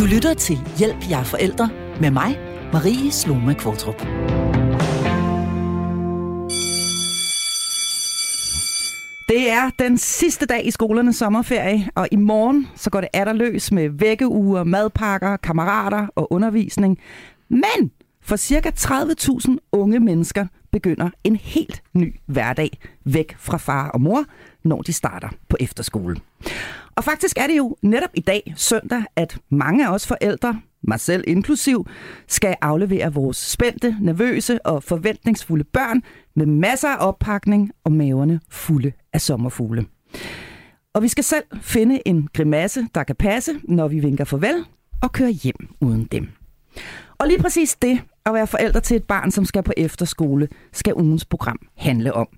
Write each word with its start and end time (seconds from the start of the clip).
Du 0.00 0.04
lytter 0.04 0.34
til 0.34 0.58
Hjælp 0.78 1.10
jer 1.10 1.24
forældre 1.24 1.70
med 2.00 2.10
mig, 2.10 2.38
Marie 2.72 3.12
Sloma 3.12 3.54
Kvartrup. 3.54 4.00
Det 9.28 9.50
er 9.50 9.70
den 9.78 9.98
sidste 9.98 10.46
dag 10.46 10.66
i 10.66 10.70
skolernes 10.70 11.16
sommerferie, 11.16 11.88
og 11.94 12.08
i 12.12 12.16
morgen 12.16 12.68
så 12.76 12.90
går 12.90 13.00
det 13.00 13.08
atter 13.12 13.32
løs 13.32 13.72
med 13.72 13.88
vækkeuger, 13.88 14.64
madpakker, 14.64 15.36
kammerater 15.36 16.06
og 16.14 16.32
undervisning. 16.32 16.98
Men 17.48 17.90
for 18.22 18.36
ca. 18.36 18.70
30.000 18.70 19.56
unge 19.72 20.00
mennesker 20.00 20.46
begynder 20.70 21.10
en 21.24 21.36
helt 21.36 21.82
ny 21.92 22.16
hverdag 22.26 22.78
væk 23.04 23.36
fra 23.38 23.56
far 23.56 23.88
og 23.88 24.00
mor, 24.00 24.24
når 24.62 24.82
de 24.82 24.92
starter 24.92 25.28
på 25.48 25.56
efterskole. 25.60 26.16
Og 26.96 27.04
faktisk 27.04 27.38
er 27.38 27.46
det 27.46 27.56
jo 27.56 27.76
netop 27.82 28.10
i 28.14 28.20
dag, 28.20 28.54
søndag, 28.56 29.02
at 29.16 29.38
mange 29.48 29.86
af 29.86 29.92
os 29.92 30.06
forældre, 30.06 30.60
mig 30.82 31.00
selv 31.00 31.24
inklusiv, 31.26 31.86
skal 32.28 32.56
aflevere 32.60 33.14
vores 33.14 33.36
spændte, 33.36 33.96
nervøse 34.00 34.66
og 34.66 34.82
forventningsfulde 34.82 35.64
børn 35.64 36.02
med 36.36 36.46
masser 36.46 36.88
af 36.88 37.08
oppakning 37.08 37.70
og 37.84 37.92
maverne 37.92 38.40
fulde 38.50 38.92
af 39.12 39.20
sommerfugle. 39.20 39.86
Og 40.94 41.02
vi 41.02 41.08
skal 41.08 41.24
selv 41.24 41.44
finde 41.60 42.08
en 42.08 42.28
grimasse, 42.32 42.86
der 42.94 43.04
kan 43.04 43.16
passe, 43.16 43.52
når 43.64 43.88
vi 43.88 44.00
vinker 44.00 44.24
farvel 44.24 44.64
og 45.02 45.12
kører 45.12 45.30
hjem 45.30 45.68
uden 45.80 46.04
dem. 46.04 46.28
Og 47.18 47.26
lige 47.26 47.38
præcis 47.42 47.76
det 47.82 48.00
at 48.26 48.34
være 48.34 48.46
forældre 48.46 48.80
til 48.80 48.96
et 48.96 49.04
barn, 49.04 49.30
som 49.30 49.44
skal 49.44 49.62
på 49.62 49.72
efterskole, 49.76 50.48
skal 50.72 50.94
ugens 50.94 51.24
program 51.24 51.58
handle 51.76 52.14
om. 52.14 52.28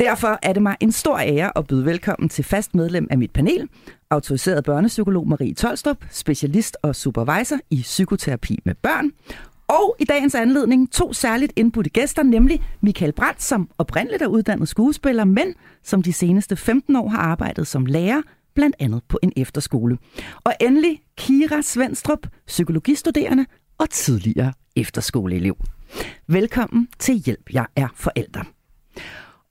Derfor 0.00 0.38
er 0.42 0.52
det 0.52 0.62
mig 0.62 0.76
en 0.80 0.92
stor 0.92 1.18
ære 1.18 1.58
at 1.58 1.66
byde 1.66 1.84
velkommen 1.84 2.28
til 2.28 2.44
fast 2.44 2.74
medlem 2.74 3.06
af 3.10 3.18
mit 3.18 3.30
panel, 3.30 3.68
autoriseret 4.10 4.64
børnepsykolog 4.64 5.28
Marie 5.28 5.54
Tolstrup, 5.54 6.04
specialist 6.10 6.76
og 6.82 6.96
supervisor 6.96 7.58
i 7.70 7.80
psykoterapi 7.82 8.58
med 8.64 8.74
børn, 8.74 9.10
og 9.68 9.96
i 9.98 10.04
dagens 10.04 10.34
anledning 10.34 10.92
to 10.92 11.12
særligt 11.12 11.52
indbudte 11.56 11.90
gæster, 11.90 12.22
nemlig 12.22 12.62
Michael 12.80 13.12
Brandt, 13.12 13.42
som 13.42 13.70
oprindeligt 13.78 14.22
er 14.22 14.26
uddannet 14.26 14.68
skuespiller, 14.68 15.24
men 15.24 15.54
som 15.82 16.02
de 16.02 16.12
seneste 16.12 16.56
15 16.56 16.96
år 16.96 17.08
har 17.08 17.18
arbejdet 17.18 17.66
som 17.66 17.86
lærer, 17.86 18.22
blandt 18.54 18.76
andet 18.78 19.02
på 19.08 19.18
en 19.22 19.32
efterskole. 19.36 19.98
Og 20.44 20.52
endelig 20.60 21.00
Kira 21.16 21.62
Svendstrup, 21.62 22.26
psykologistuderende 22.46 23.46
og 23.78 23.90
tidligere 23.90 24.52
efterskoleelev. 24.76 25.56
Velkommen 26.26 26.88
til 26.98 27.14
Hjælp, 27.14 27.50
jeg 27.52 27.66
er 27.76 27.88
forældre. 27.94 28.44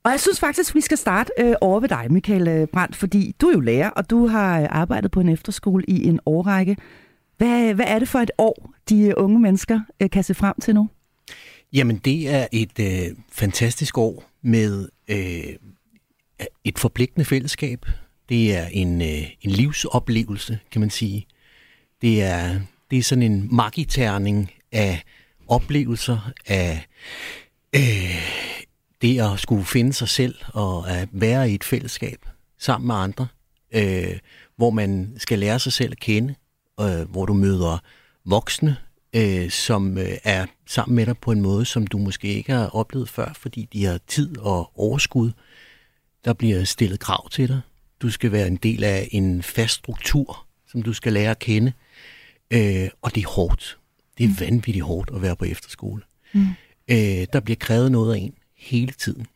Og 0.08 0.12
jeg 0.12 0.20
synes 0.20 0.40
faktisk, 0.40 0.74
vi 0.74 0.80
skal 0.80 0.98
starte 0.98 1.32
øh, 1.38 1.54
over 1.60 1.80
ved 1.80 1.88
dig, 1.88 2.06
Michael 2.10 2.48
øh, 2.48 2.66
Brandt, 2.66 2.96
fordi 2.96 3.34
du 3.40 3.48
er 3.48 3.52
jo 3.52 3.60
lærer, 3.60 3.90
og 3.90 4.10
du 4.10 4.26
har 4.26 4.60
øh, 4.60 4.66
arbejdet 4.70 5.10
på 5.10 5.20
en 5.20 5.28
efterskole 5.28 5.84
i 5.88 6.04
en 6.06 6.20
årrække. 6.26 6.76
Hvad, 7.36 7.74
hvad 7.74 7.84
er 7.88 7.98
det 7.98 8.08
for 8.08 8.18
et 8.18 8.30
år, 8.38 8.72
de 8.88 9.00
øh, 9.02 9.14
unge 9.16 9.40
mennesker 9.40 9.80
øh, 10.00 10.10
kan 10.10 10.24
se 10.24 10.34
frem 10.34 10.54
til 10.62 10.74
nu? 10.74 10.88
Jamen, 11.72 11.96
det 11.96 12.28
er 12.28 12.46
et 12.52 12.78
øh, 12.80 13.16
fantastisk 13.32 13.98
år 13.98 14.24
med 14.42 14.88
øh, 15.08 15.56
et 16.64 16.78
forpligtende 16.78 17.24
fællesskab. 17.24 17.86
Det 18.28 18.56
er 18.56 18.66
en, 18.66 19.02
øh, 19.02 19.30
en 19.42 19.50
livsoplevelse, 19.50 20.58
kan 20.72 20.80
man 20.80 20.90
sige. 20.90 21.26
Det 22.02 22.22
er, 22.22 22.60
det 22.90 22.98
er 22.98 23.02
sådan 23.02 23.32
en 23.32 23.48
magiterning 23.56 24.50
af 24.72 25.02
oplevelser, 25.48 26.30
af 26.46 26.86
øh, 27.76 28.47
det 29.02 29.20
at 29.20 29.40
skulle 29.40 29.64
finde 29.64 29.92
sig 29.92 30.08
selv 30.08 30.34
og 30.54 30.90
at 30.90 31.08
være 31.12 31.50
i 31.50 31.54
et 31.54 31.64
fællesskab 31.64 32.26
sammen 32.58 32.86
med 32.86 32.94
andre, 32.94 33.26
øh, 33.74 34.18
hvor 34.56 34.70
man 34.70 35.14
skal 35.16 35.38
lære 35.38 35.58
sig 35.58 35.72
selv 35.72 35.92
at 35.92 36.00
kende, 36.00 36.34
øh, 36.80 37.10
hvor 37.10 37.26
du 37.26 37.34
møder 37.34 37.78
voksne, 38.24 38.76
øh, 39.12 39.50
som 39.50 39.98
øh, 39.98 40.12
er 40.24 40.46
sammen 40.66 40.96
med 40.96 41.06
dig 41.06 41.18
på 41.18 41.32
en 41.32 41.40
måde, 41.40 41.64
som 41.64 41.86
du 41.86 41.98
måske 41.98 42.28
ikke 42.28 42.52
har 42.52 42.66
oplevet 42.66 43.08
før, 43.08 43.32
fordi 43.32 43.68
de 43.72 43.84
har 43.84 44.00
tid 44.06 44.38
og 44.38 44.72
overskud. 44.78 45.30
Der 46.24 46.32
bliver 46.32 46.64
stillet 46.64 47.00
krav 47.00 47.30
til 47.30 47.48
dig. 47.48 47.60
Du 48.02 48.10
skal 48.10 48.32
være 48.32 48.46
en 48.46 48.56
del 48.56 48.84
af 48.84 49.08
en 49.12 49.42
fast 49.42 49.74
struktur, 49.74 50.46
som 50.66 50.82
du 50.82 50.92
skal 50.92 51.12
lære 51.12 51.30
at 51.30 51.38
kende. 51.38 51.72
Øh, 52.50 52.88
og 53.02 53.14
det 53.14 53.22
er 53.24 53.28
hårdt. 53.28 53.78
Det 54.18 54.24
er 54.24 54.44
vanvittigt 54.44 54.84
hårdt 54.84 55.10
at 55.14 55.22
være 55.22 55.36
på 55.36 55.44
efterskole. 55.44 56.02
Mm. 56.32 56.46
Øh, 56.88 57.26
der 57.32 57.40
bliver 57.40 57.56
krævet 57.56 57.92
noget 57.92 58.14
af 58.14 58.18
en 58.18 58.34
hele 58.68 58.92
tiden. 58.92 59.26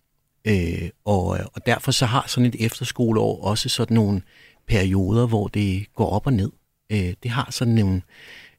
Øh, 0.44 0.91
og, 1.04 1.26
og 1.26 1.66
derfor 1.66 1.93
så 1.93 2.06
har 2.06 2.25
sådan 2.28 2.47
et 2.47 2.56
efterskoleår 2.59 3.44
også 3.44 3.69
sådan 3.69 3.94
nogle 3.94 4.22
perioder, 4.66 5.26
hvor 5.26 5.48
det 5.48 5.87
går 5.94 6.10
op 6.10 6.26
og 6.26 6.32
ned. 6.32 6.50
Øh, 6.93 7.15
det 7.22 7.31
har 7.31 7.48
sådan 7.50 7.75
nogle, 7.75 8.03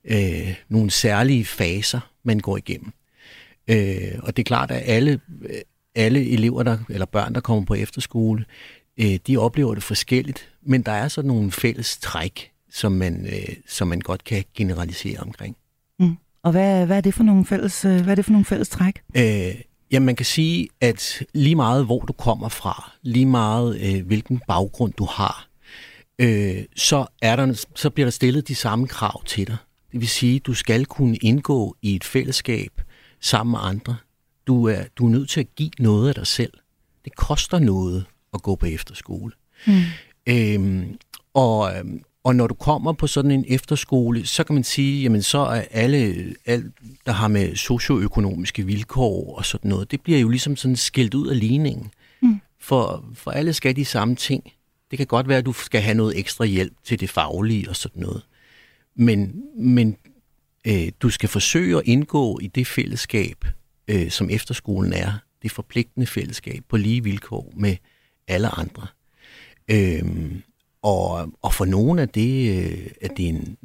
øh, 0.06 0.56
nogle 0.70 0.92
særlige 0.92 1.46
faser, 1.46 2.00
man 2.24 2.40
går 2.40 2.58
igennem. 2.58 2.94
Øh, 3.68 4.20
og 4.24 4.38
det 4.38 4.44
er 4.44 4.48
klart, 4.48 4.72
at 4.72 4.84
alle, 4.86 5.20
alle 5.96 6.30
elever, 6.30 6.64
der, 6.64 6.78
eller 6.90 7.06
børn, 7.06 7.36
der 7.36 7.42
kommer 7.42 7.66
på 7.66 7.74
efterskole, 7.74 8.46
øh, 8.98 9.20
de 9.28 9.38
oplever 9.38 9.74
det 9.74 9.84
forskelligt, 9.84 10.50
men 10.62 10.82
der 10.82 10.92
er 10.92 11.08
sådan 11.08 11.28
nogle 11.28 11.52
fælles 11.52 11.98
træk, 11.98 12.52
som 12.72 12.92
man, 12.92 13.26
øh, 13.26 13.56
som 13.68 13.88
man 13.88 14.00
godt 14.00 14.24
kan 14.24 14.44
generalisere 14.56 15.20
omkring. 15.20 15.56
Mm. 16.00 16.16
Og 16.44 16.52
hvad, 16.52 16.86
hvad, 16.86 16.98
er 16.98 17.02
det 17.02 17.14
for 17.14 17.24
nogle 17.24 17.46
fælles, 17.46 17.86
øh, 17.86 18.02
hvad 18.02 18.12
er 18.12 18.16
det 18.16 18.26
for 18.26 18.32
nogle 18.32 18.46
fælles 18.46 18.70
træk? 18.70 19.02
Øh, 19.18 19.56
Jamen, 19.94 20.06
man 20.06 20.16
kan 20.16 20.26
sige, 20.26 20.70
at 20.82 21.24
lige 21.34 21.56
meget 21.56 21.86
hvor 21.86 22.00
du 22.00 22.14
kommer 22.14 22.50
fra, 22.50 22.92
lige 23.02 23.26
meget 23.26 23.82
øh, 23.82 24.06
hvilken 24.06 24.42
baggrund 24.48 24.94
du 24.94 25.06
har, 25.06 25.48
øh, 26.20 26.64
så, 26.76 27.06
er 27.22 27.36
der, 27.36 27.66
så 27.76 27.90
bliver 27.90 28.06
der 28.06 28.12
stillet 28.12 28.48
de 28.48 28.56
samme 28.56 28.88
krav 28.88 29.24
til 29.26 29.48
dig. 29.48 29.58
Det 29.92 30.00
vil 30.00 30.10
sige, 30.10 30.36
at 30.36 30.46
du 30.46 30.54
skal 30.54 30.86
kunne 30.86 31.16
indgå 31.16 31.76
i 31.82 31.96
et 31.96 32.04
fællesskab 32.04 32.82
sammen 33.20 33.52
med 33.52 33.60
andre. 33.62 33.96
Du 34.48 34.68
er, 34.68 34.84
du 34.98 35.06
er 35.06 35.10
nødt 35.10 35.30
til 35.30 35.40
at 35.40 35.56
give 35.56 35.72
noget 35.80 36.10
af 36.10 36.16
dig 36.16 36.28
selv. 36.28 36.54
Det 37.06 37.16
koster 37.16 37.60
noget 37.60 38.06
at 38.34 38.42
gå 38.42 38.56
på 38.56 38.66
efterskole. 38.66 39.32
Mm. 39.68 39.82
Øhm, 40.28 40.98
og, 41.34 41.78
øhm, 41.78 42.04
og 42.24 42.36
når 42.36 42.48
du 42.48 42.54
kommer 42.54 42.94
på 42.94 43.08
sådan 43.08 43.32
en 43.32 43.46
efterskole, 43.48 44.26
så 44.26 44.44
kan 44.44 44.54
man 44.54 44.64
sige, 44.64 45.04
jamen 45.04 45.22
så 45.22 45.38
er 45.38 45.64
alle, 45.72 46.16
alt, 46.46 46.66
der 47.06 47.12
har 47.12 47.28
med 47.28 47.56
socioøkonomiske 47.56 48.66
vilkår 48.66 49.38
og 49.38 49.46
sådan 49.46 49.70
noget, 49.70 49.92
det 49.92 50.02
bliver 50.02 50.20
jo 50.20 50.30
ligesom 50.30 50.56
sådan 50.56 50.76
skilt 50.76 51.14
ud 51.14 51.28
af 51.28 51.40
ligningen. 51.40 51.92
Mm. 52.22 52.42
For, 52.60 53.06
for 53.14 53.32
alle 53.32 53.54
skal 53.54 53.76
de 53.76 53.86
samme 53.86 54.16
ting. 54.16 54.44
Det 54.92 54.98
kan 54.98 55.08
godt 55.08 55.28
være, 55.28 55.38
at 55.38 55.46
du 55.46 55.54
skal 55.54 55.82
have 55.82 55.94
noget 55.94 56.20
ekstra 56.20 56.46
hjælp 56.46 56.74
til 56.84 57.00
det 57.00 57.10
faglige 57.10 57.70
og 57.70 57.76
sådan 57.76 58.02
noget. 58.02 58.22
Men, 58.96 59.44
men 59.58 59.98
øh, 60.68 60.92
du 61.02 61.10
skal 61.10 61.30
forsøge 61.30 61.78
at 61.78 61.84
indgå 61.86 62.40
i 62.40 62.48
det 62.48 62.68
fællesskab, 62.68 63.46
øh, 63.88 64.10
som 64.10 64.30
efterskolen 64.30 64.94
er. 64.94 65.14
Det 65.42 65.52
forpligtende 65.52 66.08
fællesskab 66.08 66.64
på 66.70 66.78
lige 66.78 67.04
vilkår 67.04 67.54
med 67.56 67.76
alle 68.28 68.48
andre. 68.48 68.88
Øh, 69.72 70.04
og, 70.84 71.32
og 71.42 71.54
for 71.54 71.66
nogle 71.66 72.02
er 72.02 72.06
det, 72.06 72.60
øh, 72.60 72.88
er 73.02 73.08
det 73.08 73.28
en 73.28 73.58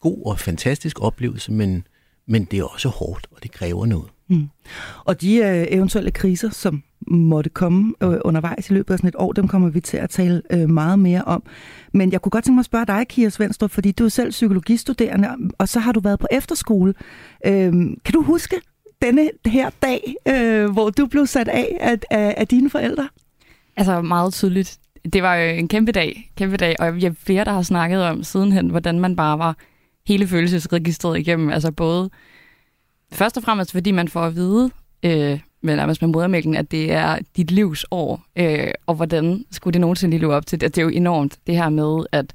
god 0.00 0.26
og 0.26 0.38
fantastisk 0.38 1.00
oplevelse, 1.00 1.52
men, 1.52 1.86
men 2.26 2.44
det 2.44 2.58
er 2.58 2.64
også 2.64 2.88
hårdt, 2.88 3.26
og 3.30 3.42
det 3.42 3.52
kræver 3.52 3.86
noget. 3.86 4.06
Mm. 4.28 4.48
Og 5.04 5.20
de 5.20 5.36
øh, 5.36 5.66
eventuelle 5.68 6.10
kriser, 6.10 6.50
som 6.50 6.82
måtte 7.06 7.50
komme 7.50 7.94
øh, 8.02 8.18
undervejs 8.24 8.70
i 8.70 8.72
løbet 8.72 8.94
af 8.94 8.98
sådan 8.98 9.08
et 9.08 9.14
år, 9.18 9.32
dem 9.32 9.48
kommer 9.48 9.68
vi 9.68 9.80
til 9.80 9.96
at 9.96 10.10
tale 10.10 10.42
øh, 10.52 10.70
meget 10.70 10.98
mere 10.98 11.22
om. 11.24 11.42
Men 11.92 12.12
jeg 12.12 12.22
kunne 12.22 12.30
godt 12.30 12.44
tænke 12.44 12.54
mig 12.54 12.60
at 12.60 12.66
spørge 12.66 12.86
dig, 12.86 13.08
Kira 13.08 13.30
Svendstrup, 13.30 13.70
fordi 13.70 13.92
du 13.92 14.04
er 14.04 14.08
selv 14.08 14.30
psykologistuderende, 14.30 15.28
og 15.58 15.68
så 15.68 15.80
har 15.80 15.92
du 15.92 16.00
været 16.00 16.18
på 16.18 16.26
efterskole. 16.30 16.94
Øh, 17.46 17.72
kan 18.04 18.12
du 18.12 18.22
huske 18.22 18.56
denne 19.02 19.30
her 19.46 19.70
dag, 19.82 20.14
øh, 20.28 20.70
hvor 20.70 20.90
du 20.90 21.06
blev 21.06 21.26
sat 21.26 21.48
af 21.48 21.78
af, 21.80 21.98
af, 22.10 22.34
af 22.36 22.48
dine 22.48 22.70
forældre? 22.70 23.08
Altså 23.76 24.02
meget 24.02 24.32
tydeligt 24.32 24.78
det 25.12 25.22
var 25.22 25.34
jo 25.34 25.54
en 25.54 25.68
kæmpe 25.68 25.92
dag, 25.92 26.32
kæmpe 26.36 26.56
dag, 26.56 26.76
og 26.78 27.02
jeg 27.02 27.16
flere, 27.16 27.44
der 27.44 27.52
har 27.52 27.62
snakket 27.62 28.04
om 28.04 28.22
sidenhen, 28.22 28.70
hvordan 28.70 29.00
man 29.00 29.16
bare 29.16 29.38
var 29.38 29.56
hele 30.06 30.26
følelsesregistret 30.26 31.18
igennem. 31.18 31.50
Altså 31.50 31.72
både 31.72 32.10
først 33.12 33.36
og 33.36 33.42
fremmest, 33.42 33.72
fordi 33.72 33.90
man 33.90 34.08
får 34.08 34.22
at 34.22 34.34
vide, 34.34 34.70
øh, 35.02 35.40
med 35.62 35.76
nærmest 35.76 36.02
med 36.02 36.08
modermælken, 36.08 36.56
at 36.56 36.70
det 36.70 36.92
er 36.92 37.18
dit 37.36 37.50
livs 37.50 37.84
år, 37.90 38.24
øh, 38.36 38.70
og 38.86 38.94
hvordan 38.94 39.44
skulle 39.50 39.72
det 39.72 39.80
nogensinde 39.80 40.10
lige 40.10 40.20
leve 40.20 40.34
op 40.34 40.46
til 40.46 40.60
det? 40.60 40.74
Det 40.74 40.80
er 40.80 40.84
jo 40.84 40.90
enormt, 40.90 41.38
det 41.46 41.56
her 41.56 41.68
med, 41.68 42.06
at 42.12 42.32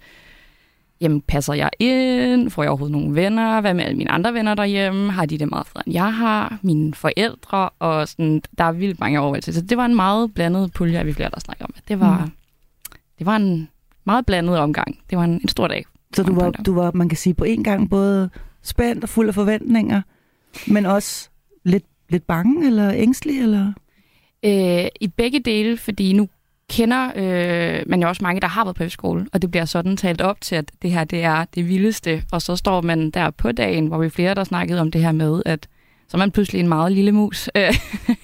jamen, 1.02 1.22
passer 1.22 1.54
jeg 1.54 1.70
ind? 1.80 2.50
Får 2.50 2.64
jeg 2.64 2.70
overhovedet 2.70 2.92
nogle 2.92 3.16
venner? 3.16 3.62
Hvad 3.62 3.74
med 3.74 3.86
alle 3.86 3.98
mine 3.98 4.12
andre 4.12 4.34
venner 4.34 4.56
derhjemme? 4.56 5.12
Har 5.12 5.26
de 5.26 5.38
det 5.38 5.50
meget 5.50 5.68
federe, 5.68 5.84
end 5.86 5.94
jeg 5.94 6.14
har? 6.14 6.60
Mine 6.62 6.94
forældre? 6.94 7.70
Og 7.70 8.08
sådan, 8.08 8.42
der 8.58 8.64
er 8.64 8.72
vildt 8.72 9.00
mange 9.00 9.20
overvejelser. 9.20 9.52
Så 9.52 9.62
det 9.62 9.78
var 9.78 9.86
en 9.86 9.96
meget 9.96 10.34
blandet 10.34 10.74
pulje, 10.74 11.06
vi 11.06 11.14
flere, 11.14 11.30
der 11.34 11.40
snakker 11.40 11.66
om. 11.66 11.74
Det 11.88 12.00
var, 12.00 12.26
mm 12.26 12.32
det 13.20 13.26
var 13.26 13.36
en 13.36 13.70
meget 14.06 14.26
blandet 14.26 14.58
omgang. 14.58 15.00
Det 15.10 15.18
var 15.18 15.24
en, 15.24 15.32
en 15.32 15.48
stor 15.48 15.68
dag. 15.68 15.86
Så 16.14 16.24
du 16.24 16.36
var, 16.36 16.52
du 16.52 16.74
var, 16.74 16.92
man 16.92 17.10
kan 17.10 17.18
sige, 17.18 17.34
på 17.34 17.44
en 17.44 17.64
gang 17.64 17.90
både 17.90 18.30
spændt 18.64 19.04
og 19.04 19.10
fuld 19.10 19.28
af 19.28 19.34
forventninger, 19.36 20.02
men 20.68 20.86
også 20.86 21.30
lidt, 21.64 21.86
lidt 22.10 22.28
bange 22.28 22.68
eller 22.68 22.94
ængstelig? 22.94 23.42
Eller? 23.42 23.74
Øh, 24.46 24.88
I 25.02 25.08
begge 25.08 25.40
dele, 25.40 25.78
fordi 25.78 26.14
nu 26.14 26.28
kender 26.70 27.12
øh, 27.16 27.84
man 27.88 28.02
jo 28.02 28.08
også 28.08 28.24
mange, 28.24 28.42
der 28.42 28.48
har 28.48 28.64
været 28.64 28.76
på 28.76 28.84
efterskole, 28.84 29.28
og 29.34 29.42
det 29.42 29.52
bliver 29.52 29.66
sådan 29.66 29.98
talt 29.98 30.22
op 30.22 30.42
til, 30.42 30.56
at 30.56 30.72
det 30.82 30.92
her 30.92 31.04
det 31.04 31.24
er 31.24 31.46
det 31.56 31.68
vildeste. 31.68 32.24
Og 32.32 32.42
så 32.42 32.56
står 32.56 32.82
man 32.82 33.12
der 33.12 33.30
på 33.30 33.52
dagen, 33.52 33.88
hvor 33.88 33.98
vi 33.98 34.10
flere, 34.10 34.36
der 34.36 34.44
snakkede 34.44 34.82
om 34.82 34.92
det 34.92 35.02
her 35.02 35.12
med, 35.12 35.42
at 35.46 35.68
så 36.08 36.18
er 36.18 36.20
man 36.20 36.32
pludselig 36.32 36.60
en 36.60 36.68
meget 36.68 36.92
lille 36.92 37.12
mus, 37.12 37.50
øh, 37.56 37.74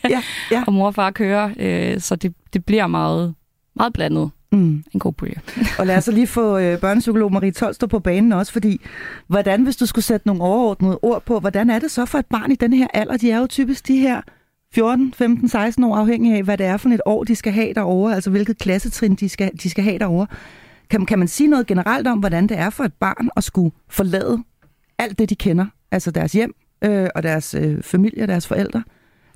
ja, 0.10 0.24
ja. 0.52 0.64
og 0.68 0.74
mor 0.74 0.86
og 0.86 0.96
far 0.96 1.12
kører, 1.12 1.50
øh, 1.58 2.00
så 2.00 2.16
det, 2.16 2.34
det 2.54 2.66
bliver 2.66 2.88
meget, 2.88 3.36
meget 3.76 3.94
blandet. 3.94 4.32
Mm. 4.54 4.84
En 4.92 5.00
god 5.00 5.14
pulje. 5.14 5.36
og 5.80 5.88
lad 5.88 5.98
os 5.98 6.04
så 6.04 6.12
lige 6.12 6.28
få 6.28 6.58
øh, 6.58 6.80
børnepsykolog 6.80 7.32
Marie 7.32 7.52
Tolstrup 7.52 7.90
på 7.90 8.00
banen 8.00 8.32
også, 8.32 8.52
fordi 8.52 8.82
hvordan, 9.28 9.64
hvis 9.64 9.76
du 9.76 9.86
skulle 9.86 10.06
sætte 10.06 10.28
nogle 10.28 10.42
overordnede 10.42 11.00
ord 11.02 11.24
på, 11.26 11.40
hvordan 11.40 11.70
er 11.70 11.80
det 11.80 11.92
så 11.92 12.06
for 12.06 12.18
et 12.18 12.26
barn 12.26 12.52
i 12.52 12.56
den 12.56 12.74
her 12.74 12.88
alder? 12.94 13.18
De 13.18 13.32
er 13.32 13.40
jo 13.40 13.48
typisk 13.48 13.88
de 13.88 13.98
her 13.98 14.22
14, 14.74 15.14
15, 15.14 15.50
16 15.50 15.84
år, 15.84 15.96
afhængig 15.96 16.36
af, 16.36 16.44
hvad 16.44 16.58
det 16.58 16.66
er 16.66 16.78
for 16.78 16.90
et 16.90 17.02
år, 17.06 17.24
de 17.24 17.36
skal 17.36 17.54
have 17.54 17.74
derovre, 17.74 18.16
altså 18.16 18.30
hvilket 18.30 18.58
klassetrin 18.58 19.16
de 19.16 19.30
skal, 19.30 19.52
de 19.64 19.70
skal 19.70 19.84
have 19.84 20.00
derovre. 20.00 20.28
Kan, 20.90 21.06
kan 21.06 21.20
man 21.20 21.28
sige 21.28 21.48
noget 21.48 21.68
generelt 21.68 22.08
om, 22.08 22.20
hvordan 22.20 22.48
det 22.48 22.58
er 22.58 22.70
for 22.70 22.84
et 22.84 22.94
barn 22.94 23.30
at 23.36 23.44
skulle 23.44 23.72
forlade 23.90 24.44
alt 25.00 25.20
det, 25.20 25.30
de 25.30 25.36
kender, 25.36 25.66
altså 25.92 26.12
deres 26.12 26.32
hjem 26.32 26.56
øh, 26.84 27.10
og 27.16 27.24
deres 27.24 27.54
øh, 27.54 27.84
familie 27.84 28.24
og 28.24 28.28
deres 28.28 28.48
forældre? 28.48 28.84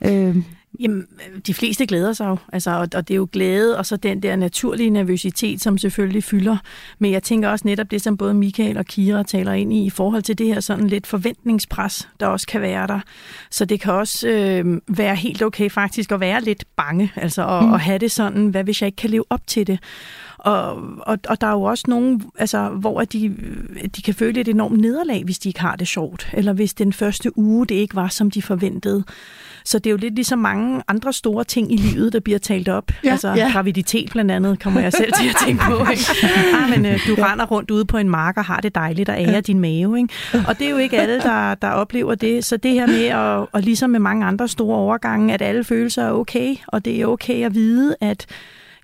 Øh, 0.06 0.36
Jamen, 0.80 1.08
de 1.48 1.54
fleste 1.54 1.86
glæder 1.86 2.14
sig 2.14 2.28
jo, 2.28 2.38
altså, 2.54 2.72
og, 2.72 2.88
og 2.96 3.08
det 3.08 3.12
er 3.14 3.16
jo 3.16 3.28
glæde, 3.32 3.78
og 3.78 3.86
så 3.86 3.98
den 3.98 4.24
der 4.24 4.36
naturlige 4.36 4.90
nervøsitet, 4.90 5.62
som 5.62 5.78
selvfølgelig 5.78 6.24
fylder. 6.24 6.58
Men 7.00 7.12
jeg 7.12 7.24
tænker 7.24 7.50
også 7.50 7.68
netop 7.68 7.92
det, 7.92 8.02
som 8.02 8.18
både 8.18 8.34
Michael 8.34 8.78
og 8.78 8.86
Kira 8.86 9.24
taler 9.24 9.54
ind 9.54 9.74
i, 9.74 9.86
i 9.86 9.90
forhold 9.90 10.24
til 10.24 10.38
det 10.38 10.48
her 10.48 10.60
sådan 10.60 10.88
lidt 10.88 11.08
forventningspres, 11.08 12.10
der 12.20 12.28
også 12.28 12.48
kan 12.48 12.62
være 12.62 12.88
der. 12.88 13.00
Så 13.52 13.66
det 13.66 13.82
kan 13.82 13.94
også 13.94 14.28
øh, 14.28 14.82
være 14.88 15.16
helt 15.16 15.42
okay 15.42 15.70
faktisk 15.70 16.12
at 16.12 16.20
være 16.20 16.42
lidt 16.42 16.64
bange, 16.76 17.12
altså 17.16 17.48
at, 17.48 17.66
mm. 17.66 17.74
at 17.74 17.80
have 17.80 17.98
det 17.98 18.12
sådan, 18.12 18.48
hvad 18.48 18.64
hvis 18.64 18.82
jeg 18.82 18.88
ikke 18.88 18.96
kan 18.96 19.10
leve 19.10 19.26
op 19.30 19.48
til 19.48 19.68
det? 19.68 19.80
Og, 20.38 20.76
og, 21.02 21.20
og 21.30 21.42
der 21.42 21.48
er 21.48 21.52
jo 21.52 21.62
også 21.62 21.84
nogen, 21.88 22.24
altså, 22.40 22.70
hvor 22.70 23.02
de, 23.02 23.36
de 23.96 24.02
kan 24.02 24.14
føle 24.14 24.42
et 24.42 24.48
enormt 24.48 24.80
nederlag, 24.80 25.24
hvis 25.24 25.40
de 25.40 25.50
ikke 25.50 25.62
har 25.62 25.76
det 25.76 25.88
sjovt, 25.88 26.30
eller 26.34 26.54
hvis 26.54 26.74
den 26.74 26.94
første 26.94 27.38
uge 27.38 27.68
det 27.68 27.76
ikke 27.76 27.96
var, 27.96 28.08
som 28.08 28.32
de 28.32 28.42
forventede. 28.42 29.04
Så 29.68 29.80
det 29.80 29.88
er 29.88 29.92
jo 29.92 29.98
lidt 29.98 30.16
ligesom 30.16 30.40
mange 30.40 30.84
andre 30.88 31.14
store 31.14 31.44
ting 31.44 31.74
i 31.74 31.76
livet, 31.76 32.14
der 32.14 32.20
bliver 32.20 32.40
talt 32.40 32.70
op. 32.70 32.92
Ja, 33.04 33.12
altså 33.12 33.34
ja. 33.34 33.50
graviditet 33.52 34.12
blandt 34.12 34.32
andet, 34.32 34.60
kommer 34.60 34.82
jeg 34.82 34.94
selv 34.94 35.14
til 35.14 35.30
at 35.30 35.36
tænke 35.46 35.64
på. 35.64 35.92
Ikke? 35.92 36.04
Ah, 36.58 36.70
men 36.70 36.86
øh, 36.86 37.00
du 37.08 37.16
ja. 37.18 37.32
render 37.32 37.46
rundt 37.46 37.72
ude 37.72 37.86
på 37.86 37.98
en 37.98 38.10
mark 38.10 38.38
og 38.38 38.46
har 38.46 38.60
det 38.60 38.76
dejligt 38.76 39.10
og 39.10 39.16
ærer 39.16 39.32
ja. 39.32 39.40
din 39.40 39.60
mave. 39.60 39.98
Ikke? 39.98 40.14
Og 40.48 40.60
det 40.60 40.68
er 40.68 40.72
jo 40.72 40.78
ikke 40.78 41.00
alle, 41.02 41.20
der, 41.20 41.56
der 41.56 41.70
oplever 41.70 42.16
det. 42.16 42.46
Så 42.46 42.58
det 42.58 42.72
her 42.72 42.88
med, 42.88 43.06
at, 43.06 43.48
og 43.52 43.62
ligesom 43.62 43.90
med 43.90 44.00
mange 44.00 44.26
andre 44.26 44.48
store 44.48 44.78
overgange, 44.78 45.34
at 45.34 45.42
alle 45.42 45.64
følelser 45.64 46.04
er 46.04 46.12
okay, 46.12 46.56
og 46.68 46.86
det 46.86 47.02
er 47.02 47.06
okay 47.06 47.46
at 47.46 47.54
vide, 47.54 47.96
at 48.02 48.26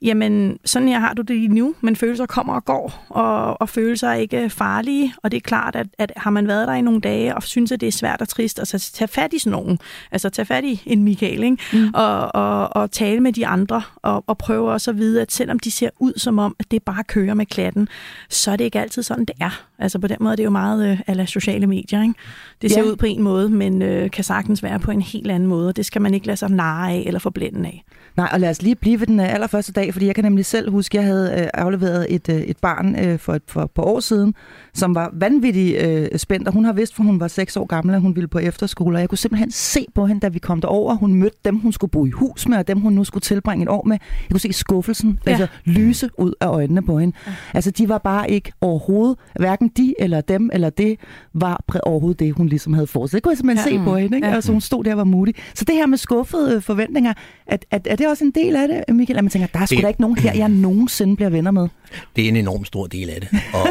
jamen 0.04 0.58
sådan 0.66 0.88
her 0.88 1.00
har 1.00 1.14
du 1.14 1.22
det 1.22 1.36
lige 1.36 1.48
nu, 1.48 1.76
men 1.82 1.96
følelser 1.96 2.26
kommer 2.26 2.54
og 2.54 2.66
går, 2.66 3.06
og, 3.10 3.62
og 3.62 3.70
følelser 3.70 4.08
er 4.08 4.14
ikke 4.14 4.50
farlige, 4.50 5.14
og 5.24 5.32
det 5.32 5.38
er 5.38 5.42
klart, 5.42 5.76
at, 5.76 5.88
at 5.98 6.14
har 6.18 6.30
man 6.32 6.48
været 6.48 6.68
der 6.68 6.74
i 6.74 6.82
nogle 6.82 7.02
dage, 7.02 7.36
og 7.36 7.44
synes, 7.44 7.72
at 7.72 7.82
det 7.82 7.88
er 7.88 7.92
svært 7.92 8.22
og 8.22 8.30
trist, 8.30 8.60
og 8.60 8.68
så 8.68 8.92
tage 8.94 9.08
fat 9.08 9.34
i 9.34 9.40
sådan 9.40 9.52
nogen, 9.52 9.80
altså 10.12 10.30
tage 10.30 10.46
fat 10.46 10.64
i 10.64 10.82
en 10.86 11.04
Michael, 11.04 11.44
ikke? 11.44 11.58
Mm. 11.74 11.90
Og, 11.94 12.36
og, 12.36 12.76
og 12.76 12.92
tale 12.92 13.20
med 13.20 13.34
de 13.34 13.48
andre, 13.48 13.82
og, 13.96 14.24
og 14.28 14.38
prøve 14.38 14.72
også 14.72 14.92
at 14.92 14.98
vide, 14.98 15.22
at 15.22 15.32
selvom 15.32 15.60
de 15.60 15.72
ser 15.72 15.90
ud 16.00 16.14
som 16.18 16.40
om, 16.40 16.56
at 16.60 16.72
det 16.72 16.84
bare 16.84 17.04
kører 17.04 17.34
med 17.34 17.46
klatten, 17.46 17.88
så 18.30 18.52
er 18.52 18.56
det 18.56 18.64
ikke 18.66 18.80
altid 18.80 19.04
sådan, 19.04 19.26
det 19.26 19.36
er. 19.42 19.66
Altså 19.80 20.00
på 20.00 20.08
den 20.08 20.18
måde 20.20 20.32
er 20.32 20.36
det 20.36 20.44
jo 20.44 20.50
meget 20.50 20.92
øh, 20.92 21.00
ala 21.08 21.26
sociale 21.26 21.68
medier, 21.68 22.02
ikke? 22.02 22.14
Det 22.62 22.72
ser 22.72 22.82
ja. 22.82 22.88
ud 22.88 22.96
på 22.96 23.06
en 23.06 23.22
måde, 23.22 23.50
men 23.50 23.82
øh, 23.82 24.12
kan 24.12 24.24
sagtens 24.24 24.64
være 24.64 24.80
på 24.80 24.92
en 24.92 25.02
helt 25.02 25.32
anden 25.32 25.50
måde, 25.50 25.68
og 25.68 25.76
det 25.76 25.86
skal 25.86 26.02
man 26.02 26.14
ikke 26.14 26.28
lade 26.28 26.38
sig 26.38 26.50
narre 26.50 26.92
af 26.92 27.04
eller 27.06 27.20
forblænde 27.20 27.68
af. 27.68 27.84
Nej, 28.18 28.30
og 28.34 28.40
lad 28.40 28.50
os 28.50 28.62
lige 28.62 28.76
blive 28.76 29.00
ved 29.00 29.08
den 29.08 29.20
øh, 29.20 29.34
allerførste 29.34 29.72
dag, 29.72 29.94
fordi 29.94 30.06
jeg 30.06 30.16
kan 30.16 30.24
nemlig 30.24 30.46
selv 30.46 30.72
huske, 30.72 30.98
at 30.98 31.04
jeg 31.04 31.14
havde 31.14 31.42
øh, 31.42 31.48
afleveret 31.54 32.06
et, 32.10 32.30
øh, 32.30 32.36
et 32.36 32.58
barn 32.58 33.18
for, 33.20 33.34
et, 33.34 33.42
for 33.48 33.62
et 33.62 33.72
par 33.72 33.84
år 33.84 34.00
siden, 34.00 34.34
som 34.74 34.96
var 34.96 35.10
vanvittigt 35.14 35.82
øh, 35.82 36.08
spændt, 36.18 36.48
og 36.48 36.54
hun 36.54 36.66
har 36.66 36.74
vidst, 36.74 36.96
for 36.96 37.04
hun 37.04 37.20
var 37.20 37.28
seks 37.28 37.58
år 37.58 37.66
gammel, 37.66 37.96
at 37.96 38.02
hun 38.02 38.16
ville 38.16 38.28
på 38.28 38.40
efterskole, 38.40 38.98
og 38.98 39.02
jeg 39.02 39.10
kunne 39.10 39.18
simpelthen 39.18 39.52
se 39.52 39.86
på 39.96 40.06
hende, 40.06 40.22
da 40.22 40.28
vi 40.28 40.40
kom 40.40 40.62
derover. 40.62 40.96
Hun 40.96 41.14
mødte 41.14 41.38
dem, 41.46 41.60
hun 41.60 41.72
skulle 41.72 41.92
bo 41.92 42.06
i 42.06 42.10
hus 42.10 42.48
med, 42.48 42.58
og 42.58 42.68
dem, 42.68 42.80
hun 42.80 42.94
nu 42.94 43.04
skulle 43.04 43.22
tilbringe 43.22 43.64
et 43.64 43.70
år 43.70 43.84
med. 43.86 43.98
Jeg 44.02 44.32
kunne 44.32 44.40
se 44.40 44.54
skuffelsen, 44.54 45.20
ja. 45.26 45.32
altså 45.32 45.48
lyse 45.66 46.10
ud 46.18 46.34
af 46.42 46.48
øjnene 46.48 46.82
på 46.82 47.00
hende. 47.00 47.16
Ja. 47.28 47.32
Altså, 47.54 47.72
de 47.72 47.90
var 47.90 47.98
bare 47.98 48.32
ikke 48.32 48.52
overhovedet, 48.62 49.18
hverken 49.40 49.68
de 49.68 49.94
eller 50.00 50.22
dem 50.22 50.50
eller 50.54 50.70
det, 50.70 51.00
var 51.34 51.64
overhovedet 51.84 52.20
det, 52.20 52.34
hun 52.34 52.48
ligesom 52.48 52.74
havde 52.74 52.88
forestillet. 52.88 53.14
Det 53.18 53.24
kunne 53.24 53.32
jeg 53.32 53.38
simpelthen 53.38 53.72
ja. 53.74 53.78
se 53.78 53.84
på 53.84 53.96
hende, 53.96 54.18
ikke? 54.18 54.28
Ja. 54.28 54.36
Altså, 54.36 54.52
hun 54.52 54.62
stod 54.62 54.84
der 54.84 54.92
og 54.92 54.98
var 54.98 55.04
modig. 55.04 55.36
Så 55.54 55.66
det 55.66 55.76
her 55.76 55.86
med 55.86 55.98
skuffede 55.98 56.62
forventninger, 56.62 57.14
at, 57.48 57.66
at, 57.72 57.88
at 57.88 58.00
det 58.04 58.12
også 58.12 58.24
en 58.24 58.32
del 58.32 58.56
af 58.56 58.68
det, 58.68 58.96
Michael? 58.96 59.18
At 59.18 59.24
man 59.24 59.32
tænker, 59.32 59.48
der 59.48 59.60
er 59.60 59.66
sgu 59.66 59.82
da 59.82 59.88
ikke 59.88 60.02
nogen 60.02 60.18
her, 60.18 60.34
jeg 60.34 60.50
nogensinde 60.50 61.16
bliver 61.16 61.30
venner 61.30 61.52
med. 61.52 61.68
Det 62.16 62.24
er 62.24 62.30
en 62.30 62.36
enorm 62.36 62.66
stor 62.66 62.88
del 62.88 63.10
af 63.10 63.22
det. 63.22 63.30
Og, 63.54 63.68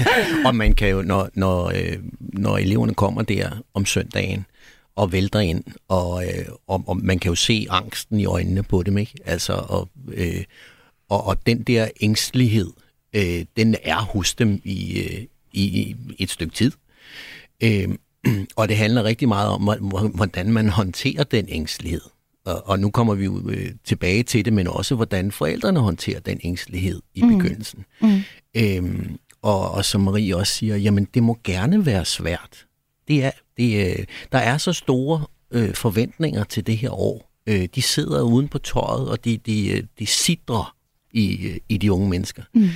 og 0.46 0.54
man 0.54 0.74
kan 0.74 0.88
jo, 0.88 1.02
når, 1.02 1.28
når, 1.34 1.66
øh, 1.74 1.98
når 2.18 2.58
eleverne 2.58 2.94
kommer 2.94 3.22
der 3.22 3.50
om 3.74 3.86
søndagen, 3.86 4.46
og 4.96 5.12
vælter 5.12 5.40
ind, 5.40 5.64
og, 5.88 6.26
øh, 6.26 6.46
og, 6.66 6.84
og 6.86 6.96
man 6.96 7.18
kan 7.18 7.28
jo 7.28 7.34
se 7.34 7.66
angsten 7.70 8.20
i 8.20 8.26
øjnene 8.26 8.62
på 8.62 8.82
dem, 8.82 8.98
ikke? 8.98 9.12
Altså, 9.24 9.52
og, 9.52 9.88
øh, 10.12 10.44
og, 11.08 11.26
og 11.26 11.46
den 11.46 11.62
der 11.62 11.88
ængstelighed, 12.00 12.72
øh, 13.12 13.44
den 13.56 13.76
er 13.82 14.00
hos 14.00 14.34
dem 14.34 14.60
i, 14.64 15.00
øh, 15.00 15.24
i 15.52 15.96
et 16.18 16.30
stykke 16.30 16.54
tid. 16.54 16.72
Øh, 17.62 17.88
og 18.56 18.68
det 18.68 18.76
handler 18.76 19.04
rigtig 19.04 19.28
meget 19.28 19.48
om, 19.48 19.62
hvordan 20.14 20.52
man 20.52 20.68
håndterer 20.68 21.24
den 21.24 21.46
ængstelighed 21.48 22.00
og, 22.46 22.68
og 22.68 22.78
nu 22.78 22.90
kommer 22.90 23.14
vi 23.14 23.24
jo 23.24 23.50
øh, 23.50 23.70
tilbage 23.84 24.22
til 24.22 24.44
det, 24.44 24.52
men 24.52 24.68
også 24.68 24.94
hvordan 24.94 25.32
forældrene 25.32 25.80
håndterer 25.80 26.20
den 26.20 26.40
ængstelighed 26.44 27.02
i 27.14 27.22
mm. 27.22 27.38
begyndelsen. 27.38 27.84
Mm. 28.02 28.20
Øhm, 28.56 29.18
og, 29.42 29.70
og 29.70 29.84
som 29.84 30.00
Marie 30.00 30.36
også 30.36 30.52
siger, 30.52 30.76
jamen 30.76 31.08
det 31.14 31.22
må 31.22 31.38
gerne 31.44 31.86
være 31.86 32.04
svært. 32.04 32.66
Det 33.08 33.24
er, 33.24 33.30
det, 33.56 33.86
øh, 33.86 34.04
der 34.32 34.38
er 34.38 34.58
så 34.58 34.72
store 34.72 35.24
øh, 35.50 35.74
forventninger 35.74 36.44
til 36.44 36.66
det 36.66 36.78
her 36.78 36.90
år. 36.90 37.32
Øh, 37.46 37.68
de 37.74 37.82
sidder 37.82 38.22
uden 38.22 38.48
på 38.48 38.58
tøjet, 38.58 39.08
og 39.08 39.24
de, 39.24 39.36
de, 39.36 39.68
øh, 39.68 39.82
de 39.98 40.06
sidder 40.06 40.76
i, 41.12 41.58
i 41.68 41.76
de 41.76 41.92
unge 41.92 42.08
mennesker. 42.08 42.42
Mm. 42.54 42.68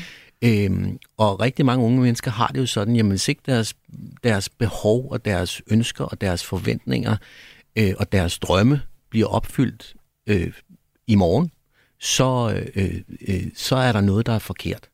Øhm, 0.44 0.98
og 1.16 1.40
rigtig 1.40 1.66
mange 1.66 1.84
unge 1.84 2.00
mennesker 2.00 2.30
har 2.30 2.46
det 2.46 2.60
jo 2.60 2.66
sådan, 2.66 2.96
jamen 2.96 3.10
hvis 3.10 3.28
ikke 3.28 3.42
deres, 3.46 3.74
deres 4.24 4.48
behov 4.48 5.08
og 5.10 5.24
deres 5.24 5.62
ønsker 5.66 6.04
og 6.04 6.20
deres 6.20 6.44
forventninger 6.44 7.16
øh, 7.76 7.94
og 7.98 8.12
deres 8.12 8.38
drømme 8.38 8.80
bliver 9.10 9.26
opfyldt 9.26 9.94
øh, 10.26 10.52
i 11.06 11.14
morgen, 11.14 11.50
så, 11.98 12.60
øh, 12.74 13.00
øh, 13.28 13.44
så 13.54 13.76
er 13.76 13.92
der 13.92 14.00
noget, 14.00 14.26
der 14.26 14.32
er 14.32 14.38
forkert. 14.38 14.88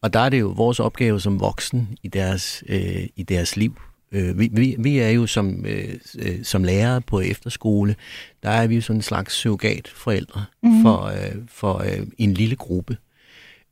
Og 0.00 0.12
der 0.12 0.20
er 0.20 0.28
det 0.28 0.40
jo 0.40 0.48
vores 0.48 0.80
opgave 0.80 1.20
som 1.20 1.40
voksen 1.40 1.98
i 2.02 2.08
deres, 2.08 2.64
øh, 2.68 3.06
i 3.16 3.22
deres 3.22 3.56
liv. 3.56 3.80
Øh, 4.12 4.38
vi, 4.38 4.50
vi, 4.52 4.76
vi 4.78 4.98
er 4.98 5.08
jo 5.08 5.26
som, 5.26 5.66
øh, 5.66 5.94
øh 6.18 6.44
som 6.44 6.64
lærere 6.64 7.00
på 7.00 7.20
efterskole, 7.20 7.96
der 8.42 8.50
er 8.50 8.66
vi 8.66 8.74
jo 8.74 8.80
sådan 8.80 8.98
en 8.98 9.02
slags 9.02 9.34
surrogat 9.34 9.88
forældre 9.88 10.44
mm-hmm. 10.62 10.82
for, 10.82 11.02
øh, 11.04 11.34
for 11.48 11.78
øh, 11.78 12.06
en 12.18 12.34
lille 12.34 12.56
gruppe. 12.56 12.96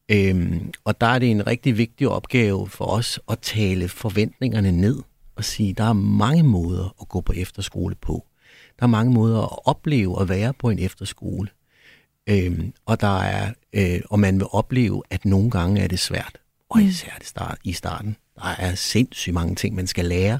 Øhm, 0.08 0.72
og 0.84 1.00
der 1.00 1.06
er 1.06 1.18
det 1.18 1.30
en 1.30 1.46
rigtig 1.46 1.78
vigtig 1.78 2.08
opgave 2.08 2.68
for 2.68 2.84
os 2.84 3.20
at 3.30 3.38
tale 3.38 3.88
forventningerne 3.88 4.72
ned 4.72 4.98
og 5.36 5.44
sige, 5.44 5.72
der 5.72 5.84
er 5.84 5.92
mange 5.92 6.42
måder 6.42 6.94
at 7.00 7.08
gå 7.08 7.20
på 7.20 7.32
efterskole 7.36 7.94
på. 7.94 8.26
Der 8.78 8.86
er 8.86 8.86
mange 8.86 9.12
måder 9.12 9.42
at 9.42 9.58
opleve 9.64 10.20
at 10.20 10.28
være 10.28 10.52
på 10.52 10.70
en 10.70 10.78
efterskole. 10.78 11.48
Øhm, 12.26 12.72
og 12.86 13.00
der 13.00 13.20
er, 13.20 13.52
øh, 13.72 14.00
og 14.10 14.20
man 14.20 14.38
vil 14.38 14.46
opleve, 14.52 15.02
at 15.10 15.24
nogle 15.24 15.50
gange 15.50 15.80
er 15.80 15.88
det 15.88 15.98
svært. 15.98 16.38
Og 16.68 16.78
mm. 16.78 16.86
især 16.86 17.12
det 17.18 17.26
start, 17.26 17.58
i 17.64 17.72
starten. 17.72 18.16
Der 18.36 18.48
er 18.58 18.74
sindssygt 18.74 19.34
mange 19.34 19.54
ting, 19.54 19.74
man 19.74 19.86
skal 19.86 20.04
lære. 20.04 20.38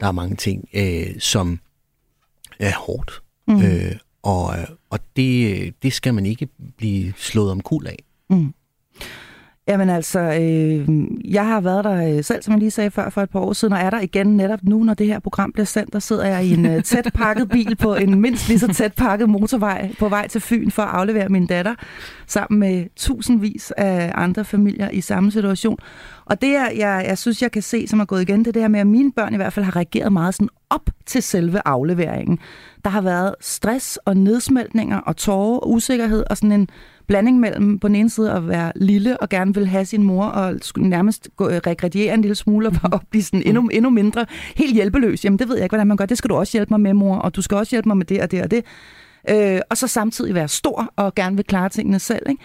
Der 0.00 0.06
er 0.06 0.12
mange 0.12 0.36
ting, 0.36 0.68
øh, 0.74 1.20
som 1.20 1.60
er 2.58 2.74
hårdt. 2.74 3.22
Mm. 3.48 3.62
Øh, 3.62 3.96
og 4.22 4.56
og 4.90 4.98
det, 5.16 5.74
det 5.82 5.92
skal 5.92 6.14
man 6.14 6.26
ikke 6.26 6.48
blive 6.76 7.12
slået 7.16 7.50
om 7.50 7.60
kul 7.60 7.86
af. 7.86 8.04
Mm. 8.30 8.54
Jamen 9.70 9.90
altså, 9.90 10.20
øh, 10.20 10.88
jeg 11.24 11.46
har 11.46 11.60
været 11.60 11.84
der 11.84 12.16
øh, 12.16 12.24
selv, 12.24 12.42
som 12.42 12.52
jeg 12.52 12.58
lige 12.58 12.70
sagde 12.70 12.90
før, 12.90 13.10
for 13.10 13.22
et 13.22 13.30
par 13.30 13.40
år 13.40 13.52
siden, 13.52 13.74
og 13.74 13.80
er 13.80 13.90
der 13.90 14.00
igen 14.00 14.26
netop 14.26 14.58
nu, 14.62 14.82
når 14.82 14.94
det 14.94 15.06
her 15.06 15.18
program 15.18 15.52
bliver 15.52 15.66
sendt, 15.66 15.92
der 15.92 15.98
sidder 15.98 16.26
jeg 16.26 16.44
i 16.44 16.52
en 16.54 16.66
øh, 16.66 16.82
tæt 16.90 17.10
pakket 17.14 17.48
bil 17.48 17.76
på 17.76 17.94
en 17.94 18.20
mindst 18.20 18.48
lige 18.48 18.58
så 18.58 18.74
tæt 18.74 18.92
pakket 18.92 19.28
motorvej 19.28 19.94
på 19.98 20.08
vej 20.08 20.28
til 20.28 20.40
Fyn 20.40 20.70
for 20.70 20.82
at 20.82 20.88
aflevere 20.88 21.28
min 21.28 21.46
datter, 21.46 21.74
sammen 22.30 22.60
med 22.60 22.86
tusindvis 22.96 23.70
af 23.70 24.12
andre 24.14 24.44
familier 24.44 24.90
i 24.90 25.00
samme 25.00 25.32
situation. 25.32 25.78
Og 26.24 26.42
det, 26.42 26.52
jeg, 26.52 26.72
jeg, 26.76 27.04
jeg 27.08 27.18
synes, 27.18 27.42
jeg 27.42 27.52
kan 27.52 27.62
se, 27.62 27.86
som 27.86 28.00
er 28.00 28.04
gået 28.04 28.22
igen, 28.22 28.38
det 28.38 28.46
er 28.46 28.52
det 28.52 28.62
her 28.62 28.68
med, 28.68 28.80
at 28.80 28.86
mine 28.86 29.12
børn 29.12 29.34
i 29.34 29.36
hvert 29.36 29.52
fald 29.52 29.64
har 29.64 29.76
reageret 29.76 30.12
meget 30.12 30.34
sådan 30.34 30.48
op 30.70 30.90
til 31.06 31.22
selve 31.22 31.60
afleveringen. 31.64 32.38
Der 32.84 32.90
har 32.90 33.00
været 33.00 33.34
stress 33.40 33.96
og 33.96 34.16
nedsmeltninger 34.16 34.98
og 34.98 35.16
tårer 35.16 35.58
og 35.58 35.70
usikkerhed 35.70 36.24
og 36.30 36.36
sådan 36.36 36.52
en 36.52 36.68
blanding 37.06 37.40
mellem 37.40 37.78
på 37.78 37.88
den 37.88 37.96
ene 37.96 38.10
side 38.10 38.32
at 38.32 38.48
være 38.48 38.72
lille 38.76 39.20
og 39.20 39.28
gerne 39.28 39.54
vil 39.54 39.66
have 39.66 39.84
sin 39.84 40.02
mor 40.02 40.24
og 40.24 40.60
nærmest 40.76 41.28
gå, 41.36 41.48
øh, 41.48 41.60
regrediere 41.66 42.14
en 42.14 42.22
lille 42.22 42.34
smule 42.34 42.68
og, 42.68 42.74
og 42.92 43.00
blive 43.10 43.22
sådan 43.22 43.42
endnu, 43.46 43.62
mm. 43.62 43.68
endnu 43.72 43.90
mindre 43.90 44.26
helt 44.56 44.74
hjælpeløs. 44.74 45.24
Jamen 45.24 45.38
det 45.38 45.48
ved 45.48 45.56
jeg 45.56 45.64
ikke, 45.64 45.72
hvordan 45.72 45.86
man 45.86 45.96
gør. 45.96 46.06
Det 46.06 46.18
skal 46.18 46.30
du 46.30 46.34
også 46.34 46.56
hjælpe 46.56 46.70
mig 46.70 46.80
med, 46.80 46.94
mor, 46.94 47.16
og 47.16 47.36
du 47.36 47.42
skal 47.42 47.56
også 47.56 47.70
hjælpe 47.70 47.88
mig 47.88 47.96
med 47.96 48.06
det 48.06 48.20
og 48.20 48.30
det 48.30 48.42
og 48.42 48.50
det. 48.50 48.64
Øh, 49.28 49.60
og 49.70 49.76
så 49.76 49.86
samtidig 49.86 50.34
være 50.34 50.48
stor 50.48 50.92
og 50.96 51.14
gerne 51.14 51.36
vil 51.36 51.44
klare 51.44 51.68
tingene 51.68 51.98
selv. 51.98 52.26
Ikke? 52.28 52.42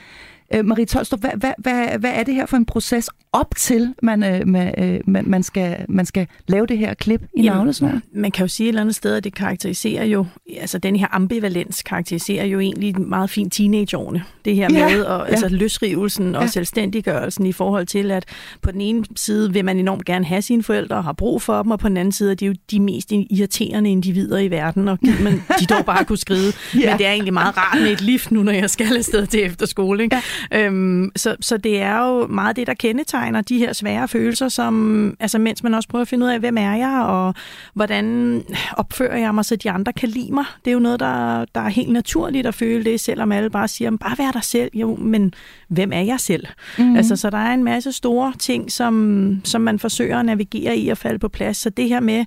Øh, 0.53 0.65
Marie 0.65 0.85
Tolstrup, 0.85 1.19
hvad, 1.19 1.31
hvad, 1.37 1.53
hvad, 1.57 1.99
hvad 1.99 2.11
er 2.13 2.23
det 2.23 2.33
her 2.33 2.45
for 2.45 2.57
en 2.57 2.65
proces 2.65 3.09
op 3.33 3.55
til, 3.55 3.93
man, 4.01 4.23
øh, 4.23 4.47
man, 4.47 4.73
øh, 4.77 5.27
man, 5.27 5.43
skal, 5.43 5.85
man 5.89 6.05
skal 6.05 6.27
lave 6.47 6.67
det 6.67 6.77
her 6.77 6.93
klip 6.93 7.21
i 7.37 7.41
navlesnoren? 7.41 8.03
Man 8.13 8.31
kan 8.31 8.43
jo 8.43 8.47
sige 8.47 8.67
et 8.67 8.69
eller 8.69 8.81
andet 8.81 8.95
sted, 8.95 9.15
at 9.15 9.23
det 9.23 9.35
karakteriserer 9.35 10.05
jo, 10.05 10.25
altså 10.59 10.77
den 10.77 10.95
her 10.95 11.07
ambivalens 11.11 11.83
karakteriserer 11.83 12.45
jo 12.45 12.59
egentlig 12.59 13.01
meget 13.01 13.29
fint 13.29 13.53
teenageårene. 13.53 14.23
Det 14.45 14.55
her 14.55 14.67
ja, 14.71 14.89
med 14.89 15.03
og, 15.03 15.25
ja. 15.25 15.31
altså, 15.31 15.49
løsrivelsen 15.49 16.35
og 16.35 16.41
ja. 16.41 16.47
selvstændiggørelsen 16.47 17.45
i 17.45 17.51
forhold 17.51 17.85
til, 17.85 18.11
at 18.11 18.25
på 18.61 18.71
den 18.71 18.81
ene 18.81 19.05
side 19.15 19.53
vil 19.53 19.65
man 19.65 19.79
enormt 19.79 20.05
gerne 20.05 20.25
have 20.25 20.41
sine 20.41 20.63
forældre 20.63 20.95
og 20.95 21.03
har 21.03 21.13
brug 21.13 21.41
for 21.41 21.63
dem, 21.63 21.71
og 21.71 21.79
på 21.79 21.89
den 21.89 21.97
anden 21.97 22.11
side 22.11 22.31
er 22.31 22.35
de 22.35 22.45
jo 22.45 22.53
de 22.71 22.79
mest 22.79 23.11
irriterende 23.11 23.91
individer 23.91 24.37
i 24.37 24.51
verden, 24.51 24.87
og 24.87 24.97
man, 25.01 25.43
de 25.59 25.65
dog 25.65 25.85
bare 25.85 26.05
kunne 26.05 26.17
skride. 26.17 26.53
ja. 26.79 26.89
Men 26.89 26.97
det 26.97 27.05
er 27.07 27.11
egentlig 27.11 27.33
meget 27.33 27.57
rart 27.57 27.81
med 27.81 27.91
et 27.91 28.01
lift 28.01 28.31
nu, 28.31 28.43
når 28.43 28.51
jeg 28.51 28.69
skal 28.69 28.97
afsted 28.97 29.27
til 29.27 29.45
efterskole. 29.45 30.03
Ikke? 30.03 30.15
Ja. 30.15 30.21
Øhm, 30.53 31.11
så, 31.15 31.35
så 31.39 31.57
det 31.57 31.81
er 31.81 32.05
jo 32.05 32.27
meget 32.27 32.55
det, 32.55 32.67
der 32.67 32.73
kendetegner 32.73 33.41
de 33.41 33.57
her 33.57 33.73
svære 33.73 34.07
følelser, 34.07 34.49
som, 34.49 35.15
altså 35.19 35.39
mens 35.39 35.63
man 35.63 35.73
også 35.73 35.89
prøver 35.89 36.01
at 36.01 36.07
finde 36.07 36.25
ud 36.25 36.31
af, 36.31 36.39
hvem 36.39 36.57
er 36.57 36.75
jeg, 36.75 37.01
og 37.07 37.33
hvordan 37.73 38.43
opfører 38.77 39.17
jeg 39.17 39.35
mig, 39.35 39.45
så 39.45 39.55
de 39.55 39.71
andre 39.71 39.93
kan 39.93 40.09
lide 40.09 40.33
mig. 40.33 40.45
Det 40.65 40.71
er 40.71 40.73
jo 40.73 40.79
noget, 40.79 40.99
der, 40.99 41.45
der 41.55 41.61
er 41.61 41.69
helt 41.69 41.91
naturligt 41.91 42.47
at 42.47 42.55
føle 42.55 42.83
det, 42.83 42.99
selvom 42.99 43.31
alle 43.31 43.49
bare 43.49 43.67
siger, 43.67 43.91
bare 43.91 44.17
vær 44.17 44.31
dig 44.31 44.43
selv. 44.43 44.71
Jo, 44.73 44.95
men 44.95 45.33
hvem 45.67 45.91
er 45.93 46.01
jeg 46.01 46.19
selv? 46.19 46.45
Mm. 46.77 46.95
Altså, 46.95 47.15
så 47.15 47.29
der 47.29 47.37
er 47.37 47.53
en 47.53 47.63
masse 47.63 47.91
store 47.91 48.33
ting, 48.39 48.71
som, 48.71 49.41
som 49.43 49.61
man 49.61 49.79
forsøger 49.79 50.19
at 50.19 50.25
navigere 50.25 50.77
i 50.77 50.89
at 50.89 50.97
falde 50.97 51.19
på 51.19 51.27
plads. 51.27 51.57
Så 51.57 51.69
det 51.69 51.89
her 51.89 51.99
med 51.99 52.25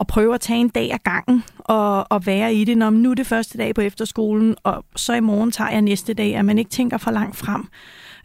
at 0.00 0.06
prøve 0.06 0.34
at 0.34 0.40
tage 0.40 0.60
en 0.60 0.68
dag 0.68 0.92
ad 0.92 0.98
gangen 1.04 1.44
og, 1.58 2.12
og 2.12 2.26
være 2.26 2.54
i 2.54 2.64
det, 2.64 2.78
når 2.78 2.90
nu 2.90 3.10
er 3.10 3.14
det 3.14 3.26
første 3.26 3.58
dag 3.58 3.74
på 3.74 3.80
efterskolen, 3.80 4.56
og 4.62 4.84
så 4.96 5.14
i 5.14 5.20
morgen 5.20 5.50
tager 5.50 5.70
jeg 5.70 5.82
næste 5.82 6.14
dag, 6.14 6.36
at 6.36 6.44
man 6.44 6.58
ikke 6.58 6.70
tænker 6.70 6.98
for 6.98 7.10
langt 7.10 7.36
frem 7.36 7.68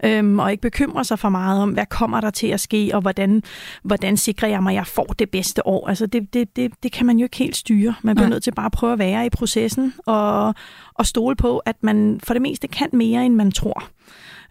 øhm, 0.03 0.39
og 0.39 0.51
ikke 0.51 0.61
bekymrer 0.61 1.03
sig 1.03 1.19
for 1.19 1.29
meget 1.29 1.61
om, 1.61 1.69
hvad 1.69 1.85
kommer 1.85 2.21
der 2.21 2.29
til 2.29 2.47
at 2.47 2.59
ske, 2.59 2.91
og 2.93 3.01
hvordan, 3.01 3.43
hvordan 3.83 4.17
sikrer 4.17 4.47
jeg 4.47 4.63
mig, 4.63 4.71
at 4.71 4.75
jeg 4.75 4.87
får 4.87 5.05
det 5.19 5.29
bedste 5.29 5.67
år. 5.67 5.87
Altså 5.87 6.05
det, 6.05 6.33
det, 6.33 6.55
det, 6.55 6.71
det 6.83 6.91
kan 6.91 7.05
man 7.05 7.17
jo 7.17 7.23
ikke 7.23 7.37
helt 7.37 7.55
styre. 7.55 7.95
Man 8.01 8.15
bliver 8.15 8.27
ja. 8.27 8.29
nødt 8.29 8.43
til 8.43 8.51
bare 8.51 8.65
at 8.65 8.71
prøve 8.71 8.93
at 8.93 8.99
være 8.99 9.25
i 9.25 9.29
processen 9.29 9.93
og, 10.05 10.55
og 10.93 11.05
stole 11.05 11.35
på, 11.35 11.57
at 11.57 11.75
man 11.81 12.19
for 12.23 12.33
det 12.33 12.41
meste 12.41 12.67
kan 12.67 12.89
mere, 12.93 13.25
end 13.25 13.35
man 13.35 13.51
tror. 13.51 13.83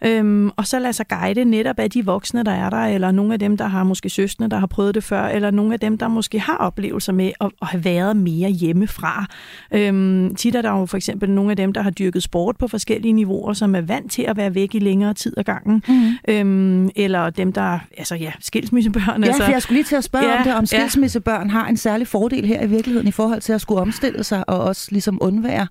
Øhm, 0.01 0.49
og 0.55 0.67
så 0.67 0.79
lade 0.79 0.93
sig 0.93 1.07
guide 1.07 1.45
netop 1.45 1.79
af 1.79 1.89
de 1.89 2.05
voksne, 2.05 2.43
der 2.43 2.51
er 2.51 2.69
der, 2.69 2.77
eller 2.77 3.11
nogle 3.11 3.33
af 3.33 3.39
dem, 3.39 3.57
der 3.57 3.65
har 3.65 3.83
måske 3.83 4.09
søstre, 4.09 4.47
der 4.47 4.57
har 4.57 4.67
prøvet 4.67 4.95
det 4.95 5.03
før, 5.03 5.23
eller 5.23 5.51
nogle 5.51 5.73
af 5.73 5.79
dem, 5.79 5.97
der 5.97 6.07
måske 6.07 6.39
har 6.39 6.57
oplevelser 6.57 7.13
med 7.13 7.31
at, 7.41 7.51
at 7.61 7.67
have 7.67 7.85
været 7.85 8.17
mere 8.17 8.49
hjemmefra. 8.49 9.25
Øhm, 9.71 10.35
tit 10.35 10.55
er 10.55 10.61
der 10.61 10.71
jo 10.71 10.85
for 10.85 10.97
eksempel 10.97 11.29
nogle 11.31 11.51
af 11.51 11.57
dem, 11.57 11.73
der 11.73 11.81
har 11.81 11.89
dyrket 11.91 12.23
sport 12.23 12.57
på 12.57 12.67
forskellige 12.67 13.13
niveauer, 13.13 13.53
som 13.53 13.75
er 13.75 13.81
vant 13.81 14.11
til 14.11 14.21
at 14.21 14.37
være 14.37 14.55
væk 14.55 14.75
i 14.75 14.79
længere 14.79 15.13
tid 15.13 15.33
ad 15.37 15.43
gangen. 15.43 15.83
Mm. 15.87 16.33
Øhm, 16.33 16.89
eller 16.95 17.29
dem, 17.29 17.53
der, 17.53 17.79
altså 17.97 18.15
ja, 18.15 18.31
skilsmissebørn. 18.39 19.23
Ja, 19.23 19.27
altså, 19.27 19.43
for 19.43 19.51
jeg 19.51 19.61
skulle 19.61 19.77
lige 19.77 19.85
til 19.85 19.95
at 19.95 20.03
spørge 20.03 20.25
ja, 20.25 20.37
om 20.37 20.43
det, 20.43 20.55
om 20.55 20.65
skilsmissebørn 20.65 21.47
ja. 21.47 21.51
har 21.51 21.67
en 21.67 21.77
særlig 21.77 22.07
fordel 22.07 22.45
her 22.45 22.63
i 22.63 22.67
virkeligheden 22.67 23.07
i 23.07 23.11
forhold 23.11 23.41
til 23.41 23.53
at 23.53 23.61
skulle 23.61 23.81
omstille 23.81 24.23
sig 24.23 24.49
og 24.49 24.59
også 24.59 24.87
ligesom 24.91 25.17
undvære 25.21 25.67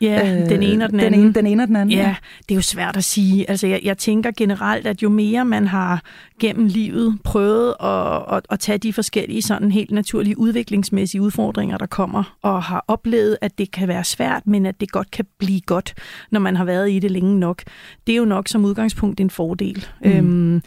Ja, 0.00 0.42
øh, 0.42 0.48
den 0.48 0.62
ene 0.62 0.84
og 0.84 0.90
den, 0.90 0.98
den 0.98 1.06
anden. 1.06 1.20
Ene, 1.20 1.32
den 1.32 1.46
ene 1.46 1.62
og 1.62 1.68
den 1.68 1.76
anden. 1.76 1.98
Ja, 1.98 2.02
ja, 2.02 2.14
det 2.48 2.50
er 2.50 2.54
jo 2.54 2.62
svært 2.62 2.96
at 2.96 3.04
sige. 3.04 3.50
Altså, 3.50 3.66
jeg, 3.66 3.80
jeg 3.84 3.98
tænker 3.98 4.30
generelt, 4.36 4.86
at 4.86 5.02
jo 5.02 5.08
mere 5.08 5.44
man 5.44 5.66
har 5.66 6.02
gennem 6.40 6.66
livet 6.66 7.18
prøvet 7.24 7.74
at, 7.80 8.36
at, 8.36 8.46
at 8.50 8.60
tage 8.60 8.78
de 8.78 8.92
forskellige 8.92 9.42
sådan 9.42 9.72
helt 9.72 9.90
naturlige 9.90 10.38
udviklingsmæssige 10.38 11.22
udfordringer, 11.22 11.78
der 11.78 11.86
kommer, 11.86 12.36
og 12.42 12.62
har 12.62 12.84
oplevet, 12.88 13.36
at 13.40 13.58
det 13.58 13.70
kan 13.70 13.88
være 13.88 14.04
svært, 14.04 14.46
men 14.46 14.66
at 14.66 14.80
det 14.80 14.92
godt 14.92 15.10
kan 15.10 15.24
blive 15.38 15.60
godt, 15.60 15.94
når 16.30 16.40
man 16.40 16.56
har 16.56 16.64
været 16.64 16.90
i 16.90 16.98
det 16.98 17.10
længe 17.10 17.38
nok. 17.38 17.62
Det 18.06 18.12
er 18.12 18.16
jo 18.16 18.24
nok 18.24 18.48
som 18.48 18.64
udgangspunkt 18.64 19.20
en 19.20 19.30
fordel. 19.30 19.86
Mm. 20.04 20.10
Øhm, 20.10 20.62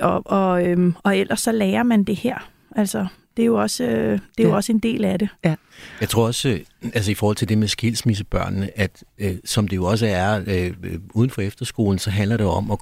og, 0.00 0.22
og, 0.26 0.66
øhm, 0.66 0.94
og 1.02 1.18
ellers 1.18 1.40
så 1.40 1.52
lærer 1.52 1.82
man 1.82 2.04
det 2.04 2.16
her. 2.16 2.48
Altså, 2.76 3.06
det 3.36 3.42
er 3.42 3.46
jo 3.46 3.60
også, 3.60 3.84
øh, 3.84 3.90
det 3.90 4.12
er 4.12 4.18
ja. 4.38 4.48
jo 4.48 4.54
også 4.56 4.72
en 4.72 4.78
del 4.78 5.04
af 5.04 5.18
det. 5.18 5.28
Ja. 5.44 5.54
Jeg 6.00 6.08
tror 6.08 6.26
også, 6.26 6.48
øh, 6.48 6.60
altså 6.94 7.10
i 7.10 7.14
forhold 7.14 7.36
til 7.36 7.48
det 7.48 7.58
med 7.58 7.68
skilsmissebørnene, 7.68 8.78
at 8.78 9.04
øh, 9.18 9.34
som 9.44 9.68
det 9.68 9.76
jo 9.76 9.84
også 9.84 10.06
er 10.06 10.42
øh, 10.46 10.72
uden 11.14 11.30
for 11.30 11.42
efterskolen, 11.42 11.98
så 11.98 12.10
handler 12.10 12.36
det 12.36 12.46
om 12.46 12.70
at 12.70 12.78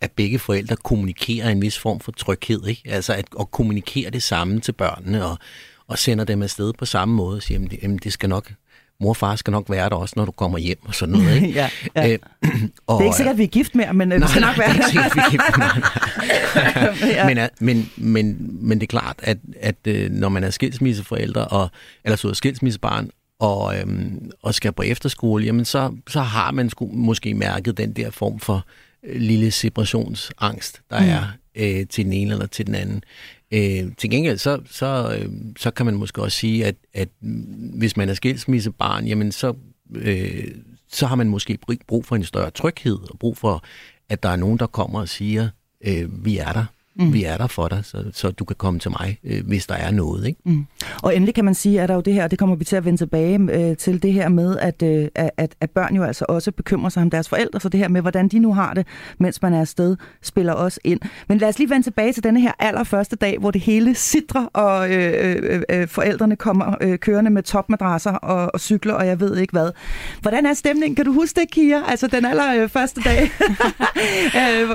at 0.00 0.12
begge 0.12 0.38
forældre 0.38 0.76
kommunikerer 0.76 1.50
en 1.50 1.62
vis 1.62 1.78
form 1.78 2.00
for 2.00 2.12
tryghed, 2.12 2.66
ikke? 2.66 2.82
Altså 2.84 3.12
at, 3.12 3.26
at 3.40 3.50
kommunikere 3.50 4.10
det 4.10 4.22
samme 4.22 4.60
til 4.60 4.72
børnene 4.72 5.24
og, 5.24 5.38
og 5.86 5.98
sender 5.98 6.24
dem 6.24 6.42
afsted 6.42 6.72
på 6.72 6.84
samme 6.84 7.14
måde 7.14 7.36
og 7.36 7.42
siger, 7.42 7.64
at 7.64 7.70
det, 7.70 8.04
det 8.04 8.12
skal 8.12 8.28
nok 8.28 8.52
mor 9.00 9.08
og 9.08 9.16
far 9.16 9.36
skal 9.36 9.50
nok 9.50 9.70
være 9.70 9.88
der 9.88 9.96
også, 9.96 10.14
når 10.16 10.24
du 10.24 10.32
kommer 10.32 10.58
hjem 10.58 10.78
og 10.84 10.94
sådan 10.94 11.14
noget. 11.14 11.34
Ikke? 11.34 11.48
ja, 11.60 11.68
ja. 11.96 12.12
Øh, 12.12 12.18
og, 12.86 12.98
det 12.98 13.04
er 13.04 13.08
ikke 13.08 13.16
sikkert, 13.16 13.32
at 13.32 13.38
vi 13.38 13.42
er 13.42 13.48
gift 13.48 13.74
mere, 13.74 13.94
men 13.94 14.12
øh, 14.12 14.18
nej, 14.18 14.26
vi 14.26 14.30
skal 14.30 14.42
nok 14.42 14.58
være 14.58 14.68
der. 14.68 14.74
det 14.74 14.82
er 14.82 14.86
ikke 14.86 14.90
sikkert, 14.90 15.16
vi 15.16 15.20
er 15.20 15.30
gift 15.30 17.16
ja. 17.16 17.34
men, 17.34 17.48
men, 17.60 17.90
men, 17.96 18.36
men 18.60 18.80
det 18.80 18.86
er 18.86 18.90
klart, 18.90 19.16
at, 19.22 19.38
at 19.60 19.76
øh, 19.84 20.10
når 20.10 20.28
man 20.28 20.44
er 20.44 20.50
skilsmisseforældre, 20.50 21.44
og, 21.44 21.70
eller 22.04 22.16
så 22.16 22.28
er 22.28 22.32
skilsmissebarn, 22.32 23.10
og, 23.38 23.78
øhm, 23.78 24.30
og 24.42 24.54
skal 24.54 24.72
på 24.72 24.82
efterskole, 24.82 25.44
jamen 25.44 25.64
så, 25.64 25.92
så 26.08 26.20
har 26.20 26.50
man 26.50 26.70
sku, 26.70 26.86
måske 26.86 27.34
mærket 27.34 27.78
den 27.78 27.92
der 27.92 28.10
form 28.10 28.40
for 28.40 28.66
øh, 29.02 29.20
lille 29.20 29.50
separationsangst, 29.50 30.80
der 30.90 31.00
mm. 31.00 31.08
er 31.08 31.24
øh, 31.54 31.86
til 31.86 32.04
den 32.04 32.12
ene 32.12 32.32
eller 32.32 32.46
til 32.46 32.66
den 32.66 32.74
anden. 32.74 33.02
Øh, 33.52 33.92
til 33.98 34.10
gengæld, 34.10 34.38
så, 34.38 34.60
så, 34.70 35.18
øh, 35.20 35.32
så 35.56 35.70
kan 35.70 35.86
man 35.86 35.94
måske 35.94 36.22
også 36.22 36.38
sige, 36.38 36.66
at, 36.66 36.74
at 36.94 37.08
hvis 37.78 37.96
man 37.96 38.08
er 38.08 38.14
skilsmissebarn, 38.14 39.06
jamen 39.06 39.32
så, 39.32 39.54
øh, 39.94 40.54
så 40.88 41.06
har 41.06 41.16
man 41.16 41.28
måske 41.28 41.58
brug 41.86 42.04
for 42.04 42.16
en 42.16 42.24
større 42.24 42.50
tryghed, 42.50 42.98
og 43.10 43.18
brug 43.18 43.36
for, 43.36 43.64
at 44.08 44.22
der 44.22 44.28
er 44.28 44.36
nogen, 44.36 44.58
der 44.58 44.66
kommer 44.66 45.00
og 45.00 45.08
siger, 45.08 45.48
øh, 45.86 46.24
vi 46.24 46.38
er 46.38 46.52
der. 46.52 46.64
Mm. 46.98 47.12
Vi 47.12 47.24
er 47.24 47.36
der 47.36 47.46
for 47.46 47.68
dig, 47.68 47.80
så, 47.84 48.04
så 48.12 48.30
du 48.30 48.44
kan 48.44 48.56
komme 48.56 48.80
til 48.80 48.90
mig, 48.90 49.18
øh, 49.24 49.46
hvis 49.46 49.66
der 49.66 49.74
er 49.74 49.90
noget. 49.90 50.26
Ikke? 50.26 50.40
Mm. 50.44 50.66
Og 51.02 51.16
endelig 51.16 51.34
kan 51.34 51.44
man 51.44 51.54
sige, 51.54 51.80
at 51.80 51.88
der 51.88 51.94
jo 51.94 52.00
det 52.00 52.14
her, 52.14 52.24
og 52.24 52.30
det 52.30 52.38
kommer 52.38 52.56
vi 52.56 52.64
til 52.64 52.76
at 52.76 52.84
vende 52.84 52.98
tilbage 52.98 53.38
øh, 53.52 53.76
til 53.76 54.02
det 54.02 54.12
her 54.12 54.28
med, 54.28 54.58
at, 54.58 54.82
øh, 54.82 55.08
at, 55.14 55.54
at 55.60 55.70
børn 55.70 55.96
jo 55.96 56.02
altså 56.02 56.24
også 56.28 56.52
bekymrer 56.52 56.90
sig 56.90 57.02
om 57.02 57.10
deres 57.10 57.28
forældre, 57.28 57.60
så 57.60 57.68
det 57.68 57.80
her 57.80 57.88
med, 57.88 58.00
hvordan 58.00 58.28
de 58.28 58.38
nu 58.38 58.54
har 58.54 58.74
det, 58.74 58.86
mens 59.18 59.42
man 59.42 59.54
er 59.54 59.60
afsted, 59.60 59.96
spiller 60.22 60.52
også 60.52 60.80
ind. 60.84 61.00
Men 61.28 61.38
lad 61.38 61.48
os 61.48 61.58
lige 61.58 61.70
vende 61.70 61.86
tilbage 61.86 62.12
til 62.12 62.24
denne 62.24 62.40
her 62.40 62.52
allerførste 62.58 63.16
dag, 63.16 63.38
hvor 63.38 63.50
det 63.50 63.60
hele 63.60 63.94
sidder, 63.94 64.44
og 64.52 64.90
øh, 64.90 65.36
øh, 65.42 65.62
øh, 65.70 65.88
forældrene 65.88 66.36
kommer 66.36 66.74
øh, 66.80 66.98
kørende 66.98 67.30
med 67.30 67.42
topmadrasser 67.42 68.12
og, 68.12 68.50
og 68.54 68.60
cykler, 68.60 68.94
og 68.94 69.06
jeg 69.06 69.20
ved 69.20 69.36
ikke 69.36 69.52
hvad. 69.52 69.70
Hvordan 70.20 70.46
er 70.46 70.54
stemningen? 70.54 70.96
Kan 70.96 71.04
du 71.04 71.12
huske 71.12 71.40
det, 71.40 71.50
Kira? 71.50 71.90
Altså 71.90 72.06
den 72.06 72.24
allerførste 72.24 73.00
dag. 73.00 73.30
øh, 74.42 74.70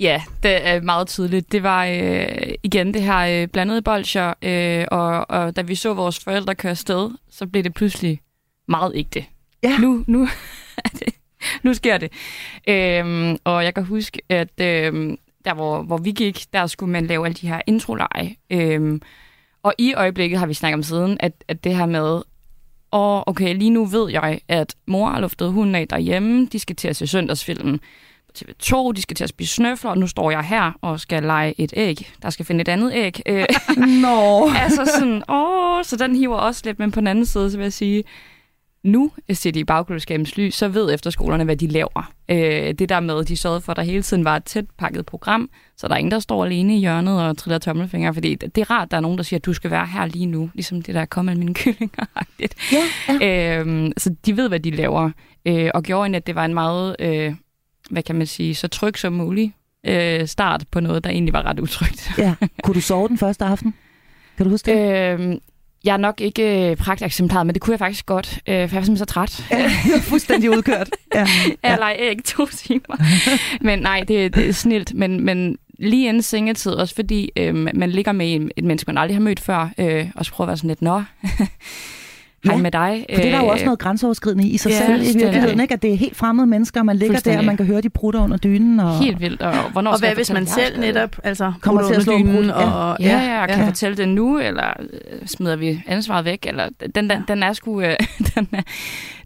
Ja, 0.00 0.22
det 0.42 0.66
er 0.66 0.80
meget 0.80 1.08
tydeligt. 1.08 1.52
Det 1.52 1.62
var 1.62 1.86
øh, 1.86 2.54
igen 2.62 2.94
det 2.94 3.02
her 3.02 3.42
øh, 3.42 3.48
blandede 3.48 3.82
bolcher, 3.82 4.34
øh, 4.42 4.84
og, 4.90 5.30
og 5.30 5.56
da 5.56 5.62
vi 5.62 5.74
så 5.74 5.94
vores 5.94 6.24
forældre 6.24 6.54
køre 6.54 6.76
sted, 6.76 7.10
så 7.30 7.46
blev 7.46 7.64
det 7.64 7.74
pludselig 7.74 8.20
meget 8.68 8.92
ægte. 8.94 9.24
Ja. 9.62 9.78
Nu, 9.78 10.04
nu, 10.06 10.28
nu 11.64 11.74
sker 11.74 11.98
det. 11.98 12.12
Øhm, 12.68 13.36
og 13.44 13.64
jeg 13.64 13.74
kan 13.74 13.84
huske, 13.84 14.22
at 14.28 14.60
øh, 14.60 15.16
der 15.44 15.54
hvor, 15.54 15.82
hvor 15.82 15.96
vi 15.96 16.10
gik, 16.10 16.44
der 16.52 16.66
skulle 16.66 16.92
man 16.92 17.06
lave 17.06 17.26
alle 17.26 17.34
de 17.34 17.48
her 17.48 17.60
introleje. 17.66 18.36
Øhm, 18.50 19.02
og 19.62 19.74
i 19.78 19.94
øjeblikket 19.94 20.38
har 20.38 20.46
vi 20.46 20.54
snakket 20.54 20.74
om 20.74 20.82
siden, 20.82 21.16
at, 21.20 21.32
at 21.48 21.64
det 21.64 21.76
her 21.76 21.86
med, 21.86 22.22
og 22.90 23.28
okay, 23.28 23.54
lige 23.54 23.70
nu 23.70 23.84
ved 23.84 24.10
jeg, 24.10 24.40
at 24.48 24.74
mor 24.86 25.10
har 25.10 25.20
luftet 25.20 25.52
hunden 25.52 25.74
af 25.74 25.88
derhjemme, 25.88 26.46
de 26.46 26.58
skal 26.58 26.76
til 26.76 26.88
at 26.88 26.96
se 26.96 27.06
søndagsfilmen. 27.06 27.80
TV2, 28.38 28.92
de 28.92 29.02
skal 29.02 29.16
til 29.16 29.24
at 29.24 29.30
spise 29.30 29.54
snøfler, 29.54 29.90
og 29.90 29.98
nu 29.98 30.06
står 30.06 30.30
jeg 30.30 30.42
her 30.42 30.72
og 30.80 31.00
skal 31.00 31.22
lege 31.22 31.60
et 31.60 31.72
æg. 31.76 32.12
Der 32.22 32.30
skal 32.30 32.46
finde 32.46 32.60
et 32.60 32.68
andet 32.68 32.92
æg. 32.94 33.20
Øh, 33.26 33.46
Nå. 34.02 34.48
altså 34.64 34.90
sådan, 34.98 35.22
åh, 35.28 35.84
så 35.84 35.96
den 35.96 36.16
hiver 36.16 36.36
også 36.36 36.62
lidt, 36.64 36.78
men 36.78 36.90
på 36.90 37.00
den 37.00 37.06
anden 37.06 37.26
side, 37.26 37.50
så 37.50 37.56
vil 37.56 37.64
jeg 37.64 37.72
sige, 37.72 38.04
nu 38.86 39.10
ser 39.32 39.50
de 39.50 39.60
i 39.60 39.64
bagklodskabens 39.64 40.36
lys, 40.36 40.54
så 40.54 40.68
ved 40.68 40.94
efterskolerne, 40.94 41.44
hvad 41.44 41.56
de 41.56 41.66
laver. 41.66 42.12
Øh, 42.28 42.74
det 42.74 42.88
der 42.88 43.00
med, 43.00 43.24
de 43.24 43.36
sørgede 43.36 43.60
for, 43.60 43.72
at 43.72 43.76
der 43.76 43.82
hele 43.82 44.02
tiden 44.02 44.24
var 44.24 44.36
et 44.36 44.44
tæt 44.44 44.64
pakket 44.78 45.06
program, 45.06 45.50
så 45.76 45.88
der 45.88 45.94
er 45.94 45.98
ingen, 45.98 46.10
der 46.10 46.18
står 46.18 46.44
alene 46.44 46.76
i 46.76 46.78
hjørnet 46.78 47.22
og 47.22 47.38
triller 47.38 47.58
tommelfingre, 47.58 48.14
fordi 48.14 48.34
det 48.34 48.58
er 48.58 48.70
rart, 48.70 48.84
at 48.84 48.90
der 48.90 48.96
er 48.96 49.00
nogen, 49.00 49.18
der 49.18 49.24
siger, 49.24 49.38
at 49.38 49.44
du 49.44 49.52
skal 49.52 49.70
være 49.70 49.86
her 49.86 50.06
lige 50.06 50.26
nu, 50.26 50.50
ligesom 50.54 50.82
det 50.82 50.94
der 50.94 51.04
kommer 51.04 51.32
af 51.32 51.38
mine 51.38 51.54
kyllinger. 51.64 52.04
Ja, 52.40 52.46
ja. 53.20 53.60
Øh, 53.60 53.90
så 53.96 54.14
de 54.26 54.36
ved, 54.36 54.48
hvad 54.48 54.60
de 54.60 54.70
laver, 54.70 55.10
øh, 55.46 55.70
og 55.74 55.82
gjorde 55.82 56.16
at 56.16 56.26
det 56.26 56.34
var 56.34 56.44
en 56.44 56.54
meget 56.54 56.96
øh, 56.98 57.34
hvad 57.90 58.02
kan 58.02 58.14
man 58.14 58.26
sige, 58.26 58.54
så 58.54 58.68
tryg 58.68 58.98
som 58.98 59.12
muligt 59.12 59.52
øh, 59.86 60.26
start 60.26 60.64
på 60.70 60.80
noget, 60.80 61.04
der 61.04 61.10
egentlig 61.10 61.32
var 61.32 61.42
ret 61.42 61.60
utrygt. 61.60 62.10
ja. 62.18 62.34
Kunne 62.62 62.74
du 62.74 62.80
sove 62.80 63.08
den 63.08 63.18
første 63.18 63.44
aften? 63.44 63.74
Kan 64.36 64.46
du 64.46 64.50
huske 64.50 64.72
det? 64.72 65.20
Øh, 65.20 65.36
jeg 65.84 65.92
er 65.92 65.96
nok 65.96 66.20
ikke 66.20 66.70
øh, 66.70 66.76
pragteksemplaret, 66.76 67.46
men 67.46 67.54
det 67.54 67.62
kunne 67.62 67.72
jeg 67.72 67.78
faktisk 67.78 68.06
godt, 68.06 68.38
øh, 68.38 68.44
for 68.44 68.52
jeg 68.52 68.60
var 68.60 68.68
simpelthen 68.68 68.96
så 68.96 69.04
træt. 69.04 69.46
Ja, 69.50 69.70
fuldstændig 70.10 70.50
udkørt. 70.50 70.90
Ja. 71.14 71.26
ja. 71.64 71.86
Jeg 71.86 71.96
ikke 72.00 72.22
to 72.22 72.46
timer. 72.46 72.96
men 73.60 73.78
nej, 73.78 74.04
det, 74.08 74.34
det 74.34 74.48
er 74.48 74.52
snilt. 74.52 74.94
Men, 74.94 75.24
men 75.24 75.58
lige 75.78 76.08
inden 76.08 76.22
sengetid, 76.22 76.72
også 76.72 76.94
fordi 76.94 77.30
øh, 77.36 77.54
man 77.54 77.90
ligger 77.90 78.12
med 78.12 78.50
et 78.56 78.64
menneske, 78.64 78.88
man 78.88 78.98
aldrig 78.98 79.16
har 79.16 79.22
mødt 79.22 79.40
før, 79.40 79.70
øh, 79.78 80.10
og 80.14 80.24
så 80.24 80.32
prøver 80.32 80.46
at 80.46 80.48
være 80.48 80.56
sådan 80.56 80.68
lidt, 80.68 80.82
nå, 80.82 81.02
hej 82.46 82.56
Ja, 82.56 82.62
med 82.62 82.70
dig. 82.70 83.06
For 83.10 83.16
det 83.16 83.26
er 83.26 83.30
der 83.30 83.38
jo 83.38 83.44
Øh, 83.44 83.52
også 83.52 83.64
noget 83.64 83.78
grænseoverskridende 83.78 84.48
i 84.48 84.56
sig 84.56 84.70
ja, 84.70 84.86
selv 84.86 85.02
i 85.02 85.18
virkeligheden, 85.18 85.60
ikke? 85.60 85.74
At 85.74 85.82
det 85.82 85.92
er 85.92 85.96
helt 85.96 86.16
fremmede 86.16 86.46
mennesker, 86.46 86.82
man 86.82 86.96
ligger 86.96 87.18
der, 87.18 87.38
og 87.38 87.44
man 87.44 87.56
kan 87.56 87.66
høre 87.66 87.80
de 87.80 87.90
prutter 87.90 88.20
under 88.20 88.36
dynen. 88.36 88.80
Og... 88.80 88.98
Helt 88.98 89.20
vildt. 89.20 89.42
Og, 89.42 89.70
hvornår 89.72 89.92
Og 89.92 89.98
hvad 89.98 90.14
hvis 90.14 90.32
man 90.32 90.46
selv 90.46 90.80
netop 90.80 91.16
altså, 91.24 91.52
Kommer 91.60 91.86
til 91.86 91.94
at 91.94 92.02
slå 92.02 92.12
en 92.12 92.26
dynen, 92.26 92.44
ja. 92.44 92.70
og, 92.70 92.96
Ja, 93.00 93.06
ja, 93.06 93.40
ja, 93.40 93.46
kan 93.46 93.58
jeg 93.58 93.66
fortælle 93.66 93.96
det 93.96 94.08
nu, 94.08 94.38
eller 94.38 94.72
øh, 94.80 95.26
smider 95.26 95.56
vi 95.56 95.82
ansvaret 95.86 96.24
væk? 96.24 96.46
Eller, 96.46 96.68
den, 96.94 97.10
den, 97.10 97.24
den 97.28 97.42
er 97.42 97.52
sgu, 97.52 97.80
øh, 97.80 97.96
den, 98.34 98.48
er, 98.52 98.62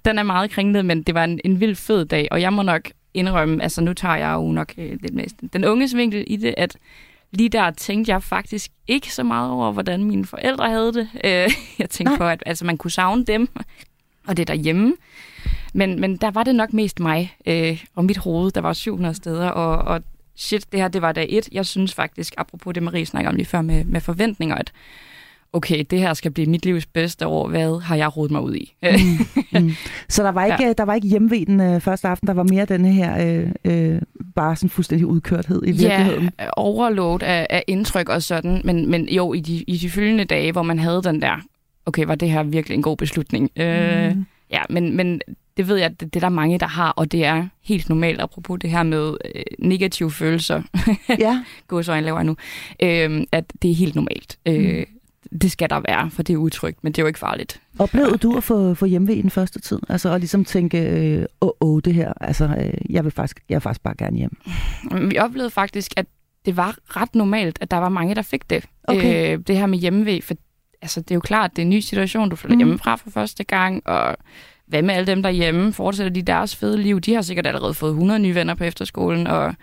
den 0.05 0.19
er 0.19 0.23
meget 0.23 0.51
kringlet, 0.51 0.85
men 0.85 1.03
det 1.03 1.15
var 1.15 1.25
en, 1.25 1.41
en 1.45 1.61
vild 1.61 1.77
fed 1.77 2.05
dag, 2.05 2.29
og 2.31 2.41
jeg 2.41 2.53
må 2.53 2.63
nok 2.63 2.83
indrømme, 3.15 3.63
altså 3.63 3.81
nu 3.81 3.93
tager 3.93 4.17
jeg 4.17 4.33
jo 4.33 4.53
nok 4.53 4.73
øh, 4.79 4.91
lidt 5.03 5.15
mest 5.15 5.37
den 5.53 5.65
unges 5.65 5.97
vinkel 5.97 6.25
i 6.27 6.37
det, 6.37 6.55
at 6.57 6.77
lige 7.33 7.49
der 7.49 7.71
tænkte 7.71 8.13
jeg 8.13 8.23
faktisk 8.23 8.71
ikke 8.87 9.15
så 9.15 9.23
meget 9.23 9.51
over, 9.51 9.73
hvordan 9.73 10.05
mine 10.05 10.27
forældre 10.27 10.71
havde 10.71 10.93
det. 10.93 11.09
Øh, 11.25 11.51
jeg 11.79 11.91
tænkte 11.91 12.05
Nej. 12.05 12.17
på, 12.17 12.25
at 12.25 12.43
altså, 12.47 12.65
man 12.65 12.77
kunne 12.77 12.91
savne 12.91 13.25
dem, 13.25 13.49
og 14.27 14.37
det 14.37 14.49
derhjemme. 14.49 14.95
Men, 15.75 16.01
men 16.01 16.17
der 16.17 16.31
var 16.31 16.43
det 16.43 16.55
nok 16.55 16.73
mest 16.73 17.01
mig 17.01 17.37
øh, 17.47 17.85
og 17.95 18.05
mit 18.05 18.19
hoved, 18.19 18.51
der 18.51 18.61
var 18.61 18.73
700 18.73 19.15
steder, 19.15 19.49
og, 19.49 19.79
og 19.95 20.03
shit, 20.37 20.73
det 20.73 20.81
her, 20.81 20.89
det 20.89 21.03
var 21.03 21.13
dag 21.13 21.27
et. 21.31 21.49
Jeg 21.53 21.67
synes 21.67 21.95
faktisk, 21.95 22.35
apropos 22.37 22.75
det 22.75 22.83
Marie 22.83 23.07
snakker 23.07 23.31
om 23.31 23.37
lige 23.37 23.47
før 23.47 23.63
med, 23.63 23.85
med 23.85 24.01
forventninger, 24.01 24.57
at 24.57 24.73
okay, 25.53 25.85
det 25.91 25.99
her 25.99 26.15
skal 26.15 26.31
blive 26.31 26.47
mit 26.47 26.65
livs 26.65 26.87
bedste 26.87 27.27
år. 27.27 27.49
Hvad 27.49 27.83
har 27.83 27.97
jeg 27.97 28.17
rodet 28.17 28.31
mig 28.31 28.43
ud 28.43 28.55
i? 28.55 28.75
Mm. 29.53 29.71
Så 30.09 30.23
der 30.23 30.31
var 30.31 30.45
ikke, 30.45 30.65
ja. 30.65 30.73
der 30.73 30.85
var 30.85 30.95
ikke 30.95 31.09
hjemveden 31.09 31.61
øh, 31.61 31.81
første 31.81 32.09
aften, 32.09 32.27
der 32.27 32.35
var 32.35 32.43
mere 32.43 32.65
denne 32.65 32.93
her 32.93 33.27
øh, 33.27 33.51
øh, 33.65 34.03
bare 34.35 34.57
sådan 34.57 34.71
fuldstændig 34.71 35.07
udkørthed 35.07 35.63
i 35.67 35.73
virkeligheden. 35.73 36.31
Ja, 36.39 36.49
overload 36.57 37.23
af, 37.23 37.47
af 37.51 37.65
indtryk 37.67 38.09
og 38.09 38.23
sådan, 38.23 38.61
men, 38.65 38.91
men 38.91 39.09
jo, 39.09 39.33
i 39.33 39.41
de, 39.41 39.65
i 39.67 39.77
de 39.77 39.91
følgende 39.91 40.25
dage, 40.25 40.53
hvor 40.53 40.63
man 40.63 40.79
havde 40.79 41.03
den 41.03 41.23
der, 41.23 41.37
okay, 41.87 42.05
var 42.05 42.15
det 42.15 42.31
her 42.31 42.43
virkelig 42.43 42.75
en 42.75 42.83
god 42.83 42.97
beslutning? 42.97 43.51
Mm. 43.57 43.63
Øh, 43.63 44.17
ja, 44.51 44.63
men, 44.71 44.97
men 44.97 45.21
det 45.57 45.69
ved 45.69 45.77
jeg, 45.77 45.91
det, 45.91 46.15
det 46.15 46.17
er 46.17 46.21
der 46.21 46.35
mange, 46.35 46.59
der 46.59 46.67
har, 46.67 46.91
og 46.91 47.13
det 47.13 47.25
er 47.25 47.47
helt 47.65 47.89
normalt, 47.89 48.21
apropos 48.21 48.59
det 48.61 48.71
her 48.71 48.83
med 48.83 49.17
øh, 49.35 49.43
negative 49.59 50.11
følelser, 50.11 50.63
ja. 51.19 51.45
gåsøjne 51.69 52.05
laver 52.05 52.19
jeg 52.19 52.25
nu, 52.25 52.37
øh, 52.83 53.27
at 53.33 53.53
det 53.63 53.71
er 53.71 53.75
helt 53.75 53.95
normalt. 53.95 54.39
Øh, 54.47 54.87
det 55.43 55.53
skal 55.53 55.71
der 55.71 55.81
være, 55.89 56.11
for 56.11 56.23
det 56.23 56.33
er 56.33 56.37
utrygt, 56.37 56.85
men 56.85 56.93
det 56.93 56.99
er 56.99 57.03
jo 57.03 57.07
ikke 57.07 57.19
farligt. 57.19 57.61
Oplevede 57.79 58.19
du 58.19 58.37
at 58.37 58.45
få, 58.45 58.75
få 58.75 58.87
hjemve 58.87 59.15
i 59.15 59.23
den 59.23 59.31
første 59.31 59.61
tid? 59.61 59.79
Altså 59.89 60.13
at 60.13 60.21
ligesom 60.21 60.45
tænke, 60.45 60.79
øh, 60.79 61.27
åh, 61.41 61.51
åh, 61.61 61.81
det 61.85 61.95
her, 61.95 62.13
altså 62.21 62.45
øh, 62.45 62.93
jeg 62.93 63.05
vil 63.05 63.13
faktisk, 63.13 63.41
jeg 63.49 63.57
vil 63.57 63.61
faktisk 63.61 63.83
bare 63.83 63.95
gerne 63.99 64.17
hjem. 64.17 64.37
Vi 65.11 65.19
oplevede 65.19 65.51
faktisk, 65.51 65.93
at 65.97 66.07
det 66.45 66.57
var 66.57 66.77
ret 66.97 67.15
normalt, 67.15 67.59
at 67.61 67.71
der 67.71 67.77
var 67.77 67.89
mange, 67.89 68.15
der 68.15 68.23
fik 68.23 68.51
det. 68.51 68.65
Okay. 68.85 69.33
Øh, 69.33 69.45
det 69.47 69.59
her 69.59 69.67
med 69.67 69.79
hjemmevæg, 69.79 70.25
for 70.25 70.35
altså, 70.83 71.01
det 71.01 71.11
er 71.11 71.15
jo 71.15 71.21
klart, 71.21 71.51
det 71.51 71.59
er 71.63 71.67
en 71.67 71.71
ny 71.71 71.81
situation, 71.81 72.29
du 72.29 72.37
flytter 72.37 72.55
mm. 72.55 72.59
hjemmefra 72.59 72.97
for 72.97 73.11
første 73.11 73.45
gang, 73.45 73.87
og 73.87 74.17
hvad 74.67 74.83
med 74.83 74.95
alle 74.95 75.07
dem 75.07 75.23
derhjemme? 75.23 75.73
Fortsætter 75.73 76.13
de 76.13 76.23
deres 76.23 76.57
fede 76.57 76.79
liv? 76.79 77.01
De 77.01 77.15
har 77.15 77.23
sikkert 77.23 77.47
allerede 77.47 77.75
fået 77.75 77.91
100 77.91 78.21
nye 78.21 78.35
venner 78.35 78.55
på 78.55 78.65
efterskolen, 78.65 79.27
og 79.27 79.55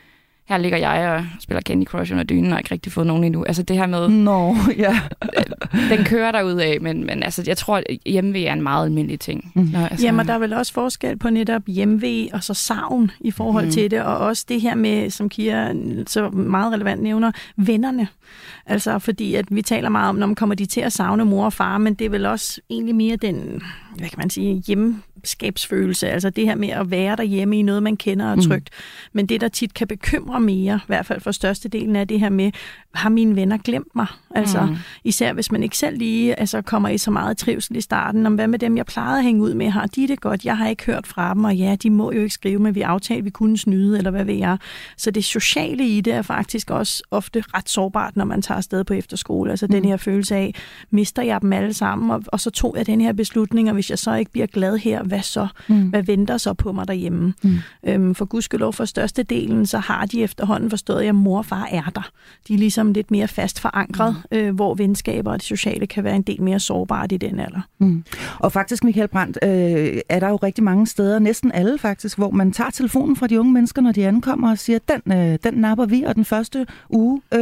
her 0.47 0.57
ligger 0.57 0.77
jeg 0.77 1.09
og 1.09 1.25
spiller 1.39 1.61
Candy 1.61 1.85
Crush 1.85 2.11
under 2.11 2.23
dynen, 2.23 2.53
og 2.53 2.59
ikke 2.59 2.71
rigtig 2.71 2.91
fået 2.91 3.07
nogen 3.07 3.23
endnu. 3.23 3.43
Altså 3.43 3.63
det 3.63 3.77
her 3.77 3.85
med, 3.85 4.09
Nå, 4.09 4.55
ja. 4.77 4.99
den 5.89 6.05
kører 6.05 6.31
der 6.31 6.43
ud 6.43 6.53
af, 6.53 6.77
men, 6.81 7.05
men 7.05 7.23
altså, 7.23 7.43
jeg 7.47 7.57
tror, 7.57 7.77
at 7.77 7.83
hjemmevæg 8.05 8.43
er 8.43 8.53
en 8.53 8.61
meget 8.61 8.85
almindelig 8.85 9.19
ting. 9.19 9.51
Mhm. 9.55 9.65
Nå, 9.65 9.79
altså, 9.79 10.05
Jamen, 10.05 10.27
der 10.27 10.33
er 10.33 10.39
vel 10.39 10.53
også 10.53 10.73
forskel 10.73 11.17
på 11.17 11.29
netop 11.29 11.61
hjemvej 11.67 12.27
og 12.33 12.43
så 12.43 12.53
savn 12.53 13.11
i 13.19 13.31
forhold 13.31 13.65
mm. 13.65 13.71
til 13.71 13.91
det, 13.91 14.01
og 14.01 14.17
også 14.17 14.45
det 14.49 14.61
her 14.61 14.75
med, 14.75 15.09
som 15.09 15.29
Kira 15.29 15.73
så 16.07 16.29
meget 16.29 16.73
relevant 16.73 17.03
nævner, 17.03 17.31
vennerne. 17.55 18.07
Altså, 18.65 18.99
fordi 18.99 19.35
at 19.35 19.45
vi 19.49 19.61
taler 19.61 19.89
meget 19.89 20.09
om, 20.09 20.15
når 20.15 20.27
man 20.27 20.35
kommer 20.35 20.55
de 20.55 20.65
til 20.65 20.81
at 20.81 20.93
savne 20.93 21.25
mor 21.25 21.45
og 21.45 21.53
far, 21.53 21.77
men 21.77 21.93
det 21.93 22.05
er 22.05 22.09
vel 22.09 22.25
også 22.25 22.61
egentlig 22.69 22.95
mere 22.95 23.15
den, 23.15 23.63
hvad 23.95 24.09
kan 24.09 24.17
man 24.19 24.29
sige, 24.29 24.63
hjemskabsfølelse, 25.17 26.09
altså 26.09 26.29
det 26.29 26.45
her 26.45 26.55
med 26.55 26.69
at 26.69 26.91
være 26.91 27.15
derhjemme 27.15 27.59
i 27.59 27.61
noget, 27.61 27.83
man 27.83 27.97
kender 27.97 28.31
og 28.31 28.43
trygt. 28.43 28.69
Mm. 28.71 29.09
Men 29.13 29.25
det, 29.25 29.41
der 29.41 29.47
tit 29.47 29.73
kan 29.73 29.87
bekymre 29.87 30.39
mere, 30.39 30.79
i 30.83 30.87
hvert 30.87 31.05
fald 31.05 31.21
for 31.21 31.31
størstedelen, 31.31 31.95
er 31.95 32.03
det 32.03 32.19
her 32.19 32.29
med, 32.29 32.51
har 32.97 33.09
mine 33.09 33.35
venner 33.35 33.57
glemt 33.57 33.95
mig? 33.95 34.07
Altså, 34.35 34.61
Mm. 34.65 34.75
især 35.03 35.33
hvis 35.33 35.51
man 35.51 35.63
ikke 35.63 35.77
selv 35.77 35.97
lige 35.97 36.39
altså, 36.39 36.61
kommer 36.61 36.89
i 36.89 36.97
så 36.97 37.11
meget 37.11 37.37
trivsel 37.37 37.75
i 37.75 37.81
starten, 37.81 38.25
om 38.25 38.35
hvad 38.35 38.47
med 38.47 38.59
dem, 38.59 38.77
jeg 38.77 38.85
plejede 38.85 39.17
at 39.17 39.23
hænge 39.23 39.41
ud 39.43 39.53
med, 39.53 39.69
har 39.69 39.85
de 39.85 40.07
det 40.07 40.21
godt? 40.21 40.45
Jeg 40.45 40.57
har 40.57 40.67
ikke 40.67 40.85
hørt 40.85 41.07
fra 41.07 41.33
dem, 41.33 41.43
og 41.43 41.55
ja, 41.55 41.75
de 41.83 41.89
må 41.89 42.11
jo 42.11 42.19
ikke 42.19 42.33
skrive, 42.33 42.59
men 42.59 42.75
vi 42.75 42.81
aftalte, 42.81 43.23
vi 43.23 43.29
kunne 43.29 43.57
snyde, 43.57 43.97
eller 43.97 44.11
hvad 44.11 44.25
ved 44.25 44.35
jeg. 44.35 44.57
Så 44.97 45.11
det 45.11 45.23
sociale 45.25 45.87
i 45.87 46.01
det 46.01 46.13
er 46.13 46.21
faktisk 46.21 46.69
også 46.69 47.03
ofte 47.11 47.43
ret 47.53 47.69
sårbart, 47.69 48.15
når 48.17 48.25
man 48.25 48.41
tager 48.41 48.57
afsted 48.57 48.83
på 48.83 48.93
efterskole. 48.93 49.51
Altså 49.51 49.65
mm. 49.65 49.71
den 49.71 49.85
her 49.85 49.97
følelse 49.97 50.35
af, 50.35 50.53
mister 50.91 51.21
jeg 51.21 51.41
dem 51.41 51.53
alle 51.53 51.73
sammen, 51.73 52.11
og, 52.11 52.23
og 52.27 52.39
så 52.39 52.49
tog 52.49 52.75
jeg 52.77 52.85
den 52.87 53.01
her 53.01 53.13
beslutning, 53.13 53.67
og 53.69 53.73
hvis 53.73 53.89
jeg 53.89 53.99
så 53.99 54.13
ikke 54.15 54.31
bliver 54.31 54.47
glad 54.47 54.77
her, 54.77 55.03
hvad 55.03 55.21
så? 55.21 55.47
Mm. 55.67 55.81
Hvad 55.89 56.03
venter 56.03 56.37
så 56.37 56.53
på 56.53 56.71
mig 56.71 56.87
derhjemme? 56.87 57.33
Mm. 57.43 57.57
Øhm, 57.87 58.15
for 58.15 58.25
gudskelov 58.25 58.73
for 58.73 58.85
størstedelen, 58.85 59.65
så 59.65 59.77
har 59.79 60.05
de 60.05 60.23
efterhånden 60.23 60.69
forstået, 60.69 61.03
at 61.03 61.15
mor 61.15 61.37
og 61.37 61.45
far 61.45 61.67
er 61.71 61.89
der. 61.95 62.09
De 62.47 62.53
er 62.53 62.57
ligesom 62.57 62.86
lidt 62.93 63.11
mere 63.11 63.27
fast 63.27 63.59
forankret, 63.59 64.15
mm. 64.31 64.37
øh, 64.37 64.55
hvor 64.55 64.75
venskaber 64.75 65.31
og 65.31 65.37
det 65.37 65.45
sociale 65.45 65.87
kan 65.87 66.03
være 66.03 66.15
en 66.15 66.21
del 66.21 66.41
mere 66.41 66.59
sårbart 66.59 67.11
i 67.11 67.17
den 67.17 67.39
alder. 67.39 67.61
Mm. 67.79 68.03
Og 68.39 68.51
faktisk, 68.51 68.83
Michael 68.83 69.07
Brandt, 69.07 69.39
øh, 69.43 70.01
er 70.09 70.19
der 70.19 70.29
jo 70.29 70.35
rigtig 70.35 70.63
mange 70.63 70.87
steder, 70.87 71.19
næsten 71.19 71.51
alle 71.51 71.77
faktisk, 71.77 72.17
hvor 72.17 72.29
man 72.29 72.51
tager 72.51 72.69
telefonen 72.69 73.15
fra 73.15 73.27
de 73.27 73.39
unge 73.39 73.51
mennesker, 73.51 73.81
når 73.81 73.91
de 73.91 74.07
ankommer 74.07 74.51
og 74.51 74.57
siger, 74.57 74.79
den, 74.87 75.13
øh, 75.13 75.39
den 75.43 75.53
napper 75.53 75.85
vi, 75.85 76.03
og 76.03 76.15
den 76.15 76.25
første 76.25 76.65
uge, 76.89 77.21
øh, 77.33 77.39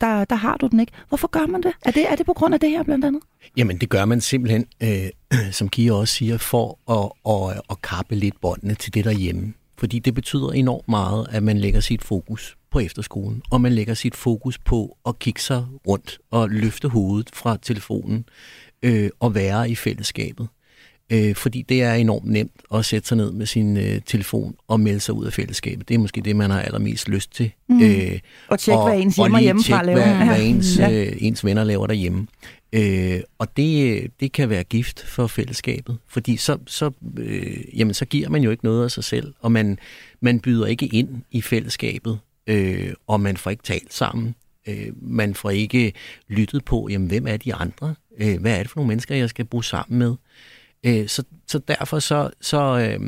der, 0.00 0.24
der 0.24 0.34
har 0.34 0.56
du 0.56 0.66
den 0.66 0.80
ikke. 0.80 0.92
Hvorfor 1.08 1.28
gør 1.28 1.46
man 1.46 1.62
det? 1.62 1.72
Er, 1.84 1.90
det? 1.90 2.10
er 2.10 2.16
det 2.16 2.26
på 2.26 2.32
grund 2.32 2.54
af 2.54 2.60
det 2.60 2.70
her 2.70 2.82
blandt 2.82 3.04
andet? 3.04 3.22
Jamen, 3.56 3.78
det 3.78 3.88
gør 3.88 4.04
man 4.04 4.20
simpelthen, 4.20 4.66
øh, 4.82 5.08
som 5.58 5.68
Kia 5.68 5.92
også 5.92 6.14
siger, 6.14 6.38
for 6.38 6.78
at, 6.90 7.32
at, 7.32 7.60
at 7.70 7.82
kappe 7.82 8.14
lidt 8.14 8.40
båndene 8.40 8.74
til 8.74 8.94
det 8.94 9.04
derhjemme. 9.04 9.52
Fordi 9.78 9.98
det 9.98 10.14
betyder 10.14 10.48
enormt 10.50 10.88
meget, 10.88 11.26
at 11.30 11.42
man 11.42 11.58
lægger 11.58 11.80
sit 11.80 12.02
fokus 12.02 12.56
på 12.72 12.78
efterskolen, 12.78 13.42
og 13.50 13.60
man 13.60 13.72
lægger 13.72 13.94
sit 13.94 14.14
fokus 14.16 14.58
på 14.58 14.96
at 15.06 15.18
kigge 15.18 15.40
sig 15.40 15.64
rundt 15.88 16.18
og 16.30 16.50
løfte 16.50 16.88
hovedet 16.88 17.30
fra 17.32 17.58
telefonen 17.62 18.24
øh, 18.82 19.10
og 19.20 19.34
være 19.34 19.70
i 19.70 19.74
fællesskabet. 19.74 20.48
Øh, 21.12 21.34
fordi 21.34 21.62
det 21.68 21.82
er 21.82 21.94
enormt 21.94 22.26
nemt 22.30 22.60
at 22.74 22.84
sætte 22.84 23.08
sig 23.08 23.16
ned 23.16 23.32
med 23.32 23.46
sin 23.46 23.76
øh, 23.76 24.00
telefon 24.06 24.54
og 24.68 24.80
melde 24.80 25.00
sig 25.00 25.14
ud 25.14 25.26
af 25.26 25.32
fællesskabet. 25.32 25.88
Det 25.88 25.94
er 25.94 25.98
måske 25.98 26.20
det, 26.20 26.36
man 26.36 26.50
har 26.50 26.60
allermest 26.60 27.08
lyst 27.08 27.32
til. 27.34 27.50
Mm. 27.68 27.82
Øh, 27.82 28.18
Og 28.48 28.58
tjekke, 28.58 28.82
hvad 28.82 28.98
ens 29.00 29.16
hjemme 29.16 29.36
og 29.36 29.40
hjemmefra 29.42 29.82
laver. 29.82 30.16
Hvad, 30.16 30.26
hvad 30.26 30.42
ens, 30.46 30.78
Ja. 30.78 30.92
øh, 30.92 31.12
ens 31.18 31.44
venner 31.44 31.64
laver 31.64 31.86
derhjemme. 31.86 32.26
Øh, 32.72 33.20
og 33.38 33.56
det, 33.56 34.06
det 34.20 34.32
kan 34.32 34.48
være 34.48 34.64
gift 34.64 35.00
for 35.06 35.26
fællesskabet, 35.26 35.98
fordi 36.08 36.36
så, 36.36 36.58
så, 36.66 36.90
øh, 37.16 37.78
jamen, 37.78 37.94
så 37.94 38.04
giver 38.04 38.28
man 38.28 38.42
jo 38.42 38.50
ikke 38.50 38.64
noget 38.64 38.84
af 38.84 38.90
sig 38.90 39.04
selv, 39.04 39.34
og 39.40 39.52
man, 39.52 39.78
man 40.20 40.40
byder 40.40 40.66
ikke 40.66 40.86
ind 40.86 41.08
i 41.30 41.40
fællesskabet, 41.40 42.18
øh, 42.46 42.92
og 43.06 43.20
man 43.20 43.36
får 43.36 43.50
ikke 43.50 43.62
talt 43.62 43.94
sammen. 43.94 44.34
Øh, 44.68 44.86
man 45.02 45.34
får 45.34 45.50
ikke 45.50 45.92
lyttet 46.28 46.64
på, 46.64 46.88
jamen, 46.90 47.08
hvem 47.08 47.26
er 47.26 47.36
de 47.36 47.54
andre? 47.54 47.94
Øh, 48.18 48.40
hvad 48.40 48.52
er 48.52 48.58
det 48.62 48.70
for 48.70 48.76
nogle 48.80 48.88
mennesker, 48.88 49.14
jeg 49.14 49.28
skal 49.28 49.44
bruge 49.44 49.64
sammen 49.64 49.98
med? 49.98 50.14
Øh, 50.86 51.08
så, 51.08 51.22
så 51.48 51.58
derfor 51.58 51.98
så, 51.98 52.30
så 52.40 52.58
øh, 52.78 53.00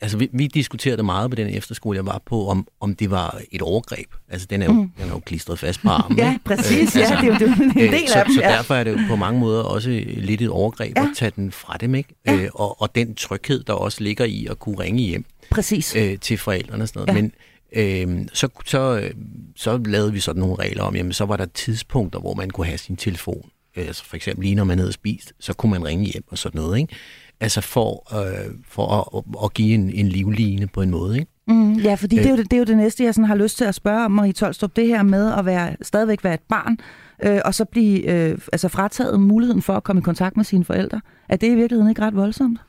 altså 0.00 0.16
vi, 0.18 0.28
vi 0.32 0.46
diskuterede 0.46 1.02
meget 1.02 1.30
på 1.30 1.34
den 1.36 1.48
efterskole, 1.48 1.96
jeg 1.96 2.06
var 2.06 2.22
på, 2.26 2.48
om, 2.48 2.68
om 2.80 2.94
det 2.94 3.10
var 3.10 3.40
et 3.52 3.62
overgreb. 3.62 4.06
Altså 4.28 4.46
den 4.50 4.62
er 4.62 4.66
jo, 4.66 4.72
mm. 4.72 4.90
den 4.98 5.04
er 5.08 5.12
jo 5.12 5.18
klistret 5.18 5.58
fast 5.58 5.80
på 5.82 5.88
armen. 5.88 6.18
Ja, 6.24 6.38
præcis. 6.44 6.96
Øh, 6.96 7.02
Ja, 7.02 7.06
det 7.06 7.42
er 7.42 7.46
jo 7.46 7.62
en 7.62 7.68
øh, 7.82 7.92
del 7.92 8.08
så, 8.08 8.18
af 8.18 8.24
dem. 8.24 8.34
så 8.34 8.40
Ja. 8.40 8.48
derfor 8.48 8.74
er 8.74 8.84
det 8.84 8.92
jo 8.92 8.98
på 9.08 9.16
mange 9.16 9.40
måder 9.40 9.62
også 9.62 9.90
lidt 10.06 10.42
et 10.42 10.48
overgreb 10.48 10.96
Ja. 10.96 11.02
at 11.02 11.08
tage 11.16 11.32
den 11.36 11.52
fra 11.52 11.76
dem, 11.80 11.94
ikke? 11.94 12.14
Ja. 12.26 12.34
Øh, 12.34 12.48
og, 12.54 12.82
og 12.82 12.94
den 12.94 13.14
tryghed, 13.14 13.62
der 13.64 13.72
også 13.72 14.02
ligger 14.04 14.24
i 14.24 14.46
at 14.50 14.58
kunne 14.58 14.78
ringe 14.78 15.02
hjem 15.02 15.24
Præcis. 15.50 15.96
øh, 15.96 16.18
til 16.18 16.38
forældrene 16.38 16.84
og 16.84 16.88
sådan 16.88 17.00
noget. 17.00 17.16
Ja. 17.16 17.22
Men 17.22 17.32
øh, 17.72 18.26
så, 18.32 18.48
så, 18.66 19.00
øh, 19.02 19.10
så 19.56 19.76
lavede 19.76 20.12
vi 20.12 20.20
sådan 20.20 20.40
nogle 20.40 20.54
regler 20.54 20.82
om, 20.82 20.96
jamen 20.96 21.12
så 21.12 21.24
var 21.24 21.36
der 21.36 21.46
tidspunkter, 21.46 22.20
hvor 22.20 22.34
man 22.34 22.50
kunne 22.50 22.66
have 22.66 22.78
sin 22.78 22.96
telefon. 22.96 23.50
Øh, 23.76 23.86
Altså 23.86 24.04
for 24.04 24.16
eksempel 24.16 24.44
lige 24.44 24.54
når 24.54 24.64
man 24.64 24.78
havde 24.78 24.92
spist, 24.92 25.32
så 25.40 25.52
kunne 25.52 25.70
man 25.70 25.84
ringe 25.84 26.04
hjem 26.04 26.24
og 26.30 26.38
sådan 26.38 26.60
noget, 26.60 26.78
ikke? 26.78 26.94
Altså 27.40 27.60
for, 27.60 28.20
øh, 28.20 28.54
for 28.68 29.16
at, 29.16 29.24
at 29.44 29.54
give 29.54 29.74
en, 29.74 29.90
en 29.90 30.08
livline 30.08 30.66
på 30.66 30.82
en 30.82 30.90
måde, 30.90 31.18
ikke? 31.18 31.32
Mm, 31.48 31.74
ja, 31.74 31.94
fordi 31.94 32.16
det, 32.16 32.26
er 32.26 32.30
jo 32.30 32.36
det, 32.36 32.50
det 32.50 32.56
er 32.56 32.58
jo 32.58 32.64
det 32.64 32.76
næste, 32.76 33.04
jeg 33.04 33.14
sådan 33.14 33.28
har 33.28 33.34
lyst 33.34 33.56
til 33.56 33.64
at 33.64 33.74
spørge 33.74 34.04
om, 34.04 34.10
Marie 34.10 34.32
Tolstrup. 34.32 34.76
Det 34.76 34.86
her 34.86 35.02
med 35.02 35.32
at 35.32 35.46
være, 35.46 35.76
stadigvæk 35.82 36.24
være 36.24 36.34
et 36.34 36.40
barn, 36.48 36.78
øh, 37.22 37.40
og 37.44 37.54
så 37.54 37.64
blive 37.64 38.10
øh, 38.10 38.38
altså 38.52 38.68
frataget 38.68 39.20
muligheden 39.20 39.62
for 39.62 39.72
at 39.72 39.84
komme 39.84 40.00
i 40.00 40.02
kontakt 40.02 40.36
med 40.36 40.44
sine 40.44 40.64
forældre. 40.64 41.00
Er 41.28 41.36
det 41.36 41.46
i 41.46 41.54
virkeligheden 41.54 41.90
ikke 41.90 42.02
ret 42.02 42.16
voldsomt? 42.16 42.60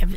Jeg 0.00 0.08
ved, 0.08 0.16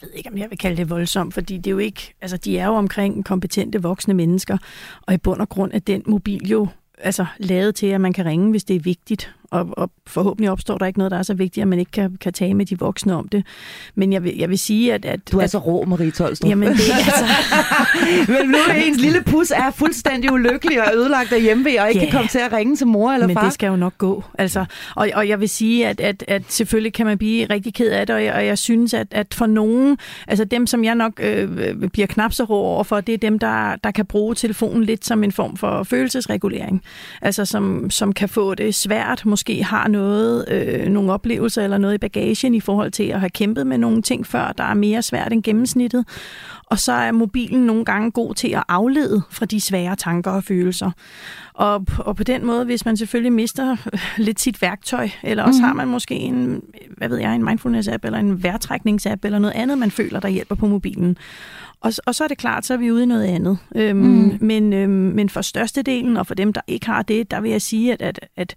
jeg 0.00 0.08
ved 0.08 0.14
ikke, 0.14 0.30
om 0.30 0.38
jeg 0.38 0.50
vil 0.50 0.58
kalde 0.58 0.76
det 0.76 0.90
voldsomt, 0.90 1.34
fordi 1.34 1.56
det 1.56 1.66
er 1.66 1.70
jo 1.70 1.78
ikke, 1.78 2.14
altså 2.20 2.36
de 2.36 2.58
er 2.58 2.66
jo 2.66 2.74
omkring 2.74 3.24
kompetente 3.24 3.82
voksne 3.82 4.14
mennesker, 4.14 4.58
og 5.02 5.14
i 5.14 5.18
bund 5.18 5.40
og 5.40 5.48
grund 5.48 5.72
er 5.74 5.78
den 5.78 6.02
mobil 6.06 6.48
jo 6.48 6.68
altså 7.02 7.26
lavet 7.38 7.74
til, 7.74 7.86
at 7.86 8.00
man 8.00 8.12
kan 8.12 8.26
ringe, 8.26 8.50
hvis 8.50 8.64
det 8.64 8.76
er 8.76 8.80
vigtigt. 8.80 9.34
og, 9.50 9.68
og 9.72 9.90
forhåbentlig 10.06 10.50
opstår 10.50 10.78
der 10.78 10.86
ikke 10.86 10.98
noget, 10.98 11.10
der 11.10 11.18
er 11.18 11.22
så 11.22 11.34
vigtigt, 11.34 11.62
at 11.62 11.68
man 11.68 11.78
ikke 11.78 11.90
kan, 11.90 12.16
kan 12.20 12.32
tale 12.32 12.54
med 12.54 12.66
de 12.66 12.78
voksne 12.78 13.14
om 13.16 13.28
det. 13.28 13.44
Men 13.94 14.12
jeg 14.12 14.24
vil, 14.24 14.36
jeg 14.36 14.48
vil 14.50 14.58
sige, 14.58 14.94
at... 14.94 15.04
at 15.04 15.32
Du 15.32 15.38
er 15.38 15.42
at, 15.42 15.50
så 15.50 15.58
rå, 15.58 15.84
Marie 15.84 16.10
Tolstrup. 16.10 16.50
Jamen, 16.50 16.68
det 16.68 16.80
er 16.90 16.96
altså... 16.96 17.24
Men 18.32 18.48
nu 18.50 18.58
er 18.68 18.72
ens 18.74 19.00
lille 19.00 19.22
pus 19.26 19.50
er 19.50 19.70
fuldstændig 19.70 20.32
ulykkelig 20.32 20.80
og 20.86 20.94
ødelagt 20.94 21.30
derhjemme 21.30 21.64
ved, 21.64 21.78
og 21.78 21.88
ikke 21.88 22.00
Ja. 22.00 22.04
kan 22.06 22.12
komme 22.12 22.28
til 22.28 22.38
at 22.38 22.52
ringe 22.52 22.76
til 22.76 22.86
mor 22.86 23.12
eller 23.12 23.26
Men 23.26 23.36
far. 23.36 23.44
det 23.44 23.52
skal 23.52 23.66
jo 23.66 23.76
nok 23.76 23.98
gå. 23.98 24.24
Altså, 24.38 24.64
og, 24.96 25.08
og 25.14 25.28
jeg 25.28 25.40
vil 25.40 25.48
sige, 25.48 25.86
at, 25.88 26.00
at, 26.00 26.24
at 26.28 26.42
selvfølgelig 26.48 26.92
kan 26.92 27.06
man 27.06 27.18
blive 27.18 27.46
rigtig 27.50 27.74
ked 27.74 27.90
af 27.90 28.06
det, 28.06 28.16
og 28.16 28.24
jeg, 28.24 28.34
og 28.34 28.46
jeg 28.46 28.58
synes, 28.58 28.94
at, 28.94 29.06
at 29.10 29.34
for 29.34 29.46
nogen, 29.46 29.98
altså 30.28 30.44
dem, 30.44 30.66
som 30.66 30.84
jeg 30.84 30.94
nok 30.94 31.12
øh, 31.22 31.74
bliver 31.92 32.06
knap 32.06 32.32
så 32.32 32.44
rå 32.44 32.54
over 32.56 32.84
for, 32.84 33.00
det 33.00 33.12
er 33.14 33.18
dem, 33.18 33.38
der, 33.38 33.76
der 33.84 33.90
kan 33.90 34.06
bruge 34.06 34.34
telefonen 34.34 34.84
lidt 34.84 35.06
som 35.06 35.24
en 35.24 35.32
form 35.32 35.56
for 35.56 35.82
følelsesregulering. 35.82 36.82
Altså 37.22 37.44
som, 37.44 37.90
som 37.90 38.12
kan 38.12 38.28
få 38.28 38.54
det 38.54 38.74
svært, 38.74 39.26
måske 39.26 39.64
har 39.64 39.88
noget, 39.88 40.44
øh, 40.48 40.88
nogle 40.88 41.12
oplevelser 41.12 41.64
eller 41.64 41.78
noget 41.78 41.94
i 41.94 41.98
bagagen 41.98 42.54
i 42.54 42.60
forhold 42.60 42.90
til 42.90 43.04
at 43.04 43.20
have 43.20 43.30
kæmpet 43.30 43.66
med 43.66 43.78
nogle 43.78 44.02
ting 44.02 44.26
før, 44.26 44.52
der 44.58 44.64
er 44.64 44.74
mere 44.74 45.02
svært 45.02 45.32
end 45.32 45.42
gennemsnittet. 45.42 46.04
Og 46.70 46.78
så 46.78 46.92
er 46.92 47.12
mobilen 47.12 47.66
nogle 47.66 47.84
gange 47.84 48.10
god 48.10 48.34
til 48.34 48.48
at 48.48 48.62
aflede 48.68 49.22
fra 49.30 49.46
de 49.46 49.60
svære 49.60 49.96
tanker 49.96 50.30
og 50.30 50.44
følelser. 50.44 50.90
Og, 51.52 51.86
og 51.98 52.16
på 52.16 52.24
den 52.24 52.46
måde, 52.46 52.64
hvis 52.64 52.84
man 52.84 52.96
selvfølgelig 52.96 53.32
mister 53.32 53.76
lidt 54.26 54.40
sit 54.40 54.62
værktøj, 54.62 55.08
eller 55.22 55.44
også 55.44 55.60
mm. 55.60 55.64
har 55.64 55.72
man 55.72 55.88
måske 55.88 56.14
en, 56.14 56.62
hvad 56.96 57.08
ved 57.08 57.18
jeg, 57.18 57.34
en 57.34 57.48
mindfulness-app, 57.48 58.04
eller 58.04 58.18
en 58.18 58.42
vejrtrækningsapp, 58.42 59.24
eller 59.24 59.38
noget 59.38 59.54
andet, 59.54 59.78
man 59.78 59.90
føler, 59.90 60.20
der 60.20 60.28
hjælper 60.28 60.54
på 60.54 60.66
mobilen. 60.66 61.16
Og, 61.80 61.92
og 62.06 62.14
så 62.14 62.24
er 62.24 62.28
det 62.28 62.38
klart, 62.38 62.66
så 62.66 62.74
er 62.74 62.78
vi 62.78 62.92
ude 62.92 63.02
i 63.02 63.06
noget 63.06 63.24
andet. 63.24 63.58
Øhm, 63.76 63.98
mm. 63.98 64.38
men, 64.40 64.72
øhm, 64.72 64.92
men 64.92 65.28
for 65.28 65.40
størstedelen, 65.42 66.16
og 66.16 66.26
for 66.26 66.34
dem, 66.34 66.52
der 66.52 66.60
ikke 66.66 66.86
har 66.86 67.02
det, 67.02 67.30
der 67.30 67.40
vil 67.40 67.50
jeg 67.50 67.62
sige, 67.62 67.92
at, 67.92 68.02
at, 68.02 68.28
at 68.36 68.54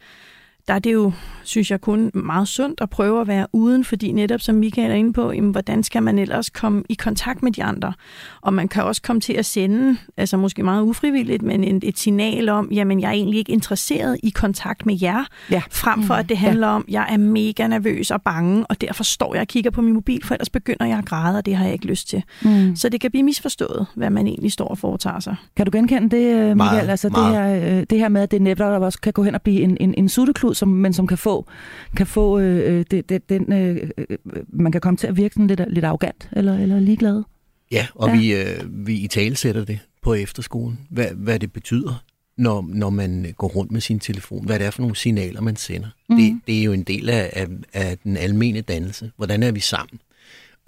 der 0.67 0.73
er 0.73 0.79
det 0.79 0.93
jo, 0.93 1.11
synes 1.43 1.71
jeg, 1.71 1.81
kun 1.81 2.11
meget 2.13 2.47
sundt 2.47 2.81
at 2.81 2.89
prøve 2.89 3.21
at 3.21 3.27
være 3.27 3.47
uden, 3.53 3.83
fordi 3.83 4.11
netop 4.11 4.41
som 4.41 4.55
Michael 4.55 4.91
er 4.91 4.95
inde 4.95 5.13
på, 5.13 5.31
jamen, 5.31 5.51
hvordan 5.51 5.83
skal 5.83 6.03
man 6.03 6.19
ellers 6.19 6.49
komme 6.49 6.83
i 6.89 6.93
kontakt 6.93 7.43
med 7.43 7.51
de 7.51 7.63
andre? 7.63 7.93
Og 8.41 8.53
man 8.53 8.67
kan 8.67 8.83
også 8.83 9.01
komme 9.01 9.19
til 9.19 9.33
at 9.33 9.45
sende, 9.45 9.97
altså 10.17 10.37
måske 10.37 10.63
meget 10.63 10.81
ufrivilligt, 10.83 11.41
men 11.41 11.63
en, 11.63 11.79
et 11.83 11.99
signal 11.99 12.49
om, 12.49 12.69
jamen 12.71 13.01
jeg 13.01 13.07
er 13.07 13.11
egentlig 13.11 13.37
ikke 13.39 13.51
interesseret 13.51 14.17
i 14.23 14.29
kontakt 14.29 14.85
med 14.85 14.97
jer, 15.01 15.23
Ja. 15.51 15.61
frem 15.71 16.03
for 16.03 16.13
at 16.13 16.29
det 16.29 16.37
handler 16.37 16.67
om, 16.67 16.85
jeg 16.89 17.07
er 17.09 17.17
mega 17.17 17.67
nervøs 17.67 18.11
og 18.11 18.21
bange, 18.21 18.65
og 18.65 18.81
derfor 18.81 19.03
står 19.03 19.33
jeg 19.33 19.41
og 19.41 19.47
kigger 19.47 19.71
på 19.71 19.81
min 19.81 19.93
mobil, 19.93 20.25
for 20.25 20.33
ellers 20.35 20.49
begynder 20.49 20.85
jeg 20.85 20.97
at 20.97 21.05
græde, 21.05 21.37
og 21.37 21.45
det 21.45 21.55
har 21.55 21.63
jeg 21.65 21.73
ikke 21.73 21.85
lyst 21.85 22.07
til. 22.09 22.23
Mm. 22.41 22.75
Så 22.75 22.89
det 22.89 23.01
kan 23.01 23.11
blive 23.11 23.23
misforstået, 23.23 23.85
hvad 23.95 24.09
man 24.09 24.27
egentlig 24.27 24.51
står 24.51 24.67
og 24.67 24.77
foretager 24.77 25.19
sig. 25.19 25.35
Kan 25.57 25.65
du 25.65 25.71
genkende 25.77 26.09
det, 26.17 26.25
øh, 26.25 26.33
Michael? 26.33 26.55
Meget, 26.55 26.89
altså 26.89 27.09
meget. 27.09 27.61
Det, 27.61 27.61
her, 27.71 27.77
øh, 27.79 27.85
det 27.89 27.99
her 27.99 28.09
med, 28.09 28.21
at 28.21 28.31
det 28.31 28.41
netop 28.41 28.81
også 28.81 29.01
kan 29.01 29.13
gå 29.13 29.23
hen 29.23 29.35
og 29.35 29.41
blive 29.41 29.61
en, 29.61 29.77
en, 29.79 29.93
en 29.97 30.09
sutteklud, 30.09 30.52
som, 30.53 30.67
men 30.67 30.93
som 30.93 31.07
kan 31.07 31.17
få, 31.17 31.47
kan 31.95 32.07
få 32.07 32.39
øh, 32.39 32.77
øh, 32.77 32.85
det, 32.91 33.09
det, 33.09 33.29
den, 33.29 33.53
øh, 33.53 33.89
øh, 33.97 34.17
man 34.47 34.71
kan 34.71 34.81
komme 34.81 34.97
til 34.97 35.07
at 35.07 35.17
virke 35.17 35.33
sådan 35.33 35.47
lidt, 35.47 35.61
lidt 35.67 35.85
arrogant 35.85 36.29
eller, 36.31 36.57
eller 36.57 36.79
ligeglad. 36.79 37.23
Ja, 37.71 37.87
og 37.95 38.09
Ja. 38.09 38.17
vi, 38.17 38.33
øh, 38.33 38.87
vi 38.87 38.95
i 38.95 39.07
tale 39.07 39.35
sætter 39.35 39.65
det 39.65 39.79
på 40.01 40.13
efterskolen, 40.13 40.79
hvad, 40.89 41.07
hvad 41.15 41.39
det 41.39 41.53
betyder, 41.53 42.03
når, 42.37 42.65
når 42.69 42.89
man 42.89 43.33
går 43.37 43.47
rundt 43.47 43.71
med 43.71 43.81
sin 43.81 43.99
telefon, 43.99 44.45
hvad 44.45 44.59
det 44.59 44.67
er 44.67 44.71
for 44.71 44.81
nogle 44.81 44.95
signaler, 44.95 45.41
man 45.41 45.55
sender. 45.55 45.87
Mhm. 46.09 46.19
Mm. 46.19 46.23
Det, 46.23 46.41
det 46.47 46.59
er 46.59 46.63
jo 46.63 46.71
en 46.71 46.83
del 46.83 47.09
af, 47.09 47.29
af, 47.33 47.47
af 47.73 47.97
den 47.97 48.17
almene 48.17 48.61
dannelse. 48.61 49.11
Hvordan 49.17 49.43
er 49.43 49.51
vi 49.51 49.59
sammen? 49.59 49.99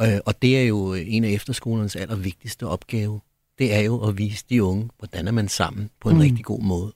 Øh, 0.02 0.17
og 0.26 0.41
det 0.41 0.58
er 0.60 0.63
jo 0.63 0.93
en 0.93 1.24
af 1.24 1.30
efterskolernes 1.30 1.95
allervigtigste 1.95 2.67
opgave. 2.67 3.19
Det 3.60 3.76
er 3.76 3.80
jo 3.80 4.08
at 4.08 4.17
vise 4.17 4.45
de 4.50 4.63
unge, 4.63 4.89
hvordan 4.98 5.28
er 5.28 5.32
man 5.32 5.48
sammen 5.48 5.89
på 6.02 6.10
en 6.10 6.15
mm. 6.15 6.21
rigtig 6.21 6.45
god 6.45 6.62
måde. 6.62 6.93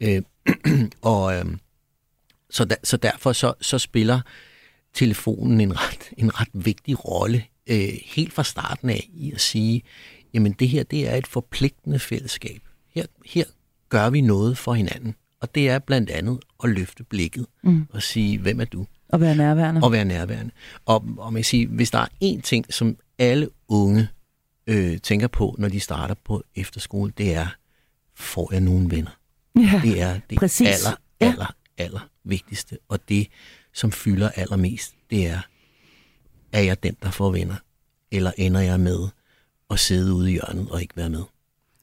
Øh, 0.00 0.22
og 1.02 1.36
øh, 1.36 1.44
så, 2.50 2.64
der, 2.64 2.76
så 2.84 2.96
derfor 2.96 3.32
så, 3.32 3.54
så 3.60 3.78
spiller 3.78 4.20
telefonen 4.94 5.60
en 5.60 5.72
ret, 5.80 6.10
en 6.16 6.40
ret 6.40 6.48
vigtig 6.52 7.04
rolle 7.08 7.44
øh, 7.66 7.88
helt 8.04 8.32
fra 8.32 8.44
starten 8.44 8.90
af 8.90 9.08
i 9.14 9.32
at 9.32 9.40
sige, 9.40 9.82
jamen 10.34 10.52
det 10.52 10.68
her 10.68 10.82
det 10.82 11.08
er 11.08 11.14
et 11.16 11.26
forpligtende 11.26 11.98
fællesskab. 11.98 12.62
Her, 12.94 13.04
her 13.26 13.44
gør 13.88 14.10
vi 14.10 14.20
noget 14.20 14.58
for 14.58 14.74
hinanden. 14.74 15.14
Og 15.40 15.54
det 15.54 15.68
er 15.68 15.78
blandt 15.78 16.10
andet 16.10 16.38
at 16.64 16.70
løfte 16.70 17.04
blikket 17.04 17.46
Mm. 17.62 17.86
og 17.90 18.02
sige, 18.02 18.38
hvem 18.38 18.60
er 18.60 18.64
du? 18.64 18.86
Og 19.08 19.20
være 19.20 19.36
nærværende. 19.36 19.80
Og 19.84 19.92
være 19.92 20.04
nærværende. 20.04 20.50
Og, 20.86 21.04
og 21.18 21.32
man 21.32 21.40
kan 21.40 21.44
sige, 21.44 21.66
hvis 21.66 21.90
der 21.90 21.98
er 21.98 22.06
én 22.24 22.40
ting, 22.40 22.74
som 22.74 22.96
alle 23.18 23.48
unge 23.68 24.08
øh, 24.66 24.98
tænker 24.98 25.26
på, 25.28 25.54
når 25.58 25.68
de 25.68 25.80
starter 25.80 26.14
på 26.24 26.42
efterskole, 26.56 27.12
det 27.18 27.34
er, 27.34 27.46
får 28.14 28.52
jeg 28.52 28.60
nogle 28.60 28.90
venner? 28.90 29.10
ja. 29.56 29.80
Det 29.84 30.00
er 30.00 30.20
det 30.30 30.38
Præcis. 30.38 30.66
aller, 30.68 30.96
aller, 31.20 31.54
aller 31.78 32.08
vigtigste. 32.24 32.78
Og 32.88 32.98
det, 33.08 33.26
som 33.72 33.92
fylder 33.92 34.30
allermest, 34.30 34.94
det 35.10 35.26
er, 35.26 35.40
er 36.52 36.60
jeg 36.60 36.82
den, 36.82 36.96
der 37.02 37.10
får 37.10 37.30
venner? 37.30 37.54
Eller 38.12 38.32
ender 38.38 38.60
jeg 38.60 38.80
med 38.80 38.98
at 39.70 39.78
sidde 39.78 40.14
ude 40.14 40.28
i 40.30 40.32
hjørnet 40.32 40.68
og 40.70 40.82
ikke 40.82 40.96
være 40.96 41.10
med? 41.10 41.22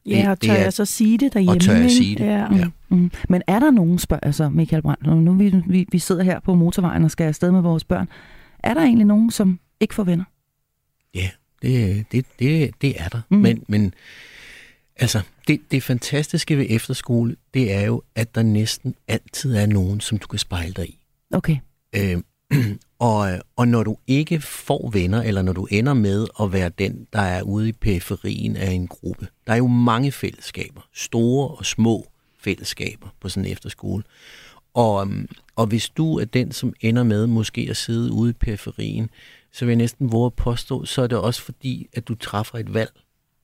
Ja, 0.06 0.32
og 0.32 0.42
det 0.42 0.48
tør 0.50 0.56
er- 0.56 0.62
jeg 0.62 0.74
så 0.74 0.86
sige 0.86 1.18
det 1.18 1.34
derhjemme? 1.34 1.52
Og 1.58 1.62
tør 1.62 1.74
jeg 1.76 1.92
sige 1.92 2.16
det? 2.16 2.26
Ja. 2.26 2.56
Ja. 2.56 2.66
Mm. 2.90 3.12
Men 3.30 3.42
er 3.48 3.60
der 3.60 3.72
nogen, 3.72 4.00
spørger 4.00 4.32
så 4.32 4.50
Michael 4.50 4.82
Brandt, 4.82 5.06
nu 5.24 5.34
vi, 5.34 5.54
vi, 5.68 5.86
vi 5.92 6.00
sidder 6.00 6.24
her 6.24 6.40
på 6.40 6.56
motorvejen 6.56 7.04
og 7.04 7.12
skal 7.12 7.24
afsted 7.28 7.52
med 7.52 7.62
vores 7.62 7.84
børn. 7.84 8.10
Er 8.60 8.74
der 8.74 8.82
egentlig 8.82 9.06
nogen, 9.08 9.32
som 9.32 9.60
ikke 9.80 9.96
får 9.96 10.04
venner? 10.04 10.24
Ja, 11.14 11.30
det, 11.62 12.06
det, 12.12 12.26
det, 12.40 12.72
det 12.82 13.02
er 13.02 13.08
der. 13.10 13.22
Mm. 13.30 13.38
Men, 13.38 13.64
men 13.68 13.94
altså, 14.96 15.22
det, 15.48 15.62
det 15.72 15.84
fantastiske 15.84 16.58
ved 16.58 16.66
efterskole, 16.70 17.36
det 17.54 17.74
er 17.74 17.82
jo, 17.82 18.04
at 18.16 18.36
der 18.36 18.44
næsten 18.44 18.96
altid 19.08 19.56
er 19.56 19.66
nogen, 19.66 20.02
som 20.02 20.18
du 20.18 20.28
kan 20.28 20.40
spejle 20.40 20.74
dig 20.74 20.90
i. 20.90 21.00
Okay. 21.34 21.58
Øh, 21.96 22.22
og, 23.00 23.42
og 23.56 23.68
når 23.68 23.84
du 23.84 23.98
ikke 24.08 24.42
får 24.42 24.90
venner, 24.90 25.24
eller 25.24 25.42
når 25.42 25.54
du 25.54 25.68
ender 25.72 25.94
med 25.94 26.28
at 26.42 26.54
være 26.54 26.70
den, 26.70 27.08
der 27.14 27.22
er 27.22 27.42
ude 27.42 27.70
i 27.70 27.72
periferien 27.72 28.56
af 28.56 28.72
en 28.72 28.88
gruppe. 28.88 29.28
Der 29.48 29.54
er 29.54 29.58
jo 29.58 29.68
mange 29.68 30.12
fællesskaber, 30.12 30.82
store 30.94 31.48
og 31.48 31.66
små 31.66 32.08
fællesskaber 32.40 33.08
på 33.20 33.30
sådan 33.30 33.46
en 33.46 33.52
efterskole. 33.52 34.04
Og, 34.74 35.02
øhm, 35.02 35.28
og 35.56 35.68
hvis 35.68 35.90
du 35.90 36.20
er 36.20 36.26
den, 36.26 36.52
som 36.52 36.74
ender 36.82 37.04
med 37.04 37.28
måske 37.28 37.68
at 37.70 37.78
sidde 37.78 38.12
ude 38.12 38.30
i 38.30 38.34
periferien, 38.34 39.10
så 39.52 39.66
vil 39.66 39.72
jeg 39.72 39.78
næsten 39.78 40.12
våge 40.12 40.26
at 40.26 40.34
påstå, 40.34 40.86
så 40.86 41.02
er 41.02 41.08
det 41.08 41.18
også 41.18 41.42
fordi, 41.42 41.88
at 41.94 42.08
du 42.08 42.16
træffer 42.16 42.58
et 42.58 42.74
valg 42.74 42.92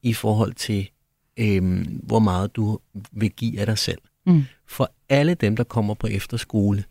i 0.02 0.14
forhold 0.14 0.54
til, 0.54 0.90
øhm, 1.38 2.00
hvor 2.04 2.20
meget 2.20 2.56
du 2.56 2.80
vil 3.12 3.32
give 3.32 3.60
af 3.60 3.66
dig 3.66 3.78
selv. 3.78 4.02
Mm. 4.26 4.44
For 4.68 4.92
alle 5.10 5.34
dem, 5.34 5.56
der 5.56 5.64
kommer 5.64 5.94
på 5.94 6.08
efterskole, 6.08 6.84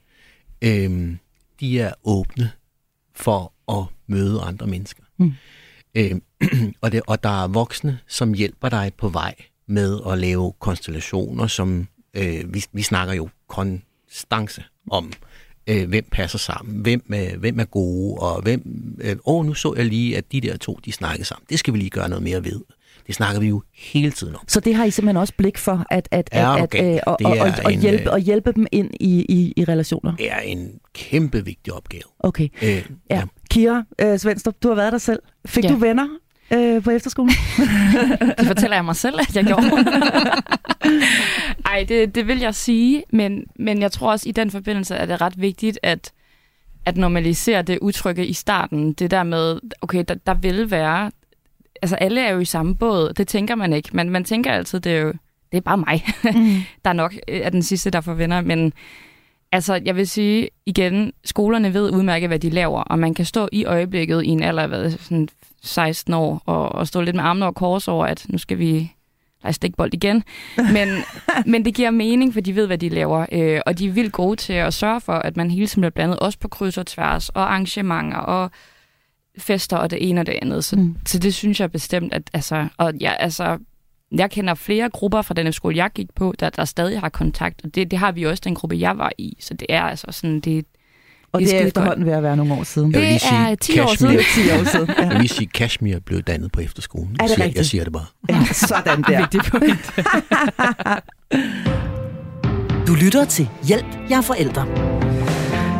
øhm, 0.62 1.18
de 1.61 1.81
er 1.81 1.92
åbne 2.05 2.50
for 3.14 3.53
at 3.79 3.85
møde 4.07 4.40
andre 4.40 4.66
mennesker. 4.66 5.03
Mm. 5.18 5.33
Øhm, 5.94 6.22
og, 6.83 6.92
det, 6.92 7.03
og 7.07 7.22
der 7.22 7.44
er 7.44 7.48
voksne, 7.48 7.98
som 8.07 8.35
hjælper 8.35 8.68
dig 8.68 8.92
på 8.98 9.09
vej 9.09 9.35
med 9.66 10.00
at 10.07 10.18
lave 10.18 10.53
konstellationer, 10.59 11.46
som 11.46 11.88
øh, 12.14 12.55
vi, 12.55 12.64
vi 12.72 12.83
snakker 12.83 13.14
jo 13.14 13.29
konstance 13.48 14.64
om, 14.90 15.12
øh, 15.66 15.88
hvem 15.88 16.05
passer 16.12 16.38
sammen, 16.38 16.81
hvem, 16.81 17.03
øh, 17.14 17.38
hvem 17.38 17.61
er 17.61 17.64
gode, 17.64 18.20
og 18.20 18.42
hvem, 18.42 18.62
øh, 19.00 19.16
åh, 19.24 19.46
nu 19.46 19.55
så 19.55 19.74
jeg 19.76 19.87
lige, 19.87 20.16
at 20.16 20.33
de 20.33 20.40
der 20.40 20.57
to, 20.57 20.79
de 20.85 20.92
snakkede 20.92 21.24
sammen. 21.24 21.46
Det 21.50 21.59
skal 21.59 21.74
vi 21.74 21.79
lige 21.79 21.90
gøre 21.90 22.09
noget 22.09 22.22
mere 22.22 22.44
ved. 22.44 22.61
Det 23.11 23.16
snakker 23.16 23.40
vi 23.40 23.49
jo 23.49 23.62
hele 23.77 24.11
tiden 24.11 24.35
om. 24.35 24.40
Så 24.49 24.61
det 24.61 24.75
har 24.75 24.85
I 24.85 24.90
simpelthen 24.90 25.16
også 25.16 25.33
blik 25.37 25.59
for, 25.59 25.87
at, 25.90 26.09
at, 26.11 26.29
Ja, 26.33 26.62
at, 26.62 26.75
at, 26.75 27.01
og, 27.07 27.16
Det 27.18 27.27
og, 27.27 27.38
og, 27.40 27.53
og, 27.64 27.73
en, 27.73 27.81
hjælpe, 27.81 28.03
øh, 28.03 28.12
og 28.12 28.18
hjælpe 28.18 28.53
dem 28.53 28.66
ind 28.73 28.90
i, 29.01 29.27
i, 29.29 29.53
i 29.57 29.64
relationer? 29.64 30.16
Det 30.16 30.33
er 30.33 30.38
en 30.38 30.70
kæmpe 30.94 31.44
vigtig 31.44 31.73
opgave. 31.73 32.03
Okay. 32.18 32.49
Øh, 32.62 32.87
Ja. 33.11 33.23
Kira 33.51 33.83
øh, 34.01 34.18
Svendstrup, 34.18 34.55
du 34.62 34.68
har 34.68 34.75
været 34.75 34.92
der 34.92 34.99
selv. 34.99 35.18
Fik 35.46 35.64
Ja. 35.64 35.68
du 35.70 35.77
venner 35.77 36.09
øh, 36.53 36.83
på 36.83 36.90
efterskolen? 36.90 37.33
Det 38.38 38.46
fortæller 38.46 38.77
jeg 38.77 38.85
mig 38.85 38.96
selv, 38.96 39.20
at 39.20 39.37
jeg 39.37 39.44
gjorde. 39.44 39.66
Ej, 41.66 41.85
det, 41.88 42.14
det 42.14 42.27
vil 42.27 42.38
jeg 42.38 42.55
sige, 42.55 43.05
men, 43.12 43.44
men 43.59 43.83
jeg 43.83 43.92
tror 43.92 44.11
også, 44.11 44.29
i 44.29 44.33
den 44.33 44.51
forbindelse 44.51 44.94
er 44.94 45.07
det 45.07 45.20
ret 45.20 45.40
vigtigt, 45.40 45.79
at, 45.83 46.12
at 46.87 46.96
normalisere 46.96 47.62
det 47.62 47.79
udtrykke 47.79 48.27
i 48.27 48.33
starten. 48.33 48.92
Det 48.92 49.11
der 49.11 49.23
med, 49.23 49.61
okay, 49.81 50.05
der, 50.09 50.14
der 50.14 50.35
vil 50.35 50.70
være... 50.70 51.11
Altså, 51.82 51.96
alle 51.96 52.20
er 52.20 52.32
jo 52.32 52.38
i 52.38 52.44
samme 52.44 52.74
båd. 52.74 53.12
Det 53.12 53.28
tænker 53.28 53.54
man 53.54 53.72
ikke. 53.72 53.88
Man, 53.92 54.10
man 54.10 54.24
tænker 54.24 54.52
altid, 54.52 54.80
det 54.80 54.92
er 54.92 55.00
jo... 55.00 55.12
Det 55.52 55.56
er 55.56 55.60
bare 55.60 55.78
mig, 55.78 56.04
Mm. 56.34 56.56
der 56.84 56.92
nok 56.92 57.14
øh, 57.28 57.40
er 57.40 57.50
den 57.50 57.62
sidste, 57.62 57.90
der 57.90 58.00
får 58.00 58.14
venner. 58.14 58.40
Men 58.40 58.72
altså, 59.52 59.80
jeg 59.84 59.96
vil 59.96 60.08
sige 60.08 60.48
igen, 60.66 61.12
skolerne 61.24 61.74
ved 61.74 61.90
udmærket, 61.90 62.28
hvad 62.28 62.38
de 62.38 62.50
laver, 62.50 62.80
og 62.82 62.98
man 62.98 63.14
kan 63.14 63.24
stå 63.24 63.48
i 63.52 63.64
øjeblikket 63.64 64.22
i 64.24 64.28
en 64.28 64.42
alder 64.42 64.62
af 64.62 64.90
sådan 64.92 65.28
16 65.62 66.14
år 66.14 66.42
og, 66.46 66.72
og 66.72 66.86
stå 66.86 67.00
lidt 67.00 67.16
med 67.16 67.24
armene 67.24 67.44
over 67.44 67.52
kors 67.52 67.88
over, 67.88 68.06
at 68.06 68.26
nu 68.28 68.38
skal 68.38 68.58
vi 68.58 68.92
lege 69.42 69.52
stikbold 69.52 69.94
igen. 69.94 70.24
Men, 70.72 70.88
men 71.52 71.64
det 71.64 71.74
giver 71.74 71.90
mening, 71.90 72.32
for 72.34 72.40
de 72.40 72.56
ved, 72.56 72.66
hvad 72.66 72.78
de 72.78 72.88
laver. 72.88 73.26
Øh, 73.32 73.60
og 73.66 73.78
de 73.78 73.86
er 73.86 73.92
vildt 73.92 74.12
gode 74.12 74.36
til 74.36 74.52
at 74.52 74.74
sørge 74.74 75.00
for, 75.00 75.12
at 75.12 75.36
man 75.36 75.50
hele 75.50 75.66
tiden 75.66 75.80
bliver 75.80 75.90
blandet, 75.90 76.18
også 76.18 76.38
på 76.38 76.48
kryds 76.48 76.78
og 76.78 76.86
tværs, 76.86 77.28
og 77.28 77.42
arrangementer, 77.42 78.18
og 78.18 78.50
fester 79.38 79.76
og 79.76 79.90
det 79.90 80.08
ene 80.08 80.20
og 80.20 80.26
det 80.26 80.34
andet. 80.42 80.64
Så, 80.64 80.76
Mm. 80.76 80.96
så 81.06 81.18
det 81.18 81.34
synes 81.34 81.60
jeg 81.60 81.72
bestemt, 81.72 82.12
at 82.12 82.22
altså, 82.32 82.66
og 82.76 82.92
ja, 83.00 83.12
altså, 83.18 83.58
jeg 84.12 84.30
kender 84.30 84.54
flere 84.54 84.88
grupper 84.90 85.22
fra 85.22 85.34
den 85.34 85.52
skole, 85.52 85.76
jeg 85.76 85.90
gik 85.94 86.06
på, 86.14 86.34
der, 86.40 86.50
der 86.50 86.64
stadig 86.64 87.00
har 87.00 87.08
kontakt, 87.08 87.60
og 87.64 87.74
det, 87.74 87.90
det 87.90 87.98
har 87.98 88.12
vi 88.12 88.26
også 88.26 88.40
den 88.44 88.54
gruppe, 88.54 88.76
jeg 88.78 88.98
var 88.98 89.12
i. 89.18 89.36
Så 89.40 89.54
det 89.54 89.66
er 89.68 89.82
altså 89.82 90.06
sådan, 90.10 90.40
det, 90.40 90.64
Og 91.32 91.40
Det 91.40 91.48
er 91.48 91.52
det 91.52 91.62
er 91.62 91.66
efterhånden 91.66 92.06
ved 92.06 92.12
at 92.12 92.22
være 92.22 92.36
nogle 92.36 92.54
år 92.54 92.62
siden. 92.62 92.92
Jeg 92.92 93.00
vil 93.00 93.08
Det 93.08 93.14
er 93.14 93.18
sige, 93.18 93.56
10 93.56 93.80
år 93.80 93.84
Kashmir- 93.86 93.96
siden. 93.96 94.18
10 94.34 94.50
år 94.60 94.64
siden. 94.64 94.88
Jeg 94.88 94.96
Ja. 94.98 95.08
vil 95.08 95.16
lige 95.18 95.28
sige, 95.28 95.46
at 95.46 95.52
Kashmir 95.52 95.98
blev 95.98 96.22
dannet 96.22 96.52
på 96.52 96.60
efterskolen. 96.60 97.16
Er 97.20 97.26
det 97.26 97.28
jeg, 97.28 97.36
siger, 97.36 97.52
jeg 97.56 97.66
siger 97.66 97.84
det 97.84 97.92
bare. 97.92 98.06
ja, 98.28 98.44
sådan 98.52 99.02
der. 99.02 99.18
vigtigt 99.20 99.44
point. 99.50 99.92
Du 102.86 102.94
lytter 102.94 103.24
til 103.24 103.48
Hjælp, 103.68 103.86
jeg 104.10 104.16
er 104.18 104.22
forældre. 104.22 104.66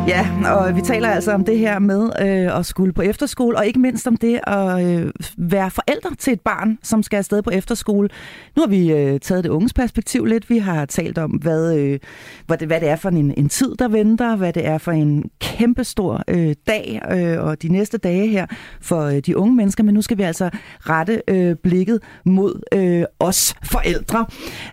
Ja, 0.07 0.27
og 0.55 0.75
vi 0.75 0.81
taler 0.81 1.09
altså 1.09 1.31
om 1.31 1.45
det 1.45 1.59
her 1.59 1.79
med 1.79 2.09
øh, 2.21 2.59
at 2.59 2.65
skulle 2.65 2.93
på 2.93 3.01
efterskole, 3.01 3.57
og 3.57 3.67
ikke 3.67 3.79
mindst 3.79 4.07
om 4.07 4.17
det 4.17 4.39
at 4.47 4.85
øh, 4.85 5.11
være 5.37 5.71
forældre 5.71 6.15
til 6.19 6.33
et 6.33 6.41
barn, 6.41 6.77
som 6.83 7.03
skal 7.03 7.17
afsted 7.17 7.41
på 7.41 7.49
efterskole. 7.49 8.09
Nu 8.55 8.61
har 8.61 8.67
vi 8.67 8.91
øh, 8.91 9.19
taget 9.19 9.43
det 9.43 9.49
unges 9.49 9.73
perspektiv 9.73 10.25
lidt. 10.25 10.49
Vi 10.49 10.57
har 10.57 10.85
talt 10.85 11.17
om, 11.17 11.31
hvad, 11.31 11.77
øh, 11.77 11.99
hvad, 12.47 12.57
det, 12.57 12.67
hvad 12.67 12.79
det 12.79 12.89
er 12.89 12.95
for 12.95 13.09
en, 13.09 13.33
en 13.37 13.49
tid, 13.49 13.75
der 13.75 13.87
venter, 13.87 14.35
hvad 14.35 14.53
det 14.53 14.67
er 14.67 14.77
for 14.77 14.91
en 14.91 15.23
kæmpestor 15.39 16.23
øh, 16.27 16.55
dag 16.67 17.01
øh, 17.11 17.43
og 17.43 17.61
de 17.61 17.67
næste 17.69 17.97
dage 17.97 18.27
her 18.27 18.45
for 18.81 19.01
øh, 19.01 19.19
de 19.19 19.37
unge 19.37 19.55
mennesker. 19.55 19.83
Men 19.83 19.93
nu 19.93 20.01
skal 20.01 20.17
vi 20.17 20.23
altså 20.23 20.49
rette 20.79 21.21
øh, 21.27 21.55
blikket 21.55 21.99
mod 22.25 22.61
øh, 22.73 23.03
os 23.19 23.55
forældre. 23.63 24.25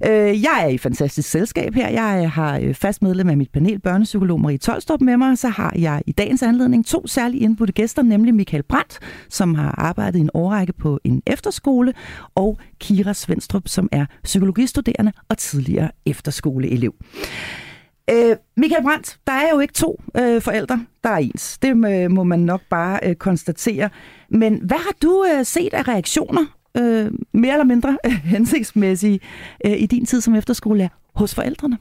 Øh, 0.07 0.43
jeg 0.43 0.61
er 0.63 0.69
i 0.69 0.79
fantastisk 0.79 1.31
selskab 1.31 1.75
her. 1.75 1.89
Jeg 1.89 2.21
øh, 2.25 2.31
har 2.31 2.59
øh, 2.63 2.75
fast 2.75 3.03
medlem 3.03 3.29
af 3.29 3.37
mit 3.37 3.51
panel, 3.53 3.81
børnepsykolog 3.81 4.41
Marie 4.41 4.59
Tolstrup 4.59 5.01
med 5.01 5.18
mig. 5.19 5.39
Så 5.39 5.49
har 5.49 5.73
jeg 5.79 6.03
i 6.07 6.13
dagens 6.13 6.43
anledning 6.43 6.87
to 6.87 7.07
særlige 7.07 7.43
indbudte 7.43 7.73
gæster, 7.73 8.03
nemlig 8.03 8.35
Michael 8.35 8.63
Brandt, 8.63 8.99
som 9.29 9.55
har 9.55 9.75
arbejdet 9.79 10.19
i 10.19 10.21
en 10.21 10.31
årrække 10.35 10.73
på 10.73 11.01
en 11.05 11.23
efterskole, 11.27 11.95
og 12.35 12.59
Kira 12.81 13.15
Svendstrup, 13.15 13.69
som 13.69 13.89
er 13.93 14.07
psykologistuderende 14.25 15.13
og 15.29 15.39
tidligere 15.39 15.91
efterskoleelev. 16.07 16.95
Øh, 18.11 18.37
Michael 18.57 18.83
Brandt, 18.83 19.19
der 19.27 19.33
er 19.33 19.51
jo 19.53 19.61
ikke 19.61 19.75
to 19.75 20.03
øh, 20.17 20.43
forældre, 20.43 20.87
der 21.05 21.11
er 21.11 21.17
ens. 21.17 21.59
Det 21.59 21.77
må, 21.77 21.89
må 22.09 22.25
man 22.25 22.39
nok 22.39 22.61
bare 22.71 23.01
øh, 23.03 23.15
konstatere. 23.15 23.91
Men 24.31 24.61
hvad 24.65 24.79
har 24.79 24.95
du 25.03 25.27
øh, 25.35 25.45
set 25.45 25.75
af 25.75 25.89
reaktioner, 25.89 26.45
øh, 26.77 27.11
mere 27.33 27.53
eller 27.53 27.65
mindre 27.65 27.99
øh, 28.07 28.13
hensigtsmæssige, 28.35 29.21
øh, 29.67 29.73
i 29.73 29.87
din 29.87 30.07
tid 30.07 30.21
som 30.21 30.35
efterskolelærer 30.35 30.89
hos 31.15 31.35
forældrene? 31.35 31.79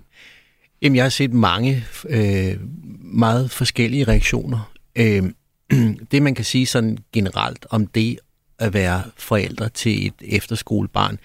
Jamen, 0.82 0.96
jeg 0.96 1.04
har 1.04 1.10
set 1.10 1.34
mange 1.34 1.86
øh, 2.10 2.58
meget 3.02 3.52
forskellige 3.52 4.04
reaktioner. 4.04 4.72
Øh, 4.96 5.24
det, 6.12 6.24
man 6.24 6.36
kan 6.36 6.46
sige 6.46 6.66
sådan 6.66 6.98
generelt 7.13 7.66
om 7.70 7.88
det 7.88 8.20
at 8.60 8.74
være 8.74 9.04
forældre 9.18 9.70
til 9.70 10.08
et 10.08 10.13
efterskolebarn, 10.22 11.20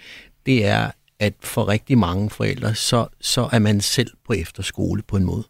det 0.47 0.67
er, 0.67 0.91
at 1.19 1.35
for 1.41 1.69
rigtig 1.69 1.99
mange 1.99 2.31
forældre, 2.31 2.75
så, 2.75 3.07
så 3.21 3.49
er 3.53 3.59
man 3.59 3.81
selv 3.81 4.11
på 4.27 4.33
efterskole 4.33 5.03
på 5.03 5.17
en 5.17 5.25
måde. 5.25 5.45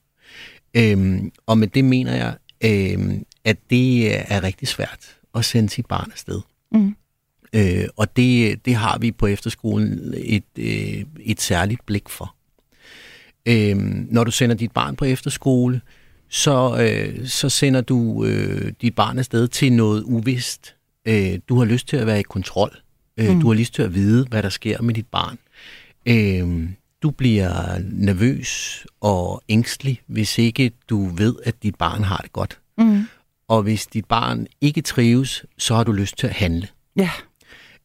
Øhm, 0.75 1.33
og 1.47 1.59
med 1.59 1.69
det 1.69 1.85
mener 1.85 2.15
jeg, 2.15 2.35
øhm, 2.65 3.25
at 3.45 3.57
det 3.71 4.17
er 4.33 4.43
rigtig 4.43 4.69
svært 4.69 5.17
at 5.35 5.45
sende 5.45 5.69
sit 5.71 5.87
barn 5.87 6.11
afsted. 6.13 6.41
Mm. 6.73 6.97
Øh, 7.53 7.85
og 7.97 8.17
det, 8.17 8.65
det 8.65 8.75
har 8.75 8.99
vi 8.99 9.13
på 9.13 9.27
efterskolen 9.27 10.15
et, 10.17 10.45
øh, 10.59 11.05
et 11.21 11.41
særligt 11.41 11.87
blik 11.87 12.09
for. 12.09 12.35
Øhm, 13.47 14.09
når 14.11 14.25
du 14.25 14.31
sender 14.31 14.57
dit 14.57 14.73
barn 14.73 14.97
på 14.97 15.05
efterskole, 15.05 15.81
så, 16.29 16.77
øh, 16.81 17.27
så 17.29 17.49
sender 17.49 17.81
du 17.81 18.25
øh, 18.25 18.73
dit 18.83 18.95
barn 18.95 19.19
afsted 19.19 19.49
til 19.49 19.73
noget 19.73 20.03
uvist. 20.03 20.75
Øh, 21.09 21.39
du 21.49 21.59
har 21.59 21.65
lyst 21.65 21.89
til 21.89 21.97
at 21.97 22.07
være 22.07 22.21
i 22.21 22.23
kontrol. 22.23 22.71
Øh, 23.17 23.29
Mm. 23.35 23.41
Du 23.41 23.49
har 23.49 23.55
lyst 23.55 23.75
til 23.75 23.83
at 23.83 23.95
vide, 23.95 24.27
hvad 24.31 24.43
der 24.43 24.49
sker 24.49 24.83
med 24.83 24.95
dit 24.95 25.07
barn. 25.07 25.39
Øh, 26.07 26.69
du 27.03 27.11
bliver 27.11 27.79
nervøs 27.93 28.87
og 29.01 29.43
ængstelig, 29.49 30.01
hvis 30.07 30.39
ikke 30.39 30.73
du 30.91 31.07
ved, 31.07 31.35
at 31.45 31.63
dit 31.63 31.75
barn 31.75 32.03
har 32.05 32.17
det 32.17 32.33
godt. 32.33 32.59
Mm. 32.79 33.05
Og 33.49 33.63
hvis 33.63 33.87
dit 33.87 34.05
barn 34.05 34.47
ikke 34.61 34.83
trives, 34.83 35.45
så 35.59 35.75
har 35.75 35.85
du 35.85 35.93
lyst 35.93 36.19
til 36.19 36.27
at 36.27 36.33
handle. 36.33 36.69
Ja. 36.97 37.11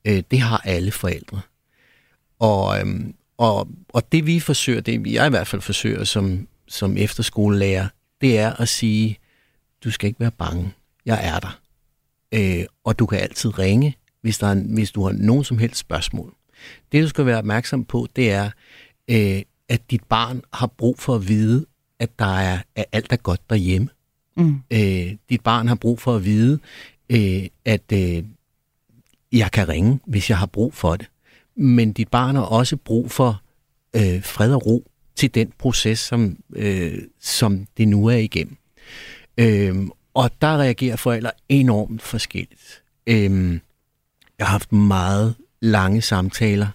Øh, 0.06 0.24
det 0.32 0.40
har 0.40 0.62
alle 0.66 0.92
forældre. 0.92 1.42
Og, 2.40 2.80
øhm, 2.80 3.14
og, 3.38 3.68
og 3.90 4.12
det 4.12 4.26
vi 4.26 4.40
forsøger, 4.40 4.82
det 4.82 5.08
jeg 5.08 5.28
i 5.28 5.30
hvert 5.30 5.48
fald 5.48 5.62
forsøger 5.62 6.04
som, 6.04 6.48
som 6.68 6.98
efterskolelærer, 6.98 7.88
det 8.22 8.40
er 8.40 8.54
at 8.54 8.70
sige, 8.70 9.18
du 9.84 9.92
skal 9.92 10.08
ikke 10.08 10.20
være 10.20 10.32
bange. 10.32 10.74
Jeg 11.06 11.20
er 11.24 11.40
der. 11.40 11.60
Øh, 12.32 12.66
og 12.84 13.00
du 13.00 13.06
kan 13.06 13.20
altid 13.20 13.60
ringe, 13.60 13.96
hvis, 14.22 14.38
der 14.38 14.48
er, 14.48 14.56
hvis 14.56 14.92
du 14.92 15.04
har 15.04 15.12
nogen 15.12 15.44
som 15.44 15.58
helst 15.58 15.80
spørgsmål. 15.80 16.34
Det 16.92 17.04
du 17.04 17.10
skal 17.10 17.26
være 17.26 17.38
opmærksom 17.38 17.86
på, 17.86 18.08
det 18.16 18.32
er, 18.32 18.50
øh, 19.08 19.42
at 19.70 19.92
dit 19.92 20.04
barn 20.04 20.42
har 20.54 20.68
brug 20.68 21.00
for 21.00 21.16
at 21.16 21.28
vide, 21.28 21.66
at 22.00 22.20
der 22.20 22.38
er 22.38 22.60
at 22.76 22.86
alt 22.92 23.12
er 23.12 23.18
godt 23.18 23.50
derhjemme. 23.50 23.90
Mm. 24.38 24.62
Øh, 24.72 25.16
dit 25.30 25.42
barn 25.42 25.68
har 25.68 25.76
brug 25.76 26.00
for 26.00 26.16
at 26.16 26.26
vide, 26.26 26.60
øh, 27.10 27.48
at 27.66 27.92
øh, 27.94 28.24
jeg 29.32 29.52
kan 29.52 29.70
ringe, 29.70 30.00
hvis 30.06 30.30
jeg 30.30 30.38
har 30.38 30.46
brug 30.46 30.74
for 30.74 30.96
det. 30.96 31.10
Men 31.58 31.94
dit 31.94 32.08
barn 32.08 32.36
har 32.36 32.44
også 32.44 32.78
brug 32.78 33.12
for 33.12 33.42
øh, 33.96 34.24
fred 34.24 34.54
og 34.54 34.66
ro 34.66 34.92
til 35.16 35.36
den 35.36 35.52
proces, 35.58 36.00
som, 36.00 36.38
øh, 36.56 36.98
som 37.20 37.68
det 37.78 37.88
nu 37.88 38.06
er 38.06 38.16
igennem. 38.16 38.58
Øh, 39.38 39.76
og 40.14 40.32
der 40.42 40.58
reagerer 40.58 40.96
forældre 40.96 41.32
enormt 41.50 42.02
forskelligt. 42.02 42.84
Øh, 43.08 43.52
jeg 44.40 44.48
har 44.48 44.52
haft 44.52 44.72
meget 44.72 45.36
lange 45.62 46.02
samtaler 46.02 46.68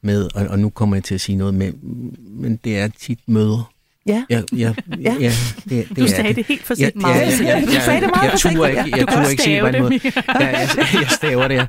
med, 0.00 0.28
og, 0.34 0.46
og 0.46 0.58
nu 0.58 0.70
kommer 0.70 0.96
jeg 0.96 1.04
til 1.04 1.14
at 1.14 1.20
sige 1.20 1.36
noget 1.36 1.54
med, 1.54 1.72
men 2.20 2.56
det 2.56 2.78
er 2.78 2.88
tit 2.88 3.20
møder. 3.26 3.72
Ja. 4.06 4.22
Ja, 4.30 4.40
ja, 4.56 4.72
Ja. 5.00 5.14
ja 5.20 5.32
det, 5.68 5.88
det 5.88 5.96
Du 5.98 6.06
sagde 6.08 6.28
det. 6.28 6.36
det 6.36 6.46
helt 6.46 6.64
forsigtigt. 6.64 7.02
Ja, 7.02 7.08
ja, 7.08 7.14
meget 7.14 7.40
ja, 7.40 7.46
ja, 7.46 7.54
forsigtigt. 7.54 7.76
Du 7.76 7.84
sagde 7.84 8.00
det 8.00 8.10
meget 8.14 8.30
jeg 8.32 8.40
turer 8.40 8.68
ikke, 8.68 8.80
ja. 8.80 8.96
jeg 8.96 9.06
turer 9.08 9.18
også 9.20 9.30
ikke 9.30 9.42
sige 9.42 9.56
stave 9.58 9.70
på 9.70 9.76
en 9.76 9.82
måde. 9.82 9.98
det, 9.98 10.14
Ja, 10.40 10.46
jeg, 10.48 10.68
jeg 10.94 11.10
staver 11.10 11.48
det, 11.48 11.54
ja. 11.54 11.66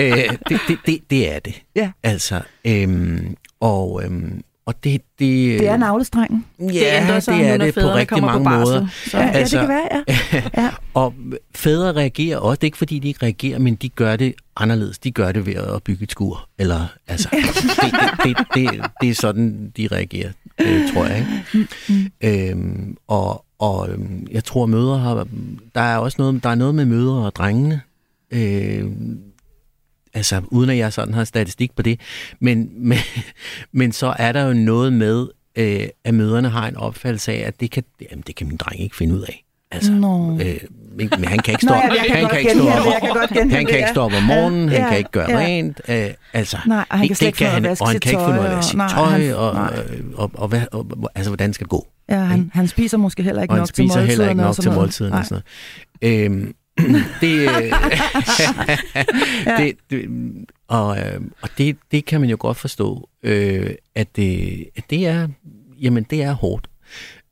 Øh, 0.04 0.36
det, 0.48 0.60
det, 0.68 0.78
det, 0.86 0.98
det 1.10 1.34
er 1.34 1.38
det. 1.38 1.62
Ja. 1.76 1.90
Altså, 2.02 2.40
øhm, 2.64 3.36
og, 3.60 4.02
øhm, 4.04 4.42
og 4.66 4.74
det, 4.84 4.92
det, 5.18 5.60
Det 5.60 5.68
er 5.68 5.76
navlestrengen. 5.76 6.44
ja, 6.60 6.64
det 6.66 7.02
ændrer 7.02 7.20
sig, 7.20 7.34
det 7.38 7.46
er 7.48 7.56
det 7.56 7.74
på 7.74 7.80
rigtig 7.80 8.18
på 8.18 8.26
mange 8.26 8.44
barsel. 8.44 8.74
måder. 8.80 8.86
Så. 9.06 9.18
Ja, 9.18 9.24
ja, 9.24 9.30
Altså- 9.30 9.58
det 9.60 9.66
kan 9.68 9.76
være, 9.76 10.04
ja. 10.32 10.42
ja. 10.62 10.68
Og 10.94 11.14
fædre 11.54 11.92
reagerer 11.92 12.38
også. 12.38 12.56
Det 12.56 12.62
er 12.62 12.66
ikke 12.66 12.78
fordi, 12.78 12.98
de 12.98 13.08
ikke 13.08 13.22
reagerer, 13.22 13.58
men 13.58 13.74
de 13.74 13.88
gør 13.88 14.16
det 14.16 14.34
anderledes. 14.56 14.98
De 14.98 15.10
gør 15.10 15.32
det 15.32 15.46
ved 15.46 15.54
at 15.54 15.82
bygge 15.82 16.02
et 16.04 16.10
skur. 16.10 16.48
Eller, 16.58 16.86
altså, 17.08 17.28
det, 17.32 17.44
det, 18.24 18.36
det, 18.38 18.46
det, 18.54 18.80
det 19.00 19.10
er 19.10 19.14
sådan, 19.14 19.72
de 19.76 19.88
reagerer, 19.92 20.30
øh, 20.60 20.92
tror 20.92 21.06
jeg. 21.06 21.26
Ikke? 21.54 22.50
Øhm, 22.50 22.96
og 23.06 23.44
og 23.58 23.90
øhm, 23.90 24.26
jeg 24.30 24.44
tror, 24.44 24.66
møder 24.66 24.96
har... 24.96 25.28
Der 25.74 25.80
er 25.80 25.96
også 25.98 26.16
noget, 26.18 26.42
der 26.42 26.48
er 26.48 26.54
noget 26.54 26.74
med 26.74 26.84
mødre 26.84 27.26
og 27.26 27.36
drengene. 27.36 27.80
Øh, 28.30 28.90
altså, 30.14 30.42
uden 30.46 30.70
at 30.70 30.76
jeg 30.76 30.92
sådan 30.92 31.14
har 31.14 31.24
statistik 31.24 31.76
på 31.76 31.82
det. 31.82 32.00
Men, 32.40 32.70
men, 32.72 32.98
men 33.72 33.92
så 33.92 34.14
er 34.18 34.32
der 34.32 34.46
jo 34.46 34.52
noget 34.52 34.92
med, 34.92 35.28
øh, 35.56 35.88
at 36.04 36.14
møderne 36.14 36.48
har 36.48 36.68
en 36.68 36.76
opfattelse 36.76 37.32
af, 37.32 37.46
at 37.46 37.60
det 37.60 37.70
kan, 37.70 37.84
jamen, 38.10 38.24
det 38.26 38.36
kan 38.36 38.46
min 38.46 38.56
dreng 38.56 38.80
ikke 38.80 38.96
finde 38.96 39.14
ud 39.14 39.22
af. 39.22 39.44
Altså, 39.70 39.92
Nå. 39.92 40.32
øh, 40.42 40.56
men, 40.96 41.10
men 41.18 41.24
han 41.24 41.38
kan 41.38 41.52
ikke 41.52 41.62
stå, 41.66 41.74
ja, 41.74 42.04
kan 42.06 42.16
han 42.16 42.28
kan 42.30 42.38
ikke 42.40 42.50
stå 42.54 42.68
op, 42.68 43.28
kan 43.28 43.50
han 43.50 43.66
kan 43.66 43.76
ikke 43.76 43.88
stå 43.90 44.00
op 44.02 44.12
om 44.12 44.22
morgenen, 44.22 44.68
Ja, 44.68 44.78
han 44.80 44.88
kan 44.88 44.98
ikke 44.98 45.10
gøre 45.10 45.30
ja. 45.30 45.38
rent. 45.38 45.80
Øh, 45.88 46.06
altså, 46.32 46.58
Nej, 46.66 46.84
og 46.90 46.98
han 46.98 47.00
kan 47.00 47.08
det- 47.08 47.16
slet 47.16 47.38
det 47.38 47.44
at 47.44 47.62
vaske 47.62 47.82
og 47.84 47.88
han 47.90 48.00
kan 48.00 48.12
ikke 48.12 48.24
finde 48.24 48.40
ud 48.40 48.44
af 48.46 48.64
sit 48.64 48.80
og- 48.80 48.90
tøj, 48.90 49.32
og, 49.32 49.56
han- 49.56 49.74
og, 50.14 50.14
og, 50.14 50.30
og, 50.34 50.48
hvad, 50.48 50.62
og, 50.72 50.86
altså, 51.14 51.30
hvordan 51.30 51.52
skal 51.52 51.64
det 51.64 51.70
gå? 51.70 51.86
Ja, 52.08 52.18
han, 52.18 52.50
han 52.54 52.68
spiser 52.68 52.96
måske 52.96 53.22
heller 53.22 53.42
ikke 53.42 53.52
Og 53.52 53.56
han 53.56 53.60
nok 53.60 53.66
til 53.66 53.74
spiser 53.74 53.82
måltiderne. 54.00 54.08
heller 54.08 54.28
ikke 54.30 54.42
og 54.42 54.46
nok 54.46 54.54
til 54.54 54.64
noget. 54.64 54.78
måltiden 54.80 55.10
Nej. 55.12 55.20
og 55.20 55.26
sådan 55.26 55.42
noget. 56.02 56.24
Øhm, 56.24 56.54
det, 57.20 57.48
øh, 57.48 57.72
det, 59.58 59.72
det, 59.90 60.04
og, 60.68 60.98
øh, 60.98 61.20
og 61.42 61.48
det, 61.58 61.76
det 61.92 62.04
kan 62.04 62.20
man 62.20 62.30
jo 62.30 62.36
godt 62.40 62.56
forstå, 62.56 63.08
øh, 63.22 63.70
at, 63.94 64.16
det, 64.16 64.64
at 64.76 64.84
det 64.90 65.06
er, 65.06 65.28
jamen 65.80 66.06
det 66.10 66.22
er 66.22 66.32
hårdt. 66.32 66.66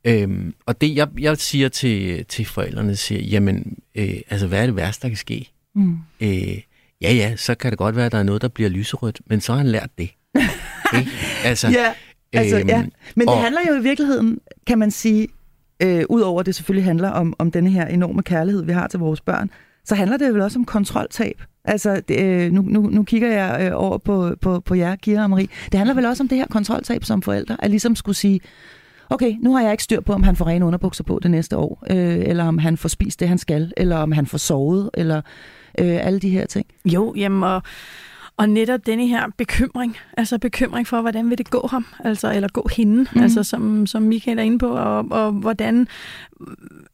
Øhm, 0.06 0.54
og 0.66 0.80
det, 0.80 0.96
jeg, 0.96 1.08
jeg 1.18 1.36
siger 1.36 1.68
til, 1.68 2.24
til 2.24 2.44
forældrene, 2.44 2.96
siger, 2.96 3.20
jamen, 3.22 3.78
øh, 3.94 4.14
altså 4.30 4.46
hvad 4.46 4.62
er 4.62 4.66
det 4.66 4.76
værste, 4.76 5.02
der 5.02 5.08
kan 5.08 5.16
ske? 5.16 5.50
Mm. 5.74 5.96
Øh, 6.20 6.58
ja, 7.00 7.12
ja, 7.12 7.36
så 7.36 7.54
kan 7.54 7.70
det 7.70 7.78
godt 7.78 7.96
være, 7.96 8.06
at 8.06 8.12
der 8.12 8.18
er 8.18 8.22
noget, 8.22 8.42
der 8.42 8.48
bliver 8.48 8.70
lyserødt, 8.70 9.20
men 9.26 9.40
så 9.40 9.52
har 9.52 9.58
han 9.58 9.66
lært 9.66 9.90
det. 9.98 10.10
ikke? 10.98 11.10
Altså, 11.44 11.68
Ja, 11.68 11.92
altså, 12.32 12.58
øhm, 12.58 12.68
ja. 12.68 12.82
Men 13.14 13.20
det 13.20 13.28
og- 13.28 13.42
handler 13.42 13.60
jo 13.68 13.74
i 13.74 13.82
virkeligheden, 13.82 14.38
kan 14.66 14.78
man 14.78 14.90
sige, 14.90 15.28
øh, 15.82 16.04
udover 16.08 16.40
at 16.40 16.46
det 16.46 16.54
selvfølgelig 16.54 16.84
handler 16.84 17.08
om, 17.10 17.34
om 17.38 17.50
denne 17.50 17.70
her 17.70 17.86
enorme 17.86 18.22
kærlighed, 18.22 18.64
vi 18.64 18.72
har 18.72 18.86
til 18.88 18.98
vores 18.98 19.20
børn, 19.20 19.50
så 19.84 19.94
handler 19.94 20.16
det 20.16 20.34
vel 20.34 20.42
også 20.42 20.58
om 20.58 20.64
kontroltab. 20.64 21.42
Altså, 21.64 22.00
det, 22.08 22.20
øh, 22.22 22.52
nu, 22.52 22.62
nu, 22.62 22.80
nu 22.82 23.02
kigger 23.02 23.28
jeg 23.32 23.66
øh, 23.66 23.70
over 23.80 23.98
på, 23.98 24.34
på, 24.40 24.60
på 24.60 24.74
jer, 24.74 24.96
Kira 24.96 25.22
og 25.22 25.30
Marie. 25.30 25.48
Det 25.72 25.78
handler 25.78 25.94
vel 25.94 26.06
også 26.06 26.22
om 26.22 26.28
det 26.28 26.38
her 26.38 26.46
kontroltab 26.46 27.04
som 27.04 27.22
forældre, 27.22 27.56
at 27.64 27.70
ligesom 27.70 27.96
skulle 27.96 28.16
sige, 28.16 28.40
okay, 29.10 29.36
nu 29.40 29.52
har 29.52 29.62
jeg 29.62 29.72
ikke 29.72 29.84
styr 29.84 30.00
på, 30.00 30.12
om 30.12 30.22
han 30.22 30.36
får 30.36 30.46
rene 30.46 30.66
underbukser 30.66 31.04
på 31.04 31.20
det 31.22 31.30
næste 31.30 31.56
år, 31.56 31.84
øh, 31.90 32.18
eller 32.18 32.44
om 32.44 32.58
han 32.58 32.76
får 32.76 32.88
spist 32.88 33.20
det, 33.20 33.28
han 33.28 33.38
skal, 33.38 33.72
eller 33.76 33.96
om 33.96 34.12
han 34.12 34.26
får 34.26 34.38
sovet, 34.38 34.90
eller 34.94 35.16
øh, 35.78 36.06
alle 36.06 36.18
de 36.18 36.30
her 36.30 36.46
ting. 36.46 36.66
Jo, 36.84 37.14
jamen, 37.16 37.42
og, 37.42 37.62
og 38.36 38.48
netop 38.48 38.86
denne 38.86 39.06
her 39.06 39.26
bekymring, 39.36 39.96
altså 40.16 40.38
bekymring 40.38 40.86
for, 40.86 41.00
hvordan 41.00 41.30
vil 41.30 41.38
det 41.38 41.50
gå 41.50 41.68
ham, 41.70 41.86
altså, 42.04 42.32
eller 42.32 42.48
gå 42.48 42.68
hende, 42.76 43.06
mm. 43.14 43.22
altså 43.22 43.42
som, 43.42 43.86
som 43.86 44.02
Michael 44.02 44.38
er 44.38 44.42
inde 44.42 44.58
på, 44.58 44.68
og, 44.68 45.06
og 45.10 45.32
hvordan 45.32 45.88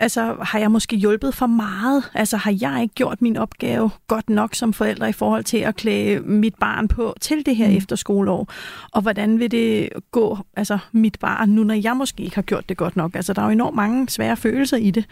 altså, 0.01 0.37
har 0.41 0.59
jeg 0.59 0.71
måske 0.71 0.97
hjulpet 0.97 1.35
for 1.35 1.47
meget? 1.47 2.11
Altså, 2.15 2.37
har 2.37 2.57
jeg 2.61 2.83
ikke 2.83 2.95
gjort 2.95 3.23
min 3.23 3.37
opgave 3.37 3.91
godt 4.09 4.31
nok 4.31 4.55
som 4.55 4.73
forældre 4.73 5.09
i 5.09 5.13
forhold 5.13 5.45
til 5.45 5.57
at 5.57 5.77
klæde 5.77 6.21
mit 6.21 6.55
barn 6.55 6.89
på 6.89 7.15
til 7.21 7.47
det 7.47 7.57
her 7.57 7.69
mm. 7.69 7.77
efterskoleår? 7.77 8.53
Og 8.93 9.03
hvordan 9.03 9.39
vil 9.39 9.51
det 9.51 9.89
gå, 10.11 10.39
altså, 10.57 10.79
mit 10.93 11.19
barn, 11.21 11.49
nu 11.49 11.65
når 11.65 11.75
jeg 11.75 11.97
måske 11.97 12.23
ikke 12.23 12.35
har 12.35 12.43
gjort 12.43 12.69
det 12.69 12.77
godt 12.77 12.97
nok? 12.97 13.15
Altså, 13.15 13.33
der 13.33 13.43
er 13.43 13.47
jo 13.47 13.53
enormt 13.53 13.77
mange 13.77 14.09
svære 14.09 14.37
følelser 14.37 14.77
i 14.77 14.91
det. 14.91 15.05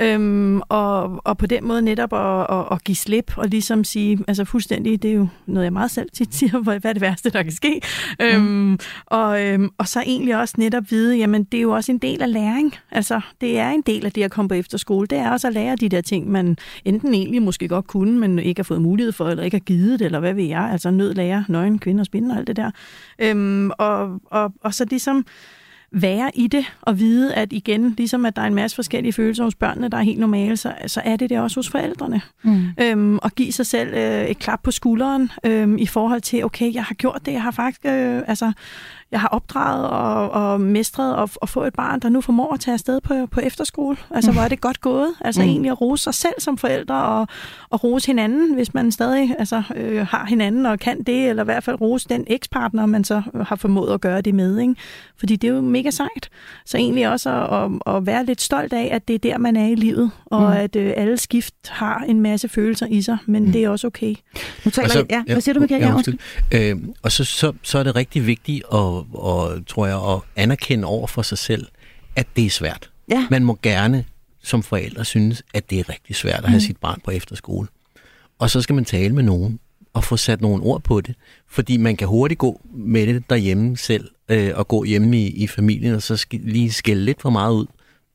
Øhm, 0.00 0.60
og, 0.68 1.20
og 1.24 1.38
på 1.38 1.46
den 1.46 1.64
måde 1.64 1.82
netop 1.82 2.12
at, 2.12 2.56
at, 2.58 2.64
at 2.72 2.84
give 2.84 2.96
slip 2.96 3.32
og 3.36 3.48
ligesom 3.48 3.84
sige, 3.84 4.18
altså 4.28 4.44
fuldstændig, 4.44 5.02
det 5.02 5.10
er 5.10 5.14
jo 5.14 5.28
noget, 5.46 5.64
jeg 5.64 5.72
meget 5.72 5.90
selv 5.90 6.10
tit 6.10 6.34
siger, 6.34 6.58
hvad 6.62 6.84
er 6.84 6.92
det 6.92 7.02
værste, 7.02 7.30
der 7.30 7.42
kan 7.42 7.52
ske? 7.52 7.80
Mm. 8.20 8.26
Øhm, 8.26 8.78
og, 9.06 9.44
øhm, 9.44 9.70
og 9.78 9.88
så 9.88 10.00
egentlig 10.00 10.36
også 10.36 10.54
netop 10.58 10.84
vide, 10.90 11.16
jamen, 11.16 11.44
det 11.44 11.58
er 11.58 11.62
jo 11.62 11.70
også 11.70 11.92
en 11.92 11.98
del 11.98 12.22
af 12.22 12.32
læring. 12.32 12.74
Altså, 12.90 13.20
det 13.40 13.58
er 13.58 13.75
en 13.76 13.82
del 13.82 14.06
af 14.06 14.12
det 14.12 14.22
at 14.22 14.30
komme 14.30 14.48
på 14.48 14.54
efterskole, 14.54 15.06
det 15.06 15.18
er 15.18 15.30
også 15.30 15.46
at 15.46 15.54
lære 15.54 15.76
de 15.76 15.88
der 15.88 16.00
ting, 16.00 16.30
man 16.30 16.56
enten 16.84 17.14
egentlig 17.14 17.42
måske 17.42 17.68
godt 17.68 17.86
kunne, 17.86 18.18
men 18.18 18.38
ikke 18.38 18.58
har 18.58 18.64
fået 18.64 18.82
mulighed 18.82 19.12
for, 19.12 19.28
eller 19.28 19.44
ikke 19.44 19.54
har 19.54 19.64
givet 19.64 19.98
det, 19.98 20.04
eller 20.04 20.20
hvad 20.20 20.34
ved 20.34 20.44
jeg, 20.44 20.68
altså 20.72 20.90
nød 20.90 21.14
lære, 21.14 21.44
nøgen, 21.48 21.78
kvinder, 21.78 22.04
spinde 22.04 22.32
og 22.32 22.38
alt 22.38 22.46
det 22.46 22.56
der. 22.56 22.70
Øhm, 23.18 23.70
og, 23.78 24.20
og, 24.24 24.52
og 24.60 24.74
så 24.74 24.86
ligesom 24.90 25.26
være 25.92 26.30
i 26.34 26.46
det 26.46 26.64
og 26.82 26.98
vide, 26.98 27.34
at 27.34 27.52
igen, 27.52 27.94
ligesom 27.98 28.24
at 28.26 28.36
der 28.36 28.42
er 28.42 28.46
en 28.46 28.54
masse 28.54 28.74
forskellige 28.74 29.12
følelser 29.12 29.44
hos 29.44 29.54
børnene, 29.54 29.88
der 29.88 29.98
er 29.98 30.02
helt 30.02 30.20
normale, 30.20 30.56
så, 30.56 30.74
så 30.86 31.00
er 31.04 31.16
det 31.16 31.30
det 31.30 31.40
også 31.40 31.58
hos 31.58 31.68
forældrene. 31.68 32.20
Mm. 32.42 32.66
Øhm, 32.80 33.18
og 33.18 33.32
give 33.32 33.52
sig 33.52 33.66
selv 33.66 33.94
øh, 33.94 34.24
et 34.24 34.38
klap 34.38 34.62
på 34.62 34.70
skulderen 34.70 35.30
øhm, 35.44 35.78
i 35.78 35.86
forhold 35.86 36.20
til, 36.20 36.44
okay, 36.44 36.74
jeg 36.74 36.84
har 36.84 36.94
gjort 36.94 37.20
det, 37.26 37.32
jeg 37.32 37.42
har 37.42 37.50
faktisk, 37.50 37.80
øh, 37.84 38.22
altså, 38.26 38.52
jeg 39.10 39.20
har 39.20 39.28
opdraget 39.28 39.88
og, 39.88 40.30
og 40.30 40.60
mestret 40.60 41.16
og, 41.16 41.30
og 41.36 41.48
få 41.48 41.64
et 41.64 41.74
barn, 41.74 42.00
der 42.00 42.08
nu 42.08 42.20
formår 42.20 42.54
at 42.54 42.60
tage 42.60 42.72
afsted 42.72 43.00
på, 43.00 43.26
på 43.30 43.40
efterskole. 43.40 43.96
Altså, 44.10 44.32
hvor 44.32 44.42
er 44.42 44.48
det 44.48 44.60
godt 44.60 44.80
gået? 44.80 45.14
Altså, 45.20 45.42
mm. 45.42 45.48
egentlig 45.48 45.70
at 45.70 45.80
rose 45.80 46.02
sig 46.02 46.14
selv 46.14 46.34
som 46.38 46.58
forældre 46.58 47.04
og, 47.04 47.28
og 47.70 47.84
rose 47.84 48.06
hinanden, 48.06 48.54
hvis 48.54 48.74
man 48.74 48.92
stadig 48.92 49.34
altså, 49.38 49.62
øh, 49.76 50.06
har 50.06 50.26
hinanden 50.28 50.66
og 50.66 50.78
kan 50.78 51.02
det, 51.02 51.28
eller 51.28 51.42
i 51.42 51.44
hvert 51.44 51.64
fald 51.64 51.80
rose 51.80 52.08
den 52.08 52.24
ekspartner, 52.26 52.86
man 52.86 53.04
så 53.04 53.22
har 53.46 53.56
formået 53.56 53.94
at 53.94 54.00
gøre 54.00 54.20
det 54.20 54.34
med. 54.34 54.58
Ikke? 54.58 54.74
Fordi 55.18 55.36
det 55.36 55.50
er 55.50 55.54
jo 55.54 55.60
mega 55.60 55.90
sejt. 55.90 56.28
Så 56.64 56.76
egentlig 56.76 57.08
også 57.08 57.30
at, 57.30 57.64
at, 57.64 57.96
at 57.96 58.06
være 58.06 58.24
lidt 58.24 58.40
stolt 58.40 58.72
af, 58.72 58.88
at 58.92 59.08
det 59.08 59.14
er 59.14 59.18
der, 59.18 59.38
man 59.38 59.56
er 59.56 59.66
i 59.66 59.74
livet, 59.74 60.10
og 60.26 60.40
mm. 60.40 60.56
at 60.56 60.76
øh, 60.76 60.92
alle 60.96 61.16
skift 61.16 61.54
har 61.68 62.04
en 62.08 62.20
masse 62.20 62.48
følelser 62.48 62.86
i 62.86 63.02
sig, 63.02 63.18
men 63.26 63.44
mm. 63.44 63.52
det 63.52 63.64
er 63.64 63.68
også 63.68 63.86
okay. 63.86 64.14
Nu 64.64 64.70
taler 64.70 64.88
så, 64.88 65.04
ja, 65.10 65.22
hvad 65.22 65.40
siger 65.40 65.54
du, 65.54 65.60
Michael? 65.60 66.18
Ja, 66.52 66.70
øh, 66.70 66.76
og 67.02 67.12
så, 67.12 67.24
så, 67.24 67.52
så 67.62 67.78
er 67.78 67.82
det 67.82 67.96
rigtig 67.96 68.26
vigtigt 68.26 68.62
at 68.72 68.95
og, 69.12 69.66
tror 69.66 69.86
jeg, 69.86 70.14
at 70.14 70.42
anerkende 70.42 70.84
over 70.84 71.06
for 71.06 71.22
sig 71.22 71.38
selv, 71.38 71.66
at 72.16 72.26
det 72.36 72.46
er 72.46 72.50
svært. 72.50 72.90
Ja. 73.10 73.26
Man 73.30 73.44
må 73.44 73.58
gerne 73.62 74.04
som 74.42 74.62
forældre 74.62 75.04
synes, 75.04 75.42
at 75.54 75.70
det 75.70 75.80
er 75.80 75.88
rigtig 75.88 76.16
svært 76.16 76.44
at 76.44 76.48
have 76.48 76.56
mm. 76.56 76.60
sit 76.60 76.76
barn 76.76 77.00
på 77.04 77.10
efterskole. 77.10 77.68
Og 78.38 78.50
så 78.50 78.60
skal 78.60 78.74
man 78.74 78.84
tale 78.84 79.14
med 79.14 79.22
nogen 79.22 79.60
og 79.92 80.04
få 80.04 80.16
sat 80.16 80.40
nogle 80.40 80.62
ord 80.62 80.82
på 80.82 81.00
det. 81.00 81.14
Fordi 81.48 81.76
man 81.76 81.96
kan 81.96 82.08
hurtigt 82.08 82.38
gå 82.38 82.60
med 82.74 83.06
det 83.06 83.30
derhjemme 83.30 83.76
selv, 83.76 84.10
øh, 84.28 84.52
og 84.54 84.68
gå 84.68 84.84
hjemme 84.84 85.18
i, 85.18 85.28
i 85.30 85.46
familien, 85.46 85.94
og 85.94 86.02
så 86.02 86.14
sk- 86.14 86.50
lige 86.50 86.72
skælde 86.72 87.04
lidt 87.04 87.22
for 87.22 87.30
meget 87.30 87.54
ud, 87.54 87.66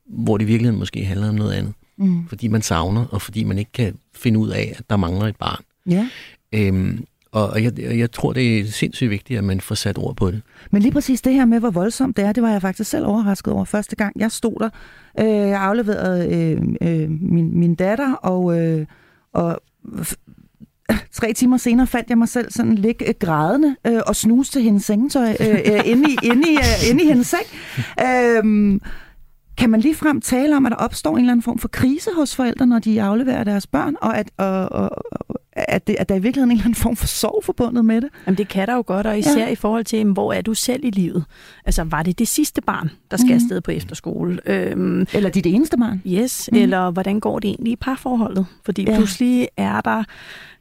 hvor 0.06 0.38
det 0.38 0.46
i 0.46 0.48
virkeligheden 0.48 0.80
måske 0.80 1.06
handler 1.06 1.30
om 1.30 1.36
noget 1.36 1.54
andet. 1.54 1.74
Mm. 1.98 2.28
Fordi 2.28 2.48
man 2.48 2.62
savner, 2.62 3.06
og 3.06 3.22
fordi 3.22 3.44
man 3.44 3.58
ikke 3.58 3.72
kan 3.72 3.98
finde 4.16 4.40
ud 4.40 4.50
af, 4.50 4.76
at 4.78 4.84
der 4.90 4.98
mangler 4.98 5.28
et 5.28 5.36
barn. 5.36 5.64
Ja. 5.90 6.10
Øhm, 6.52 7.06
og 7.32 7.64
jeg, 7.64 7.80
jeg 7.80 8.12
tror, 8.12 8.34
det 8.34 8.60
er 8.60 8.66
sindssygt 8.66 9.10
vigtigt, 9.10 9.38
at 9.38 9.44
man 9.44 9.62
får 9.62 9.76
sat 9.76 9.98
ord 9.98 10.16
på 10.16 10.32
det. 10.32 10.42
Men 10.72 10.82
lige 10.82 10.92
præcis 10.92 11.22
det 11.22 11.34
her 11.34 11.46
med, 11.46 11.60
hvor 11.60 11.70
voldsomt 11.70 12.18
det 12.18 12.26
er, 12.26 12.32
det 12.32 12.44
var 12.44 12.52
jeg 12.52 12.62
faktisk 12.62 12.90
selv 12.90 13.06
overrasket 13.06 13.54
over 13.54 13.66
første 13.66 13.96
gang. 13.96 14.20
Jeg 14.20 14.32
stod 14.32 14.56
der, 14.60 14.70
øh, 15.20 15.50
jeg 15.50 15.62
afleverede 15.62 16.36
øh, 16.36 16.62
øh, 16.82 17.10
min, 17.10 17.60
min 17.60 17.76
datter, 17.76 18.14
og, 18.14 18.60
øh, 18.60 18.86
og 19.34 19.62
tre 21.12 21.34
timer 21.34 21.58
senere 21.58 21.88
fandt 21.88 22.10
jeg 22.10 22.18
mig 22.18 22.30
selv 22.30 22.52
sådan 22.52 22.76
ligge 22.76 23.08
øh, 23.08 23.14
grædende 23.20 23.76
øh, 23.88 24.02
og 24.08 24.16
snuse 24.16 24.52
til 24.52 24.62
hendes 24.62 24.86
sengetøj 24.86 25.36
øh, 25.40 25.48
øh, 25.50 25.82
inde, 25.92 26.12
i, 26.12 26.18
inde, 26.24 26.52
i, 26.52 26.56
øh, 26.56 26.90
inde 26.90 27.04
i 27.04 27.08
hendes 27.08 27.28
seng. 27.28 27.46
Øh, 28.02 28.80
kan 29.58 29.70
man 29.70 29.80
lige 29.80 29.96
frem 29.96 30.22
tale 30.22 30.56
om, 30.56 30.66
at 30.66 30.72
der 30.72 30.76
opstår 30.76 31.12
en 31.12 31.18
eller 31.18 31.32
anden 31.32 31.44
form 31.44 31.60
for 31.60 31.68
krise 31.68 32.10
hos 32.16 32.36
forældre, 32.36 32.68
når 32.68 32.80
de 32.80 33.02
afleverer 33.02 33.44
deres 33.44 33.68
børn, 33.68 33.96
og 34.02 34.18
at, 34.18 34.32
og, 34.38 34.72
og, 34.72 34.90
at, 35.54 35.88
det, 35.88 35.96
at 36.00 36.10
der 36.10 36.16
i 36.16 36.20
virkeligheden 36.20 36.52
en 36.52 36.58
eller 36.58 36.66
anden 36.66 36.76
form 36.76 36.96
for 36.96 37.08
sorg 37.08 37.44
forbundet 37.46 37.86
med 37.86 38.02
det? 38.02 38.10
Jamen 38.28 38.38
det 38.38 38.48
kan 38.48 38.68
der 38.68 38.76
jo 38.76 38.84
godt, 38.88 39.08
og 39.08 39.20
især 39.20 39.38
ja. 39.38 39.48
i 39.48 39.56
forhold 39.56 39.86
til, 39.86 40.06
hvor 40.06 40.34
er 40.34 40.42
du 40.42 40.54
selv 40.54 40.86
i 40.86 40.90
livet? 40.90 41.26
Altså 41.66 41.84
var 41.84 42.04
det 42.04 42.20
det 42.20 42.28
sidste 42.28 42.62
barn, 42.62 42.92
der 43.12 43.18
skal 43.18 43.30
mm. 43.30 43.36
afsted 43.36 43.62
på 43.62 43.72
efterskole? 43.72 44.40
Øhm, 44.46 45.08
eller 45.14 45.30
dit 45.30 45.46
eneste 45.46 45.78
barn? 45.78 46.02
Yes, 46.08 46.50
mm. 46.52 46.58
eller 46.58 46.92
hvordan 46.92 47.20
går 47.20 47.40
det 47.40 47.48
egentlig 47.48 47.74
i 47.74 47.76
parforholdet? 47.76 48.46
Fordi 48.66 48.84
ja. 48.84 48.96
pludselig 48.96 49.48
er 49.58 49.82
der 49.82 50.04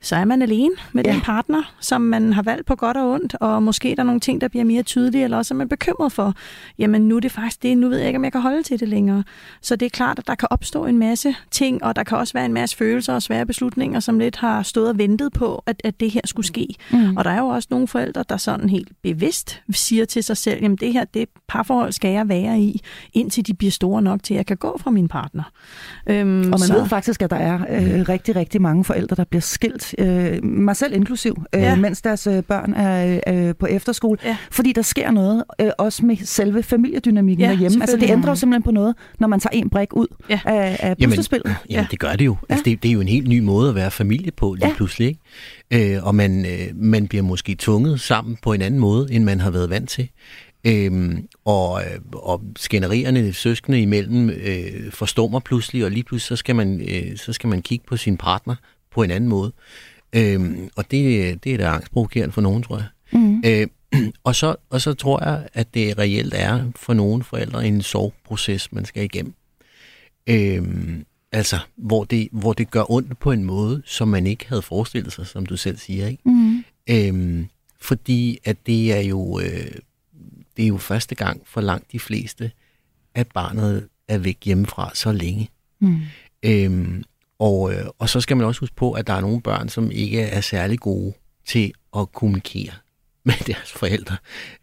så 0.03 0.17
er 0.17 0.25
man 0.25 0.43
alene 0.43 0.75
med 0.93 1.05
ja. 1.05 1.13
den 1.13 1.21
partner, 1.21 1.75
som 1.81 2.01
man 2.01 2.33
har 2.33 2.43
valgt 2.43 2.67
på 2.67 2.77
godt 2.77 2.97
og 2.97 3.11
ondt, 3.11 3.35
og 3.41 3.63
måske 3.63 3.91
er 3.91 3.97
der 3.97 4.03
nogle 4.03 4.21
ting, 4.21 4.41
der 4.41 4.49
bliver 4.49 4.65
mere 4.65 4.83
tydelige, 4.83 5.25
eller 5.25 5.37
også 5.37 5.55
er 5.55 5.57
man 5.57 5.69
bekymret 5.69 6.13
for, 6.13 6.35
jamen 6.79 7.09
nu 7.09 7.17
er 7.17 7.21
det 7.21 7.33
faktisk 7.33 7.63
det, 7.63 7.79
nu 7.79 7.89
ved 7.89 7.99
jeg 7.99 8.07
ikke, 8.07 8.17
om 8.17 8.25
jeg 8.25 8.33
kan 8.33 8.41
holde 8.41 8.63
til 8.63 8.81
det 8.81 8.89
længere. 8.89 9.25
Så 9.63 9.77
det 9.77 9.87
er 9.87 9.91
klart, 9.91 10.19
at 10.19 10.27
der 10.27 10.35
kan 10.35 10.49
opstå 10.51 10.87
en 10.87 10.99
masse 10.99 11.35
ting, 11.51 11.85
og 11.85 11.97
der 11.97 12.05
kan 12.05 12.19
også 12.19 12.33
være 12.33 12.45
en 12.45 12.53
masse 12.53 12.77
følelser 12.77 13.15
og 13.15 13.23
svære 13.23 13.47
beslutninger, 13.47 14.01
som 14.01 14.19
lidt 14.19 14.37
har 14.37 14.63
stået 14.63 14.80
og 14.89 14.99
ventet 14.99 15.33
på, 15.33 15.63
at, 15.67 15.81
at 15.85 16.01
det 16.01 16.11
her 16.11 16.21
skulle 16.25 16.47
ske. 16.47 16.67
Mm. 16.93 17.17
Og 17.17 17.25
der 17.25 17.31
er 17.31 17.39
jo 17.39 17.47
også 17.47 17.69
nogle 17.71 17.89
forældre, 17.89 18.25
der 18.29 18.37
sådan 18.37 18.69
helt 18.69 18.89
bevidst 19.03 19.63
siger 19.73 20.05
til 20.05 20.25
sig 20.25 20.37
selv, 20.37 20.63
jamen 20.63 20.77
det 20.77 20.93
her, 20.93 21.05
det 21.05 21.29
parforhold 21.49 21.93
skal 21.93 22.11
jeg 22.11 22.29
være 22.29 22.61
i, 22.61 22.81
indtil 23.13 23.47
de 23.47 23.55
bliver 23.55 23.71
store 23.71 24.03
nok 24.03 24.23
til, 24.23 24.35
at 24.35 24.39
jeg 24.39 24.47
kan 24.47 24.57
gå 24.57 24.79
fra 24.81 24.91
min 24.91 25.09
partner. 25.09 25.43
Øhm, 26.07 26.41
og 26.41 26.49
man 26.49 26.59
så... 26.59 26.75
ved 26.75 26.87
faktisk, 26.89 27.23
at 27.23 27.31
der 27.31 27.37
er 27.37 27.55
øh, 27.55 28.09
rigtig, 28.09 28.37
rigtig 28.37 28.63
mange 28.63 28.85
forældre, 28.85 29.17
der 29.17 29.25
bliver 29.25 29.41
skilt 29.41 29.95
øh, 29.99 30.45
mig 30.45 30.77
selv 30.77 30.95
inklusiv, 30.95 31.43
øh, 31.55 31.63
ja. 31.63 31.77
mens 31.77 32.03
deres 32.03 32.27
øh, 32.27 32.43
børn 32.43 32.75
er 32.75 33.21
øh, 33.27 33.55
på 33.55 33.67
efterskole. 33.67 34.19
Ja. 34.25 34.37
Fordi 34.51 34.73
der 34.73 34.83
sker 34.83 35.11
noget, 35.11 35.45
øh, 35.61 35.71
også 35.79 36.07
med 36.07 36.17
selve 36.17 36.63
familiedynamikken 36.63 37.45
ja, 37.45 37.51
derhjemme. 37.51 37.83
Altså 37.83 37.97
det 37.97 38.11
ændrer 38.11 38.31
jo 38.31 38.35
simpelthen 38.35 38.63
på 38.63 38.71
noget, 38.71 38.95
når 39.19 39.29
man 39.29 39.41
tager 39.41 39.57
en 39.57 39.71
brik 39.71 39.93
ud 39.93 40.07
ja. 40.31 40.41
af, 40.45 40.77
af 40.81 40.97
puslespillet. 40.97 41.47
Jamen, 41.47 41.57
jamen, 41.71 41.87
det 41.91 41.99
gør 41.99 42.13
det 42.13 42.27
jo. 42.27 42.37
Altså, 42.49 42.63
ja. 42.67 42.71
det, 42.71 42.83
det 42.83 42.89
er 42.89 42.93
jo 42.93 43.01
en 43.01 43.09
helt 43.09 43.29
ny 43.29 43.39
måde 43.39 43.69
at 43.69 43.75
være 43.75 43.91
familie 43.91 44.31
på 44.31 44.55
lige 44.55 44.70
ja. 44.71 44.77
pludselig. 44.77 45.19
Ikke? 45.71 45.97
Øh, 45.97 46.05
og 46.05 46.15
man, 46.15 46.47
øh, 46.47 46.67
man 46.75 47.09
bliver 47.09 47.23
måske 47.23 47.55
tvunget 47.55 48.01
sammen 48.01 48.37
på 48.43 48.53
en 48.53 48.63
anden 48.63 48.81
måde, 48.81 49.13
end 49.13 49.25
man 49.25 49.41
har 49.41 49.51
været 49.51 49.71
vant 49.71 49.89
til. 49.89 50.09
Øhm, 50.65 51.29
og, 51.45 51.83
øh, 51.83 52.01
og 52.13 52.43
skænderierne 52.57 53.33
søskende 53.33 53.83
imellem 53.83 54.31
øh, 54.31 54.93
forstummer 54.93 55.41
pludselig, 55.41 55.85
og 55.85 55.91
lige 55.91 56.05
pludselig 56.05 56.29
så 56.29 56.37
skal, 56.37 56.57
man, 56.57 56.81
øh, 56.89 57.17
så 57.17 57.33
skal 57.33 57.49
man 57.49 57.63
kigge 57.63 57.85
på 57.89 57.97
sin 57.97 58.17
partner 58.17 58.55
på 58.93 59.03
en 59.03 59.11
anden 59.11 59.31
måde. 59.31 59.53
Øhm, 60.13 60.69
og 60.77 60.91
det, 60.91 61.45
det 61.45 61.55
er 61.55 61.59
da 61.59 61.65
angstprovokerende 61.65 62.33
for 62.33 62.41
nogen, 62.41 62.63
tror 62.63 62.77
jeg. 62.77 62.87
Mm. 63.13 63.43
Øh, 63.47 63.67
og, 64.25 64.35
så, 64.35 64.57
og 64.71 64.81
så 64.81 64.95
tror 64.95 65.25
jeg, 65.25 65.49
at 65.55 65.75
det 65.75 65.99
reelt 65.99 66.35
er 66.37 66.65
for 66.77 66.95
nogle 66.95 67.25
forældre 67.25 67.67
en 67.67 67.83
sorgproces, 67.83 68.73
man 68.73 68.85
skal 68.85 69.05
igennem. 69.05 69.35
Øhm, 70.27 71.05
altså, 71.33 71.59
hvor 71.77 72.05
det, 72.05 72.29
hvor 72.33 72.53
det 72.53 72.71
gør 72.71 72.91
ondt 72.91 73.19
på 73.19 73.33
en 73.33 73.45
måde, 73.45 73.83
som 73.85 74.09
man 74.09 74.27
ikke 74.27 74.49
havde 74.49 74.63
forestillet 74.63 75.13
sig, 75.13 75.27
som 75.27 75.47
du 75.47 75.57
selv 75.57 75.79
siger. 75.79 76.07
Ikke? 76.07 76.23
Mm. 76.25 76.65
Øhm, 76.91 77.47
fordi 77.81 78.39
at 78.45 78.67
det 78.67 78.93
er 78.93 79.01
jo 79.01 79.41
øh, 79.41 79.73
det 80.57 80.65
er 80.65 80.69
jo 80.69 80.79
første 80.79 81.15
gang 81.15 81.43
for 81.47 81.61
langt 81.61 81.93
de 81.93 82.01
fleste, 82.01 82.51
at 83.15 83.27
barnet 83.35 83.89
er 84.09 84.19
væk 84.19 84.39
hjemmefra 84.45 84.91
så 84.95 85.13
længe. 85.13 85.51
Mm. 85.81 86.01
Øhm, 86.43 87.05
og, 87.39 87.75
øh, 87.75 87.87
og 87.99 88.09
så 88.09 88.21
skal 88.21 88.37
man 88.37 88.47
også 88.47 88.61
huske 88.61 88.77
på, 88.77 88.93
at 88.93 89.07
der 89.07 89.13
er 89.13 89.21
nogle 89.21 89.41
børn, 89.41 89.69
som 89.69 89.91
ikke 89.91 90.21
er 90.21 90.41
særlig 90.41 90.79
gode 90.79 91.13
til 91.47 91.73
at 91.97 92.13
kommunikere 92.13 92.73
med 93.25 93.35
deres 93.47 93.73
forældre, 93.73 94.17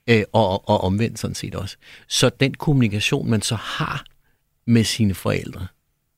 øh, 0.08 0.24
og, 0.34 0.70
og 0.70 0.82
omvendt 0.82 1.20
sådan 1.20 1.36
set 1.36 1.56
også. 1.56 1.78
Så 2.08 2.30
den 2.40 2.54
kommunikation, 2.54 3.30
man 3.30 3.42
så 3.42 3.56
har 3.56 4.06
med 4.66 4.84
sine 4.84 5.14
forældre, 5.14 5.68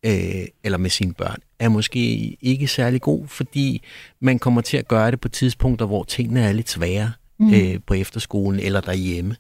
øh, 0.06 0.48
eller 0.64 0.78
med 0.78 0.90
sine 0.90 1.14
børn, 1.14 1.38
er 1.60 1.70
måske 1.70 2.00
ikke 2.42 2.68
særlig 2.68 3.02
god, 3.02 3.28
fordi 3.28 3.82
man 4.20 4.40
kommer 4.40 4.62
til 4.62 4.78
at 4.78 4.88
gøre 4.88 5.12
det 5.12 5.20
på 5.22 5.30
tidspunkter, 5.30 5.86
hvor 5.86 6.04
tingene 6.04 6.42
er 6.42 6.52
lidt 6.52 6.70
svære 6.70 7.12
mm. 7.40 7.54
øh, 7.54 7.80
på 7.88 7.94
efterskolen 7.94 8.60
eller 8.60 8.82
derhjemme. 8.82 9.36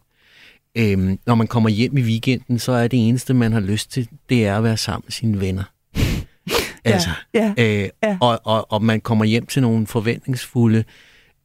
Øh, 0.77 1.17
når 1.25 1.35
man 1.35 1.47
kommer 1.47 1.69
hjem 1.69 1.97
i 1.97 2.01
weekenden, 2.01 2.59
så 2.59 2.71
er 2.71 2.87
det 2.87 3.07
eneste, 3.07 3.33
man 3.33 3.53
har 3.53 3.59
lyst 3.59 3.91
til, 3.91 4.09
det 4.29 4.45
er 4.45 4.57
at 4.57 4.63
være 4.63 4.77
sammen 4.77 5.05
med 5.05 5.11
sine 5.11 5.39
venner. 5.41 5.63
Altså, 6.85 7.09
ja, 7.33 7.53
øh, 7.57 7.89
ja. 8.03 8.17
Og, 8.21 8.39
og, 8.43 8.71
og 8.71 8.83
man 8.83 9.01
kommer 9.01 9.25
hjem 9.25 9.45
til 9.45 9.61
nogle 9.61 9.87
forventningsfulde 9.87 10.83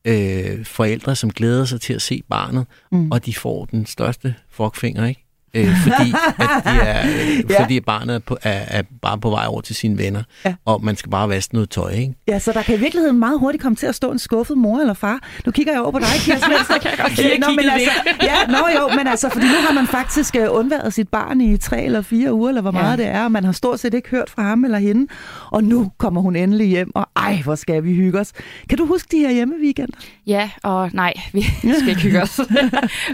øh, 0.04 0.64
forældre, 0.64 1.16
som 1.16 1.30
glæder 1.30 1.64
sig 1.64 1.80
til 1.80 1.92
at 1.92 2.02
se 2.02 2.22
barnet, 2.28 2.66
mm. 2.92 3.10
og 3.10 3.26
de 3.26 3.34
får 3.34 3.64
den 3.64 3.86
største 3.86 4.34
fuckfinger, 4.50 5.06
ikke? 5.06 5.23
Øh, 5.54 5.76
fordi, 5.82 6.14
at 6.38 6.64
de 6.64 6.70
er, 6.70 7.06
øh, 7.06 7.50
Ja. 7.50 7.62
fordi 7.62 7.80
barnet 7.80 8.14
er, 8.14 8.18
på, 8.18 8.36
er, 8.42 8.50
er 8.78 8.82
bare 9.02 9.18
på 9.18 9.30
vej 9.30 9.44
over 9.48 9.60
til 9.60 9.74
sine 9.76 9.98
venner, 9.98 10.22
Ja. 10.44 10.54
og 10.64 10.84
man 10.84 10.96
skal 10.96 11.10
bare 11.10 11.28
vaske 11.28 11.54
noget 11.54 11.70
tøj, 11.70 11.90
ikke? 11.90 12.14
Ja, 12.28 12.38
så 12.38 12.52
der 12.52 12.62
kan 12.62 12.74
i 12.74 12.78
virkeligheden 12.78 13.18
meget 13.18 13.38
hurtigt 13.38 13.62
komme 13.62 13.76
til 13.76 13.86
at 13.86 13.94
stå 13.94 14.10
en 14.12 14.18
skuffet 14.18 14.58
mor 14.58 14.80
eller 14.80 14.94
far. 14.94 15.18
Nu 15.46 15.52
kigger 15.52 15.72
jeg 15.72 15.82
over 15.82 15.90
på 15.90 15.98
dig, 15.98 16.06
Kira 16.06 16.36
Svendsen. 16.38 16.74
kan 16.82 16.90
jeg 16.90 16.98
godt 16.98 17.18
jeg 17.18 17.38
nå, 17.38 17.46
men 17.56 17.70
altså, 17.70 17.90
ja, 18.22 18.34
nå 18.48 18.68
jo, 18.80 18.88
men 18.96 19.06
altså, 19.06 19.28
fordi 19.28 19.46
nu 19.46 19.54
har 19.66 19.74
man 19.74 19.86
faktisk 19.86 20.36
øh, 20.36 20.46
undværet 20.50 20.92
sit 20.94 21.08
barn 21.08 21.40
i 21.40 21.56
tre 21.56 21.82
eller 21.84 22.02
fire 22.02 22.32
uger, 22.34 22.48
eller 22.48 22.60
hvor 22.62 22.76
Ja. 22.76 22.82
meget 22.82 22.98
det 22.98 23.06
er, 23.06 23.24
og 23.24 23.32
man 23.32 23.44
har 23.44 23.52
stort 23.52 23.80
set 23.80 23.94
ikke 23.94 24.08
hørt 24.10 24.30
fra 24.30 24.42
ham 24.42 24.64
eller 24.64 24.78
hende. 24.78 25.12
Og 25.50 25.64
nu 25.64 25.90
kommer 25.98 26.20
hun 26.20 26.36
endelig 26.36 26.66
hjem, 26.68 26.90
og 26.94 27.08
ej, 27.16 27.40
hvor 27.44 27.54
skal 27.54 27.84
vi 27.84 27.94
hygge 27.94 28.20
os. 28.20 28.32
Kan 28.68 28.78
du 28.78 28.86
huske 28.86 29.08
de 29.10 29.18
her 29.18 29.30
hjemmeweekender? 29.30 29.92
Ja, 30.26 30.50
og 30.62 30.90
nej, 30.92 31.12
vi 31.32 31.42
skal 31.78 31.88
ikke 31.88 32.00
hygge 32.00 32.22
os. 32.22 32.40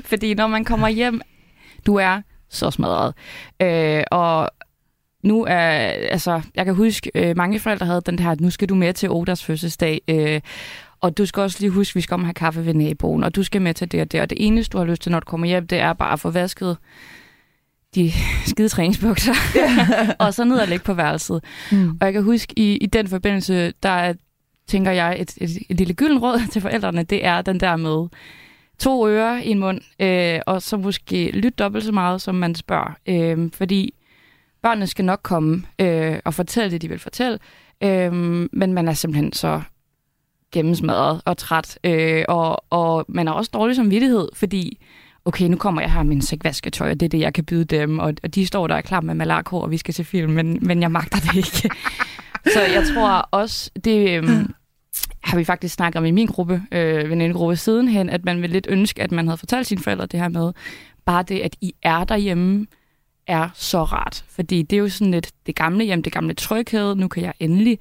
Fordi 0.05 0.34
når 0.34 0.47
man 0.47 0.64
kommer 0.64 0.88
hjem, 0.88 1.20
du 1.86 1.95
er 1.95 2.20
så 2.51 2.70
smadret. 2.70 3.14
Øh, 3.62 4.05
og 4.11 4.51
nu 5.22 5.44
er, 5.44 5.68
altså, 6.11 6.42
jeg 6.55 6.64
kan 6.64 6.74
huske, 6.74 7.11
øh, 7.14 7.36
mange 7.36 7.61
forældre 7.61 7.86
havde 7.86 8.01
den 8.07 8.18
her, 8.18 8.34
nu 8.40 8.51
skal 8.51 8.68
du 8.68 8.74
med 8.74 8.92
til 8.92 9.11
Odas 9.11 9.44
fødselsdag, 9.44 10.01
øh, 10.09 10.40
og 11.01 11.18
du 11.18 11.26
skal 11.26 11.40
også 11.40 11.57
lige 11.61 11.70
huske, 11.70 11.94
vi 11.94 12.01
skal 12.01 12.14
om 12.14 12.24
have 12.24 12.34
kaffe 12.34 12.66
ved 12.66 12.74
naboen, 12.74 13.24
og 13.24 13.36
du 13.36 13.42
skal 13.42 13.62
med 13.62 13.74
til 13.74 13.92
det 13.92 14.01
og 14.01 14.12
det, 14.12 14.20
og 14.20 14.30
det 14.30 14.46
eneste, 14.46 14.72
du 14.72 14.78
har 14.78 14.84
lyst 14.84 15.03
til, 15.03 15.12
når 15.12 15.20
du 15.20 15.24
kommer 15.24 15.46
hjem, 15.46 15.66
det 15.66 15.78
er 15.78 15.92
bare 15.92 16.12
at 16.12 16.20
få 16.20 16.30
vasket 16.30 16.76
de 17.94 18.12
skide 18.51 18.68
træningsbukser, 18.68 19.34
og 20.24 20.34
så 20.34 20.44
ned 20.44 20.59
og 20.59 20.68
lægge 20.68 20.84
på 20.84 20.94
værelset. 20.94 21.44
Mm. 21.72 21.90
Og 21.90 22.05
jeg 22.05 22.12
kan 22.12 22.22
huske, 22.22 22.55
i, 22.57 22.76
i 22.76 22.86
den 22.86 23.09
forbindelse, 23.09 23.72
der 23.82 23.88
er, 23.88 24.14
tænker 24.66 24.90
jeg, 24.90 25.16
et, 25.20 25.34
et, 25.36 25.51
et 25.68 25.76
lille 25.76 25.94
gylden 25.94 26.18
råd 26.18 26.40
til 26.53 26.62
forældrene, 26.62 27.03
det 27.03 27.26
er 27.26 27.42
den 27.42 27.61
der 27.61 27.76
med 27.76 28.09
to 28.81 29.09
ører 29.09 29.39
i 29.39 29.49
en 29.51 29.59
mund, 29.59 29.81
øh, 30.01 30.41
og 30.47 30.62
så 30.62 30.76
måske 30.76 31.31
lytte 31.31 31.51
dobbelt 31.51 31.85
så 31.85 31.93
meget, 31.93 32.22
som 32.22 32.35
man 32.35 32.55
spørger. 32.55 32.97
Øh, 33.07 33.51
fordi 33.55 33.95
børnene 34.62 34.87
skal 34.87 35.05
nok 35.05 35.20
komme 35.22 35.62
øh, 35.78 36.18
og 36.24 36.35
fortælle 36.35 36.70
det, 36.70 36.83
de 36.83 36.89
vil 36.89 36.99
fortælle, 36.99 37.39
øh, 37.83 38.12
men 38.53 38.72
man 38.72 38.89
er 38.89 38.93
simpelthen 38.93 39.33
så 39.33 39.61
gennemsmadret 40.53 41.22
og 41.24 41.37
træt, 41.37 41.78
øh, 41.85 42.24
og, 42.28 42.64
og 42.70 43.05
man 43.09 43.28
er 43.28 43.33
også 43.33 43.51
dårlig 43.55 43.76
som 43.76 43.91
vittighed, 43.91 44.28
fordi 44.35 44.78
okay, 45.24 45.49
nu 45.49 45.57
kommer 45.57 45.81
jeg 45.81 45.93
her 45.93 46.03
med 46.03 46.16
en 46.16 46.22
sæk 46.22 46.45
vasketøj, 46.45 46.91
og 46.91 47.01
det 47.01 47.07
er 47.07 47.11
det, 47.11 47.20
jeg 47.20 47.35
kan 47.35 47.45
byde 47.45 47.64
dem, 47.64 47.99
og, 47.99 48.14
og 48.22 48.35
de 48.35 48.47
står 48.47 48.66
der 48.66 48.76
og 48.76 48.85
klar 48.85 49.01
med 49.01 49.14
malarko, 49.14 49.61
og 49.61 49.70
vi 49.70 49.76
skal 49.76 49.95
se 49.95 50.05
film, 50.05 50.33
men, 50.33 50.59
men 50.62 50.83
jeg 50.83 50.91
magter 50.91 51.18
det 51.18 51.37
ikke. 51.37 51.70
Så 52.55 52.61
jeg 52.61 52.85
tror 52.95 53.28
også, 53.31 53.70
det 53.85 54.16
øhm, 54.16 54.55
har 55.23 55.39
vi 55.39 55.45
faktisk 55.45 55.75
snakket 55.75 55.99
om 55.99 56.05
i 56.05 56.11
min 56.11 56.27
gruppe, 56.27 56.62
øh, 56.73 57.11
venindegruppe 57.11 57.57
sidenhen, 57.57 58.11
at 58.11 58.25
man 58.25 58.43
vil 58.43 58.51
lidt 58.51 58.66
ønske, 58.71 59.03
at 59.03 59.12
man 59.12 59.27
havde 59.27 59.39
fortalt 59.39 59.66
sine 59.66 59.81
forældre 59.81 60.07
det 60.07 60.21
her 60.21 60.29
med, 60.29 60.53
bare 61.05 61.23
det, 61.23 61.41
at 61.41 61.57
I 61.61 61.75
er 61.83 62.05
derhjemme, 62.05 62.66
er 63.27 63.49
så 63.55 63.83
rart. 63.83 64.25
Fordi 64.29 64.62
det 64.62 64.77
er 64.77 64.81
jo 64.81 64.89
sådan 64.89 65.11
lidt 65.11 65.31
det 65.47 65.55
gamle 65.55 65.85
hjem, 65.85 66.03
det 66.03 66.12
gamle 66.12 66.35
tryghed, 66.35 66.95
nu 66.95 67.09
kan 67.09 67.23
jeg 67.23 67.35
endelig 67.41 67.79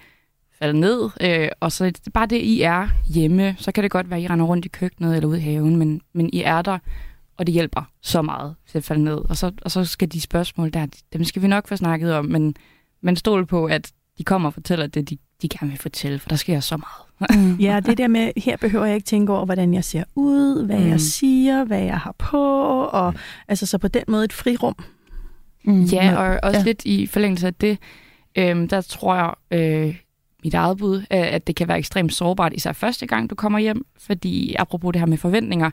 falde 0.59 0.79
ned, 0.79 1.09
øh, 1.21 1.49
og 1.59 1.71
så 1.71 1.85
det 1.85 2.13
bare 2.13 2.25
det, 2.25 2.37
I 2.37 2.61
er 2.61 2.87
hjemme. 3.07 3.55
Så 3.57 3.71
kan 3.71 3.83
det 3.83 3.91
godt 3.91 4.09
være, 4.09 4.19
at 4.19 4.23
I 4.23 4.27
render 4.27 4.45
rundt 4.45 4.65
i 4.65 4.69
køkkenet 4.69 5.15
eller 5.15 5.29
ude 5.29 5.37
i 5.37 5.41
haven, 5.41 5.75
men, 5.75 6.01
men 6.13 6.29
I 6.33 6.41
er 6.41 6.61
der, 6.61 6.79
og 7.37 7.47
det 7.47 7.53
hjælper 7.53 7.83
så 8.01 8.21
meget 8.21 8.55
til 8.67 8.77
at 8.77 8.83
falde 8.83 9.03
ned. 9.03 9.17
Og 9.29 9.37
så, 9.37 9.51
og 9.61 9.71
så 9.71 9.85
skal 9.85 10.11
de 10.11 10.21
spørgsmål 10.21 10.73
der, 10.73 10.87
dem 11.13 11.23
skal 11.23 11.41
vi 11.41 11.47
nok 11.47 11.67
få 11.67 11.75
snakket 11.75 12.13
om, 12.13 12.25
men, 12.25 12.55
men 13.01 13.15
stol 13.15 13.45
på, 13.45 13.65
at 13.65 13.91
de 14.19 14.23
kommer 14.23 14.49
og 14.49 14.53
fortæller 14.53 14.87
det, 14.87 15.09
de, 15.09 15.17
de 15.41 15.49
gerne 15.49 15.71
vil 15.71 15.79
fortælle, 15.79 16.19
for 16.19 16.29
der 16.29 16.35
sker 16.35 16.59
så 16.59 16.77
meget. 16.77 17.39
Mm. 17.39 17.55
Ja, 17.55 17.79
det 17.79 17.97
der 17.97 18.07
med, 18.07 18.31
her 18.37 18.57
behøver 18.57 18.85
jeg 18.85 18.95
ikke 18.95 19.05
tænke 19.05 19.33
over, 19.33 19.45
hvordan 19.45 19.73
jeg 19.73 19.83
ser 19.83 20.03
ud, 20.15 20.65
hvad 20.65 20.77
mm. 20.77 20.83
Mm. 20.83 20.89
jeg 20.89 20.99
siger, 20.99 21.63
hvad 21.63 21.81
jeg 21.81 21.97
har 21.97 22.15
på, 22.17 22.83
og 22.83 23.13
altså 23.47 23.65
så 23.65 23.77
på 23.77 23.87
den 23.87 24.03
måde 24.07 24.25
et 24.25 24.33
frirum. 24.33 24.75
Mm. 25.65 25.81
Ja, 25.81 26.15
og 26.15 26.39
også 26.43 26.57
ja. 26.57 26.59
ja. 26.59 26.63
lidt 26.63 26.85
i 26.85 27.07
forlængelse 27.07 27.47
af 27.47 27.53
det, 27.53 27.77
øhm, 28.35 28.67
der 28.67 28.81
tror 28.81 29.15
jeg, 29.15 29.33
øh, 29.51 29.95
mit 30.43 30.53
eget 30.53 30.77
bud, 30.77 30.97
øh, 30.97 31.05
at 31.09 31.47
det 31.47 31.55
kan 31.55 31.67
være 31.67 31.77
ekstremt 31.77 32.13
sårbart, 32.13 32.53
især 32.53 32.71
første 32.71 33.07
gang, 33.07 33.29
du 33.29 33.35
kommer 33.35 33.59
hjem, 33.59 33.85
fordi 33.99 34.55
apropos 34.59 34.93
det 34.93 34.99
her 34.99 35.07
med 35.07 35.17
forventninger, 35.17 35.71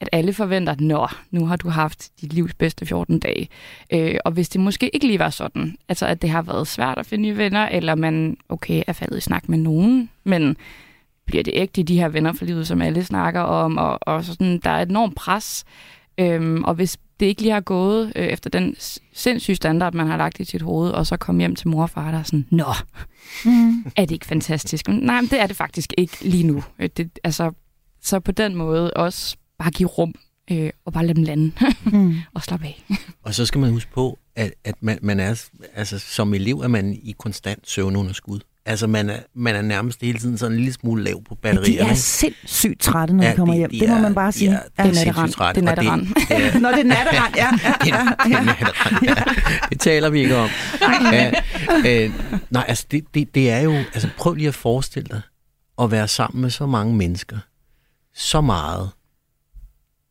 at 0.00 0.08
alle 0.12 0.32
forventer, 0.32 0.74
nå, 0.78 1.06
nu 1.30 1.46
har 1.46 1.56
du 1.56 1.68
haft 1.68 2.10
dit 2.20 2.32
livs 2.32 2.54
bedste 2.54 2.86
14 2.86 3.18
dage. 3.18 3.48
Øh, 3.92 4.14
og 4.24 4.32
hvis 4.32 4.48
det 4.48 4.60
måske 4.60 4.88
ikke 4.94 5.06
lige 5.06 5.18
var 5.18 5.30
sådan, 5.30 5.76
altså 5.88 6.06
at 6.06 6.22
det 6.22 6.30
har 6.30 6.42
været 6.42 6.66
svært 6.68 6.98
at 6.98 7.06
finde 7.06 7.22
nye 7.22 7.36
venner, 7.36 7.68
eller 7.68 7.94
man, 7.94 8.36
okay, 8.48 8.82
er 8.86 8.92
faldet 8.92 9.18
i 9.18 9.20
snak 9.20 9.48
med 9.48 9.58
nogen, 9.58 10.10
men 10.24 10.56
bliver 11.26 11.42
det 11.42 11.52
ægte 11.56 11.80
i 11.80 11.84
de 11.84 11.98
her 11.98 12.08
venner 12.08 12.32
for 12.32 12.44
livet, 12.44 12.66
som 12.66 12.82
alle 12.82 13.04
snakker 13.04 13.40
om, 13.40 13.76
og, 13.78 13.98
og 14.02 14.24
sådan, 14.24 14.58
der 14.64 14.70
er 14.70 14.82
et 14.82 14.88
enormt 14.88 15.14
pres. 15.14 15.64
Øhm, 16.18 16.64
og 16.64 16.74
hvis 16.74 16.96
det 17.20 17.26
ikke 17.26 17.42
lige 17.42 17.52
har 17.52 17.60
gået 17.60 18.12
øh, 18.16 18.26
efter 18.26 18.50
den 18.50 18.76
sindssyge 19.12 19.56
standard, 19.56 19.94
man 19.94 20.06
har 20.06 20.16
lagt 20.16 20.40
i 20.40 20.44
sit 20.44 20.62
hoved, 20.62 20.90
og 20.90 21.06
så 21.06 21.16
komme 21.16 21.40
hjem 21.40 21.56
til 21.56 21.68
mor 21.68 21.82
og 21.82 21.90
far, 21.90 22.10
der 22.10 22.18
er 22.18 22.22
sådan, 22.22 22.46
nå, 22.50 22.64
Mm. 23.44 23.84
er 23.96 24.04
det 24.04 24.10
ikke 24.10 24.26
fantastisk? 24.26 24.88
Men 24.88 24.98
Nej, 24.98 25.20
men 25.20 25.30
det 25.30 25.40
er 25.40 25.46
det 25.46 25.56
faktisk 25.56 25.92
ikke 25.98 26.16
lige 26.24 26.46
nu. 26.46 26.62
Øh, 26.78 26.88
Det, 26.96 27.18
altså, 27.24 27.52
så 28.02 28.20
på 28.20 28.32
den 28.32 28.54
måde 28.54 28.90
også 28.90 29.36
bare 29.58 29.70
give 29.70 29.88
rum, 29.88 30.14
øh, 30.50 30.70
og 30.86 30.92
bare 30.92 31.06
lade 31.06 31.16
dem 31.16 31.24
lande, 31.24 31.52
Mm. 31.84 32.14
og 32.34 32.42
slappe 32.42 32.66
af. 32.66 32.84
Og 33.22 33.34
så 33.34 33.46
skal 33.46 33.60
man 33.60 33.70
huske 33.70 33.90
på, 33.94 34.18
at, 34.36 34.52
at 34.64 34.74
man, 34.80 34.98
man 35.02 35.20
er, 35.20 35.42
altså 35.74 35.98
som 35.98 36.34
elev 36.34 36.58
er 36.60 36.68
man 36.68 36.92
i 37.02 37.14
konstant 37.18 37.70
søvnunderskud. 37.70 38.40
Altså 38.68 38.86
man 38.86 39.10
er, 39.10 39.18
man 39.34 39.54
er 39.56 39.62
nærmest 39.62 40.00
hele 40.00 40.18
tiden 40.18 40.38
sådan 40.38 40.52
en 40.52 40.58
lille 40.58 40.72
smule 40.72 41.04
lav 41.04 41.22
på 41.24 41.38
Ja, 41.44 41.48
batterierne. 41.54 41.88
de 41.88 41.92
er 41.92 41.94
sindssygt 41.94 42.80
trætte, 42.80 43.14
når 43.14 43.24
de 43.24 43.36
kommer 43.36 43.54
de- 43.54 43.58
hjem. 43.58 43.70
de 43.70 43.80
Det 43.80 43.88
må 43.88 43.94
er- 43.94 44.00
man 44.00 44.14
bare 44.14 44.26
de 44.30 44.32
sige. 44.32 44.50
er- 44.50 44.60
Ja. 44.78 44.82
de 44.84 44.88
Det 44.90 44.98
er 44.98 45.04
natterand. 45.04 45.54
Det 45.54 45.60
er 45.60 45.62
natterand. 45.64 46.06
ja, 46.30 46.58
Når 46.58 46.70
det 46.70 46.80
er 46.80 46.84
natterand, 46.84 47.34
ja. 47.42 47.48
ja, 47.86 48.06
ja, 48.30 48.44
ja. 48.44 48.56
ja. 49.02 49.14
Det 49.70 49.80
taler 49.80 50.10
vi 50.10 50.20
ikke 50.20 50.36
om. 50.36 50.48
Ja, 51.12 51.32
øh, 51.86 52.10
nej, 52.50 52.64
altså 52.68 52.86
det, 52.90 53.04
det, 53.14 53.34
det 53.34 53.50
er 53.50 53.58
jo... 53.60 53.72
Altså 53.72 54.08
prøv 54.18 54.34
lige 54.34 54.48
at 54.48 54.54
forestille 54.54 55.08
dig 55.08 55.20
at 55.82 55.90
være 55.90 56.08
sammen 56.08 56.40
med 56.42 56.50
så 56.50 56.66
mange 56.66 56.94
mennesker. 56.94 57.38
Så 58.14 58.40
meget. 58.40 58.90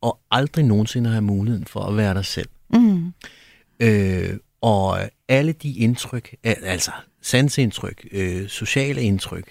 Og 0.02 0.18
aldrig 0.30 0.64
nogensinde 0.64 1.10
have 1.10 1.22
muligheden 1.22 1.66
for 1.66 1.80
at 1.80 1.96
være 1.96 2.14
dig 2.14 2.24
selv. 2.24 2.48
Mm. 2.70 3.12
Øh, 3.80 4.36
og 4.60 5.00
alle 5.28 5.52
de 5.52 5.72
indtryk, 5.72 6.34
al- 6.44 6.64
altså 6.64 6.90
sansindtryk, 7.22 8.06
øh, 8.12 8.48
sociale 8.48 9.02
indtryk, 9.02 9.50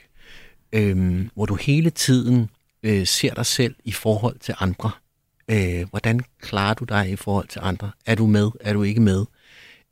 øh, 0.74 1.26
hvor 1.34 1.46
du 1.46 1.56
hele 1.56 1.90
tiden 1.90 2.50
øh, 2.84 3.08
ser 3.08 3.34
dig 3.34 3.46
selv 3.46 3.76
i 3.84 3.92
forhold 3.92 4.40
til 4.40 4.56
andre. 4.60 4.92
Øh, 5.52 5.86
hvordan 5.90 6.20
klarer 6.42 6.74
du 6.74 6.84
dig 6.84 7.10
i 7.10 7.16
forhold 7.16 7.48
til 7.48 7.60
andre? 7.64 7.92
Er 8.06 8.16
du 8.16 8.28
med? 8.28 8.52
Er 8.60 8.74
du 8.74 8.84
ikke 8.84 9.02
med? 9.02 9.26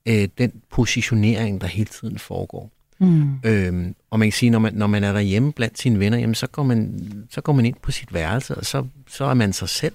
Øh, 0.06 0.28
den 0.38 0.62
positionering, 0.72 1.62
der 1.62 1.68
hele 1.68 1.86
tiden 1.86 2.20
foregår. 2.20 2.72
Mm. 3.00 3.40
Øhm, 3.46 3.96
og 4.10 4.20
man 4.20 4.28
kan 4.28 4.34
sige, 4.34 4.50
når 4.50 4.60
man, 4.60 4.74
når 4.74 4.88
man 4.88 5.04
er 5.04 5.14
derhjemme 5.14 5.54
blandt 5.54 5.80
sine 5.80 6.00
venner, 6.00 6.18
jamen, 6.18 6.36
så, 6.36 6.48
går 6.48 6.64
man, 6.64 7.04
så 7.30 7.42
går 7.42 7.54
man 7.54 7.66
ind 7.66 7.76
på 7.82 7.92
sit 7.92 8.14
værelse, 8.14 8.56
og 8.56 8.66
så, 8.66 8.86
så 9.08 9.26
er 9.26 9.34
man 9.34 9.54
sig 9.54 9.70
selv. 9.70 9.94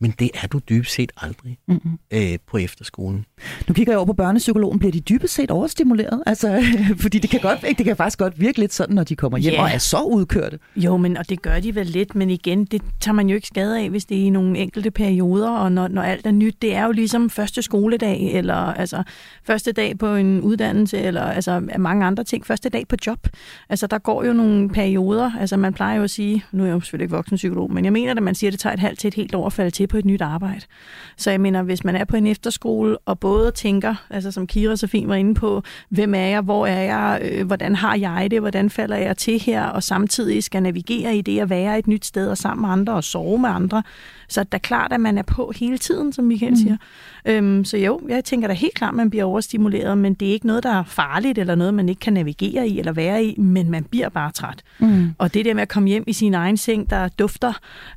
Men 0.00 0.14
det 0.18 0.30
er 0.42 0.46
du 0.46 0.58
dybest 0.68 0.92
set 0.94 1.12
aldrig 1.16 1.58
Mm-hmm. 1.68 1.98
øh, 2.10 2.38
på 2.46 2.56
efterskolen. 2.56 3.24
Nu 3.68 3.74
kigger 3.74 3.92
jeg 3.92 3.98
over 3.98 4.06
på 4.06 4.12
børnepsykologen. 4.12 4.78
Bliver 4.78 4.92
de 4.92 5.00
dybest 5.00 5.34
set 5.34 5.50
overstimuleret? 5.50 6.22
Altså, 6.26 6.62
fordi 7.02 7.18
det 7.18 7.30
kan, 7.30 7.40
godt, 7.40 7.60
det 7.78 7.84
kan 7.86 7.96
faktisk 7.96 8.18
godt 8.18 8.40
virke 8.40 8.58
lidt 8.58 8.74
sådan, 8.74 8.94
når 8.94 9.04
de 9.04 9.16
kommer 9.16 9.38
hjem 9.38 9.52
Ja. 9.54 9.62
og 9.62 9.70
er 9.70 9.78
så 9.78 10.00
udkørte. 10.02 10.58
Jo, 10.76 10.96
men 10.96 11.16
og 11.16 11.28
det 11.28 11.42
gør 11.42 11.60
de 11.60 11.74
vel 11.74 11.86
lidt, 11.86 12.14
men 12.14 12.30
igen, 12.30 12.64
det 12.64 12.82
tager 13.00 13.14
man 13.14 13.28
jo 13.28 13.34
ikke 13.34 13.46
skade 13.46 13.80
af, 13.80 13.90
hvis 13.90 14.04
det 14.04 14.20
er 14.20 14.22
i 14.24 14.30
nogle 14.30 14.58
enkelte 14.58 14.90
perioder, 14.90 15.50
og 15.50 15.72
når, 15.72 15.88
når 15.88 16.02
alt 16.02 16.26
er 16.26 16.30
nyt. 16.30 16.62
Det 16.62 16.74
er 16.74 16.84
jo 16.84 16.92
ligesom 16.92 17.30
første 17.30 17.62
skoledag, 17.62 18.20
eller 18.34 18.54
altså 18.54 19.02
første 19.44 19.72
dag 19.72 19.98
på 19.98 20.14
en 20.14 20.40
uddannelse, 20.40 20.98
eller 20.98 21.22
altså 21.22 21.60
mange 21.78 22.04
andre 22.06 22.24
ting. 22.24 22.46
Første 22.46 22.68
dag 22.68 22.88
på 22.88 22.96
job. 23.06 23.28
Altså 23.68 23.86
der 23.86 23.98
går 23.98 24.24
jo 24.24 24.32
nogle 24.32 24.68
perioder, 24.68 25.30
altså 25.40 25.56
man 25.56 25.74
plejer 25.74 25.96
jo 25.96 26.02
at 26.02 26.10
sige, 26.10 26.44
nu 26.52 26.62
er 26.62 26.66
jeg 26.66 26.74
jo 26.74 26.80
selvfølgelig 26.80 27.04
ikke 27.04 27.16
voksenpsykolog, 27.16 27.72
men 27.72 27.84
jeg 27.84 27.92
mener, 27.92 28.14
at 28.14 28.22
man 28.22 28.34
siger, 28.34 28.48
at 28.48 28.52
det 28.52 28.60
tager 28.60 28.72
et 28.74 28.80
halvt 28.80 28.98
til 28.98 29.08
et 29.08 29.14
helt 29.14 29.34
år 29.34 29.46
at 29.46 29.52
falde 29.52 29.70
til 29.70 29.85
på 29.86 29.96
et 29.96 30.04
nyt 30.04 30.22
arbejde. 30.22 30.60
Så 31.16 31.30
jeg 31.30 31.40
mener, 31.40 31.62
hvis 31.62 31.84
man 31.84 31.96
er 31.96 32.04
på 32.04 32.16
en 32.16 32.26
efterskole, 32.26 32.98
og 32.98 33.18
både 33.18 33.50
tænker, 33.50 33.94
altså 34.10 34.30
som 34.30 34.46
Kira 34.46 34.76
så 34.76 34.86
fint 34.86 35.08
var 35.08 35.14
inde 35.14 35.34
på, 35.34 35.62
hvem 35.88 36.14
er 36.14 36.26
jeg, 36.26 36.40
hvor 36.40 36.66
er 36.66 36.82
jeg, 36.82 37.20
øh, 37.22 37.46
hvordan 37.46 37.74
har 37.74 37.96
jeg 37.96 38.30
det, 38.30 38.40
hvordan 38.40 38.70
falder 38.70 38.96
jeg 38.96 39.16
til 39.16 39.40
her, 39.40 39.64
og 39.64 39.82
samtidig 39.82 40.44
skal 40.44 40.62
navigere 40.62 41.16
i 41.16 41.20
det 41.20 41.40
at 41.40 41.50
være 41.50 41.78
et 41.78 41.86
nyt 41.86 42.06
sted 42.06 42.28
og 42.28 42.38
sammen 42.38 42.62
med 42.62 42.70
andre 42.70 42.92
og 42.92 43.04
sove 43.04 43.38
med 43.38 43.50
andre. 43.50 43.82
Så 44.28 44.44
det 44.44 44.54
er 44.54 44.58
klart, 44.58 44.92
at 44.92 45.00
man 45.00 45.18
er 45.18 45.22
på 45.22 45.52
hele 45.56 45.78
tiden, 45.78 46.12
som 46.12 46.24
Michael 46.24 46.52
mm. 46.52 46.56
siger. 46.56 46.76
Øhm, 47.26 47.64
så 47.64 47.76
jo, 47.76 48.00
jeg 48.08 48.24
tænker 48.24 48.48
da 48.48 48.54
helt 48.54 48.74
klart, 48.74 48.88
at 48.88 48.94
man 48.94 49.10
bliver 49.10 49.24
overstimuleret, 49.24 49.98
men 49.98 50.14
det 50.14 50.28
er 50.28 50.32
ikke 50.32 50.46
noget, 50.46 50.62
der 50.62 50.70
er 50.70 50.84
farligt, 50.84 51.38
eller 51.38 51.54
noget, 51.54 51.74
man 51.74 51.88
ikke 51.88 52.00
kan 52.00 52.12
navigere 52.12 52.68
i 52.68 52.78
eller 52.78 52.92
være 52.92 53.24
i, 53.24 53.40
men 53.40 53.70
man 53.70 53.84
bliver 53.84 54.08
bare 54.08 54.32
træt. 54.32 54.62
Mm. 54.78 55.14
Og 55.18 55.34
det 55.34 55.44
der 55.44 55.54
med 55.54 55.62
at 55.62 55.68
komme 55.68 55.88
hjem 55.88 56.04
i 56.06 56.12
sin 56.12 56.34
egen 56.34 56.56
seng, 56.56 56.90
der 56.90 57.08
dufter 57.08 57.48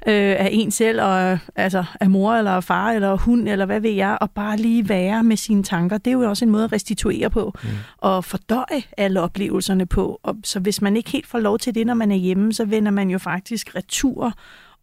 øh, 0.07 0.35
af 0.39 0.49
en 0.51 0.71
selv, 0.71 1.01
og 1.01 1.31
øh, 1.31 1.39
altså 1.55 1.78
af 1.99 2.09
mor 2.09 2.33
eller 2.33 2.51
af 2.51 2.63
far 2.63 2.91
eller 2.91 3.17
hund, 3.17 3.49
eller 3.49 3.65
hvad 3.65 3.79
ved 3.79 3.91
jeg, 3.91 4.17
og 4.21 4.31
bare 4.31 4.57
lige 4.57 4.89
være 4.89 5.23
med 5.23 5.37
sine 5.37 5.63
tanker, 5.63 5.97
det 5.97 6.07
er 6.07 6.17
jo 6.17 6.29
også 6.29 6.45
en 6.45 6.51
måde 6.51 6.63
at 6.63 6.71
restituere 6.71 7.29
på, 7.29 7.53
mm. 7.63 7.69
og 7.97 8.25
fordøje 8.25 8.83
alle 8.97 9.21
oplevelserne 9.21 9.85
på. 9.85 10.19
Og, 10.23 10.35
så 10.43 10.59
hvis 10.59 10.81
man 10.81 10.95
ikke 10.95 11.09
helt 11.09 11.27
får 11.27 11.39
lov 11.39 11.59
til 11.59 11.75
det, 11.75 11.87
når 11.87 11.93
man 11.93 12.11
er 12.11 12.15
hjemme, 12.15 12.53
så 12.53 12.65
vender 12.65 12.91
man 12.91 13.09
jo 13.09 13.17
faktisk 13.17 13.75
retur 13.75 14.33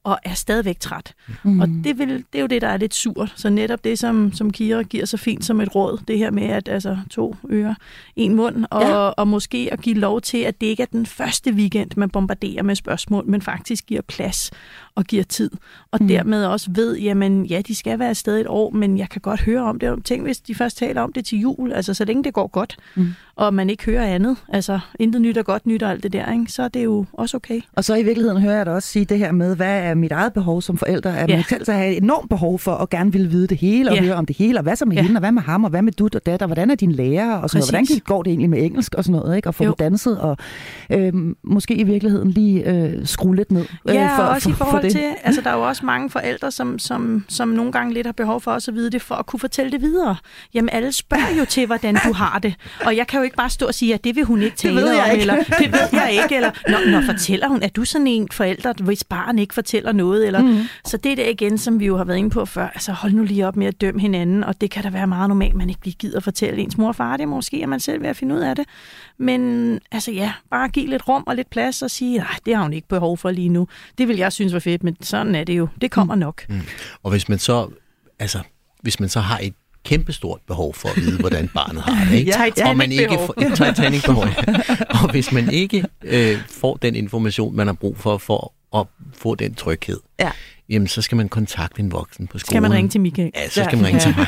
og 0.07 0.19
er 0.25 0.35
stadigvæk 0.35 0.81
træt. 0.81 1.15
Mm. 1.43 1.61
Og 1.61 1.69
det, 1.85 1.99
vil, 1.99 2.09
det 2.09 2.39
er 2.39 2.41
jo 2.41 2.47
det, 2.47 2.63
der 2.63 2.69
er 2.69 2.77
lidt 2.77 2.95
surt. 2.95 3.33
Så 3.37 3.51
netop 3.51 3.85
det, 3.85 3.99
som, 3.99 4.33
som 4.33 4.51
Kira 4.51 4.83
giver 4.83 5.05
så 5.05 5.17
fint 5.17 5.45
som 5.45 5.61
et 5.61 5.75
råd, 5.75 5.99
det 6.09 6.19
her 6.19 6.31
med, 6.31 6.43
at 6.43 6.69
altså, 6.69 6.99
to 7.11 7.37
ører, 7.51 7.75
en 8.17 8.35
mund, 8.35 8.65
og, 8.71 8.83
ja. 8.83 8.97
og 8.97 9.29
måske 9.29 9.69
at 9.73 9.81
give 9.81 9.97
lov 9.97 10.21
til, 10.21 10.39
at 10.39 10.61
det 10.61 10.67
ikke 10.67 10.83
er 10.83 10.87
den 10.93 11.07
første 11.07 11.53
weekend, 11.53 11.91
man 11.97 12.11
bombarderer 12.11 12.63
med 12.63 12.75
spørgsmål, 12.75 13.27
men 13.27 13.43
faktisk 13.43 13.87
giver 13.87 14.03
plads 14.03 14.51
og 14.95 15.05
giver 15.05 15.25
tid. 15.25 15.51
Og 15.91 15.99
mm. 16.03 16.09
dermed 16.09 16.45
også 16.45 16.71
ved, 16.75 16.97
jamen 16.99 17.47
ja, 17.47 17.61
de 17.61 17.75
skal 17.75 17.99
være 17.99 18.09
afsted 18.09 18.41
et 18.41 18.47
år, 18.49 18.71
men 18.71 18.99
jeg 18.99 19.09
kan 19.09 19.21
godt 19.21 19.41
høre 19.41 19.63
om 19.63 19.79
det. 19.79 20.05
Tænk, 20.05 20.23
hvis 20.23 20.41
de 20.41 20.55
først 20.55 20.77
taler 20.77 21.03
om 21.03 21.13
det 21.13 21.25
til 21.25 21.39
jul, 21.39 21.73
altså 21.73 21.95
så 21.95 22.05
længe 22.05 22.25
det 22.25 22.35
går 22.35 22.47
godt, 22.47 22.77
mm. 22.95 23.09
og 23.37 23.55
man 23.55 23.71
ikke 23.71 23.85
hører 23.85 24.07
andet, 24.07 24.37
altså 24.49 24.81
intet 24.99 25.23
nyt 25.23 25.39
og 25.39 25.45
godt 25.45 25.67
nyt 25.67 25.83
og 25.83 25.91
alt 25.91 26.03
det 26.03 26.13
der, 26.13 26.33
ikke? 26.33 26.53
så 26.53 26.63
er 26.63 26.69
det 26.69 26.85
jo 26.85 27.05
også 27.13 27.37
okay. 27.37 27.61
Og 27.73 27.85
så 27.85 27.95
i 27.95 28.03
virkeligheden 28.03 28.43
hører 28.43 28.57
jeg 28.57 28.67
dig 28.67 28.75
også 28.75 28.89
sige 28.89 29.05
det 29.05 29.19
her 29.19 29.33
med, 29.33 29.57
hvad 29.57 29.83
er 29.83 29.95
mit 29.97 30.13
eget 30.13 30.33
behov 30.33 30.63
som 30.63 30.79
forælder? 30.79 31.13
At 31.13 31.31
ja. 31.31 31.37
man 31.37 31.45
selv 31.49 31.71
har 31.73 31.85
et 31.85 31.97
enormt 31.97 32.29
behov 32.29 32.59
for 32.59 32.73
at 32.73 32.91
gerne 32.91 33.13
vil 33.13 33.31
vide 33.31 33.47
det 33.47 33.59
hele, 33.59 33.91
og 33.91 33.97
ja. 33.97 34.03
høre 34.03 34.15
om 34.15 34.27
det 34.27 34.37
hele, 34.37 34.59
og 34.59 34.63
hvad 34.63 34.77
så 34.77 34.85
med 34.85 34.97
ja. 34.97 35.03
hende, 35.03 35.17
og 35.17 35.21
hvad 35.21 35.33
med 35.33 35.43
ham, 35.43 35.65
og 35.65 35.71
hvad 35.71 35.83
med 35.83 35.93
dut 35.93 36.15
og 36.15 36.27
dat, 36.27 36.43
og 36.43 36.49
hvordan 36.49 36.71
er 36.71 36.75
din 36.75 36.93
lærer, 36.93 37.37
og 37.37 37.51
sådan 37.51 37.59
noget. 37.59 37.87
Hvordan 37.89 38.01
går 38.05 38.23
det 38.23 38.31
egentlig 38.31 38.51
med 38.51 38.65
engelsk 38.65 38.95
og 38.95 39.05
sådan 39.05 39.21
noget, 39.21 39.37
ikke? 39.37 39.49
og 39.49 39.55
få 39.55 39.65
det 39.65 39.79
danset, 39.79 40.21
og 40.21 40.37
øh, 40.91 41.13
måske 41.45 41.75
i 41.75 41.83
virkeligheden 41.83 42.31
lige 42.31 42.71
øh, 42.71 43.07
skrue 43.07 43.37
lidt 43.37 43.53
ned. 43.53 43.67
Øh, 43.89 43.95
ja, 43.95 44.19
for, 44.19 44.23
også 44.23 44.43
for, 44.43 44.51
i 44.51 44.55
forhold 44.55 44.77
for 44.77 44.81
det. 44.81 44.93
til, 44.93 45.05
altså 45.25 45.41
der 45.41 45.51
er 45.51 45.55
jo 45.55 45.63
også 45.63 45.87
mange 45.87 46.11
forældre, 46.11 46.51
som, 46.51 46.79
som, 46.79 47.25
som 47.29 47.49
nogle 47.49 47.73
gange 47.73 47.95
lidt 47.95 48.07
har 48.07 48.13
behov 48.13 48.41
for 48.41 48.51
også 48.51 48.71
at 48.71 48.75
vide 48.75 48.91
det, 48.91 49.03
for 49.03 49.15
at 49.15 49.27
kunne 49.27 49.41
fortælle 49.41 49.73
det 49.73 49.81
videre. 49.81 50.17
Jamen 50.55 50.69
alle 50.73 50.93
spørger 50.93 51.39
jo 51.39 51.45
til, 51.45 51.67
hvordan 51.67 51.97
du 52.07 52.13
har 52.13 52.39
det, 52.39 52.55
og 52.85 52.97
jeg 52.97 53.07
kan 53.07 53.19
jo 53.19 53.25
ikke 53.25 53.37
bare 53.37 53.51
stå 53.51 53.67
og 53.67 53.75
sige, 53.75 53.95
at 53.95 54.05
det 54.05 54.17
vil 54.17 54.25
hun 54.25 54.43
ikke 54.43 54.57
tale 54.57 54.77
det 54.77 54.85
ved 54.85 54.93
jeg 54.93 55.05
om, 55.05 55.11
ikke. 55.11 55.21
eller 55.21 55.35
det 55.61 55.73
ved 55.73 55.89
jeg 56.01 56.21
ikke, 56.23 56.37
eller 56.37 56.51
når, 56.69 56.91
når 56.91 57.03
fortæller 57.07 57.49
hun, 57.49 57.63
er 57.63 57.69
du 57.69 57.85
sådan 57.85 58.07
en 58.07 58.29
forælder, 58.33 58.73
hvis 58.83 59.05
barn 59.05 59.39
ikke 59.39 59.55
fortæller 59.55 59.86
noget, 59.93 60.27
eller 60.27 60.43
mm. 60.43 60.59
så 60.85 60.97
det 60.97 61.13
er 61.13 61.17
det 61.17 61.31
igen, 61.31 61.59
som 61.59 61.81
vi 61.81 61.87
jo 61.87 61.97
har 61.97 62.05
været 62.05 62.19
inde 62.19 62.31
på 62.31 62.45
før, 62.45 62.69
altså 62.69 62.93
hold 62.93 63.13
nu 63.13 63.23
lige 63.23 63.47
op 63.47 63.57
med 63.57 63.67
at 63.67 63.81
dømme 63.81 64.01
hinanden, 64.01 64.45
og 64.45 64.61
det 64.61 64.71
kan 64.71 64.83
da 64.83 64.91
være 64.91 65.07
meget 65.07 65.29
normalt, 65.29 65.55
man 65.55 65.69
ikke 65.69 65.85
lige 65.85 65.97
gider 65.99 66.17
at 66.17 66.23
fortælle 66.23 66.61
ens 66.61 66.79
mor 66.79 66.89
og 66.89 66.97
far, 66.97 67.17
det 67.17 67.23
er 67.23 67.29
måske, 67.29 67.61
at 67.63 67.69
man 67.69 67.81
selv 67.81 68.03
vil 68.03 68.15
finde 68.15 68.35
ud 68.35 68.41
af 68.41 68.57
det, 68.57 68.65
men 69.19 69.81
altså 69.93 70.13
ja, 70.13 70.33
bare 70.51 70.69
give 70.69 70.87
lidt 70.87 71.09
rum 71.09 71.25
og 71.27 71.37
lidt 71.37 71.51
plads 71.51 71.83
og 71.83 71.91
sige, 71.91 72.19
nej, 72.19 72.37
det 72.47 72.57
har 72.57 72.63
hun 72.63 72.73
ikke 72.73 72.89
behov 72.89 73.19
for 73.19 73.31
lige 73.31 73.49
nu. 73.49 73.69
Det 73.99 74.09
vil 74.09 74.17
jeg 74.17 74.33
synes 74.33 74.53
var 74.53 74.59
fedt, 74.59 74.85
men 74.85 74.97
sådan 75.03 75.35
er 75.35 75.45
det 75.45 75.59
jo. 75.59 75.69
Det 75.81 75.91
kommer 75.91 76.15
mm. 76.15 76.21
nok. 76.21 76.49
Mm. 76.49 76.61
Og 77.03 77.11
hvis 77.11 77.29
man 77.29 77.39
så, 77.39 77.69
altså, 78.19 78.39
hvis 78.83 79.01
man 79.01 79.09
så 79.09 79.21
har 79.21 79.39
et 79.39 79.55
kæmpestort 79.87 80.41
behov 80.47 80.75
for 80.75 80.89
at 80.89 80.97
vide, 80.97 81.19
hvordan 81.21 81.49
barnet 81.49 81.83
har 81.83 82.05
det. 82.05 82.19
Ikke? 82.19 82.33
ja, 82.59 82.69
og 82.69 82.77
man 82.77 82.93
ikke 82.93 83.19
får, 83.27 83.35
Titanic-behov. 83.55 84.27
Ja. 84.27 84.55
Og 85.03 85.11
hvis 85.11 85.33
man 85.33 85.51
ikke 85.51 85.85
øh, 86.05 86.39
får 86.51 86.77
den 86.77 86.95
information, 86.95 87.57
man 87.57 87.67
har 87.67 87.75
brug 87.75 87.99
for, 87.99 88.19
for 88.19 88.53
at 88.75 88.87
få 89.13 89.35
den 89.35 89.55
tryghed, 89.55 90.01
ja. 90.21 90.31
jamen 90.69 90.89
så 90.89 91.03
skal 91.03 91.17
man 91.17 91.29
kontakte 91.29 91.81
en 91.81 91.93
voksen 91.93 92.27
på 92.27 92.39
skolen. 92.39 92.51
Skal 92.51 92.63
man 92.63 92.73
ringe 92.73 92.89
til 92.89 93.01
Michael? 93.01 93.31
Ja, 93.35 93.49
så 93.49 93.65
skal 93.65 93.79
man 93.79 93.87
ringe 93.87 94.01
ja. 94.01 94.13
til 94.13 94.15
mig. 94.17 94.27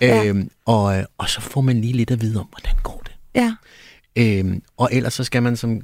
Ja. 0.00 0.24
øhm, 0.28 0.50
og, 0.64 1.04
og 1.18 1.28
så 1.28 1.40
får 1.40 1.60
man 1.60 1.80
lige 1.80 1.92
lidt 1.92 2.10
at 2.10 2.20
vide 2.20 2.40
om, 2.40 2.46
hvordan 2.46 2.76
går 2.82 3.02
det. 3.06 3.12
Ja. 3.34 3.54
Øhm, 4.16 4.62
og 4.76 4.88
ellers 4.92 5.14
så 5.14 5.24
skal 5.24 5.42
man, 5.42 5.56
som 5.56 5.82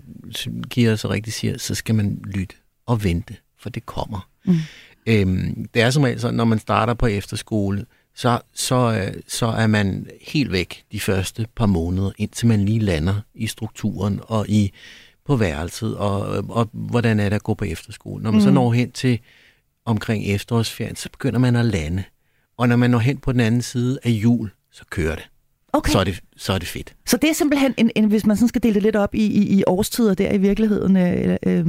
Kira 0.71 0.97
så 0.97 1.11
rigtigt 1.11 1.37
siger, 1.37 1.59
så 1.59 1.75
skal 1.75 1.95
man 1.95 2.21
lytte 2.25 2.55
og 2.87 3.05
vente, 3.05 3.37
for 3.61 3.71
det 3.71 3.87
kommer. 3.87 4.29
Mm. 4.45 4.57
Øhm, 5.07 5.69
det 5.75 5.83
er 5.83 5.91
som 5.91 6.03
regel 6.03 6.21
sådan, 6.21 6.35
når 6.35 6.45
man 6.45 6.59
starter 6.59 6.95
på 6.95 7.07
efterskole, 7.07 7.87
så, 8.15 8.41
så, 8.55 8.93
øh, 8.93 9.23
så 9.29 9.47
er 9.47 9.67
man 9.67 10.07
helt 10.21 10.53
væk 10.53 10.85
de 10.93 11.01
første 11.01 11.47
par 11.57 11.67
måneder, 11.67 12.11
indtil 12.19 12.47
man 12.47 12.65
lige 12.65 12.79
lander 12.79 13.21
i 13.35 13.47
strukturen 13.47 14.21
og 14.23 14.49
i 14.49 14.73
på 15.27 15.37
værelset, 15.37 15.97
og, 15.97 16.45
og 16.49 16.69
hvordan 16.73 17.21
er 17.21 17.29
det 17.29 17.37
at 17.37 17.43
gå 17.43 17.55
på 17.55 17.65
efterskole. 17.65 18.23
Når 18.23 18.31
man 18.31 18.39
mm. 18.39 18.45
så 18.45 18.51
når 18.51 18.73
hen 18.73 18.93
til 18.93 19.21
omkring 19.85 20.25
efterårsferien, 20.27 20.97
så 20.97 21.11
begynder 21.11 21.39
man 21.39 21.57
at 21.57 21.65
lande. 21.65 22.05
Og 22.57 22.69
når 22.69 22.77
man 22.77 22.91
når 22.91 22.99
hen 22.99 23.19
på 23.19 23.33
den 23.33 23.41
anden 23.41 23.63
side 23.63 23.99
af 24.03 24.11
jul, 24.11 24.51
så 24.71 24.85
kører 24.91 25.15
det 25.15 25.29
okay. 25.73 25.93
så, 25.93 25.99
er 25.99 26.05
det, 26.05 26.21
så 26.37 26.53
er 26.53 26.59
det 26.59 26.69
fedt. 26.69 26.95
Så 27.07 27.17
det 27.17 27.31
er 27.31 27.35
simpelthen, 27.35 27.75
en, 27.77 27.91
en, 27.97 28.05
hvis 28.05 28.27
man 28.27 28.37
sådan 28.37 28.49
skal 28.49 28.63
dele 28.63 28.75
det 28.75 28.83
lidt 28.83 28.97
op 28.97 29.15
i, 29.15 29.27
i, 29.27 29.59
i 29.59 29.65
årstider 29.67 30.15
der 30.15 30.33
i 30.33 30.39
virkeligheden, 30.39 30.97
øh, 30.97 31.37
øh, 31.47 31.67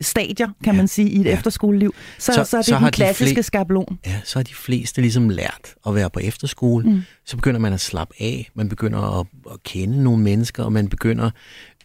stadier, 0.00 0.48
kan 0.64 0.72
ja. 0.74 0.76
man 0.76 0.88
sige, 0.88 1.10
i 1.10 1.20
et 1.20 1.24
ja. 1.24 1.32
efterskoleliv, 1.32 1.94
så, 2.18 2.32
så, 2.32 2.44
så 2.44 2.56
er 2.56 2.60
det 2.60 2.66
så 2.66 2.78
den 2.78 2.90
klassiske 2.90 3.36
de 3.36 3.42
skabelon. 3.42 3.98
Ja, 4.06 4.20
så 4.24 4.38
har 4.38 4.42
de 4.42 4.54
fleste 4.54 5.00
ligesom 5.00 5.28
lært 5.28 5.74
at 5.86 5.94
være 5.94 6.10
på 6.10 6.20
efterskole. 6.20 6.90
Mm. 6.90 7.02
Så 7.26 7.36
begynder 7.36 7.60
man 7.60 7.72
at 7.72 7.80
slappe 7.80 8.14
af, 8.20 8.50
man 8.54 8.68
begynder 8.68 9.20
at, 9.20 9.26
at 9.52 9.62
kende 9.62 10.02
nogle 10.02 10.22
mennesker, 10.22 10.64
og 10.64 10.72
man 10.72 10.88
begynder 10.88 11.30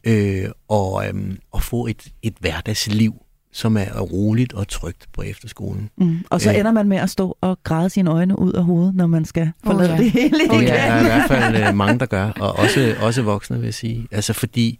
øh, 0.04 0.50
at, 0.70 1.16
øh, 1.16 1.38
at 1.56 1.62
få 1.62 1.88
et, 1.88 2.08
et 2.22 2.34
hverdagsliv 2.40 3.14
som 3.52 3.78
er 3.78 4.00
roligt 4.00 4.54
og 4.54 4.68
trygt 4.68 5.08
på 5.14 5.22
efterskolen. 5.22 5.90
Mm. 5.98 6.18
Og 6.30 6.42
så 6.42 6.50
øh. 6.50 6.60
ender 6.60 6.72
man 6.72 6.88
med 6.88 6.98
at 6.98 7.10
stå 7.10 7.38
og 7.42 7.64
græde 7.64 7.90
sine 7.90 8.10
øjne 8.12 8.40
ud 8.40 8.54
af 8.54 8.64
hovedet, 8.64 8.96
når 8.96 9.08
man 9.08 9.26
skal 9.26 9.52
forlade 9.64 9.94
oh, 9.94 10.00
ja. 10.00 10.04
det 10.04 10.12
hele 10.12 10.44
igen. 10.46 10.60
Det 10.60 10.80
er 10.80 10.92
der 10.92 11.00
i 11.00 11.04
hvert 11.04 11.30
fald 11.54 11.68
øh, 11.68 11.76
mange, 11.76 12.00
der 12.00 12.06
gør, 12.06 12.30
og 12.30 12.54
også, 12.54 12.96
også 13.02 13.22
voksne, 13.22 13.58
vil 13.58 13.66
jeg 13.66 13.74
sige. 13.74 14.08
Altså 14.12 14.34
fordi, 14.34 14.80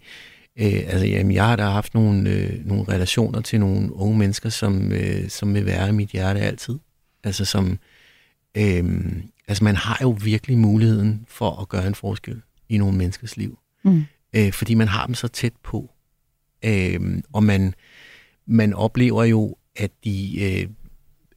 øh, 0.58 0.80
altså, 0.86 1.06
jamen, 1.06 1.32
jeg 1.32 1.46
har 1.46 1.56
da 1.56 1.62
haft 1.62 1.94
nogle, 1.94 2.30
øh, 2.30 2.66
nogle 2.66 2.84
relationer 2.88 3.40
til 3.40 3.60
nogle 3.60 3.94
unge 3.94 4.18
mennesker, 4.18 4.48
som, 4.48 4.92
øh, 4.92 5.28
som 5.28 5.54
vil 5.54 5.66
være 5.66 5.88
i 5.88 5.92
mit 5.92 6.08
hjerte 6.08 6.40
altid. 6.40 6.78
Altså 7.24 7.44
som, 7.44 7.78
øh, 8.56 8.84
altså 9.48 9.64
man 9.64 9.76
har 9.76 9.98
jo 10.02 10.16
virkelig 10.24 10.58
muligheden 10.58 11.24
for 11.28 11.60
at 11.60 11.68
gøre 11.68 11.86
en 11.86 11.94
forskel 11.94 12.40
i 12.68 12.78
nogle 12.78 12.96
menneskers 12.96 13.36
liv. 13.36 13.58
Mm. 13.84 14.04
Øh, 14.32 14.52
fordi 14.52 14.74
man 14.74 14.88
har 14.88 15.06
dem 15.06 15.14
så 15.14 15.28
tæt 15.28 15.52
på. 15.62 15.90
Øh, 16.64 17.22
og 17.32 17.44
man, 17.44 17.74
man 18.46 18.74
oplever 18.74 19.24
jo, 19.24 19.56
at 19.76 19.90
de... 20.04 20.42
Øh, 20.42 20.68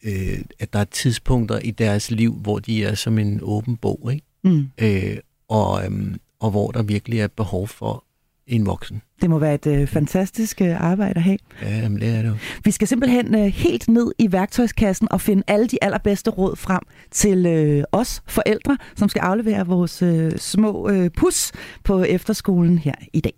øh, 0.04 0.40
at 0.60 0.74
der 0.74 0.80
er 0.80 0.84
tidspunkter 0.84 1.60
i 1.60 1.72
deres 1.72 2.12
liv, 2.12 2.36
hvor 2.36 2.60
de 2.60 2.84
er 2.84 2.96
som 2.96 3.18
en 3.18 3.40
åben 3.44 3.78
bog, 3.78 4.10
ikke? 4.14 4.26
Mm. 4.44 4.70
Øh, 4.78 5.18
og, 5.48 5.86
øhm, 5.86 6.20
og 6.40 6.52
hvor 6.52 6.72
der 6.72 6.84
virkelig 6.84 7.20
er 7.20 7.28
behov 7.28 7.68
for 7.68 8.06
en 8.48 8.66
voksen. 8.66 9.02
Det 9.22 9.30
må 9.30 9.40
være 9.40 9.54
et 9.54 9.68
øh, 9.68 9.88
fantastisk 9.88 10.62
øh, 10.62 10.82
arbejde 10.82 11.16
at 11.16 11.24
have. 11.24 11.38
Ja, 11.62 11.78
jamen, 11.78 12.02
det 12.02 12.10
er 12.10 12.22
det 12.22 12.30
jo. 12.30 12.34
Vi 12.64 12.72
skal 12.72 12.88
simpelthen 12.88 13.36
øh, 13.36 13.46
helt 13.46 13.88
ned 13.88 14.12
i 14.20 14.32
værktøjskassen 14.32 15.12
og 15.12 15.22
finde 15.22 15.44
alle 15.48 15.68
de 15.68 15.78
allerbedste 15.82 16.32
råd 16.32 16.56
frem 16.56 16.82
til 17.12 17.46
øh, 17.46 17.84
os 17.92 18.22
forældre, 18.28 18.78
som 18.96 19.10
skal 19.10 19.20
aflevere 19.20 19.68
vores 19.68 20.02
øh, 20.02 20.32
små 20.38 20.90
øh, 20.90 21.10
pus 21.18 21.52
på 21.84 22.04
efterskolen 22.04 22.78
her 22.78 22.96
i 23.14 23.20
dag. 23.20 23.34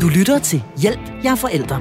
Du 0.00 0.08
lytter 0.08 0.38
til 0.38 0.62
Hjælp, 0.82 1.00
jeg 1.24 1.32
er 1.32 1.36
forældre. 1.36 1.80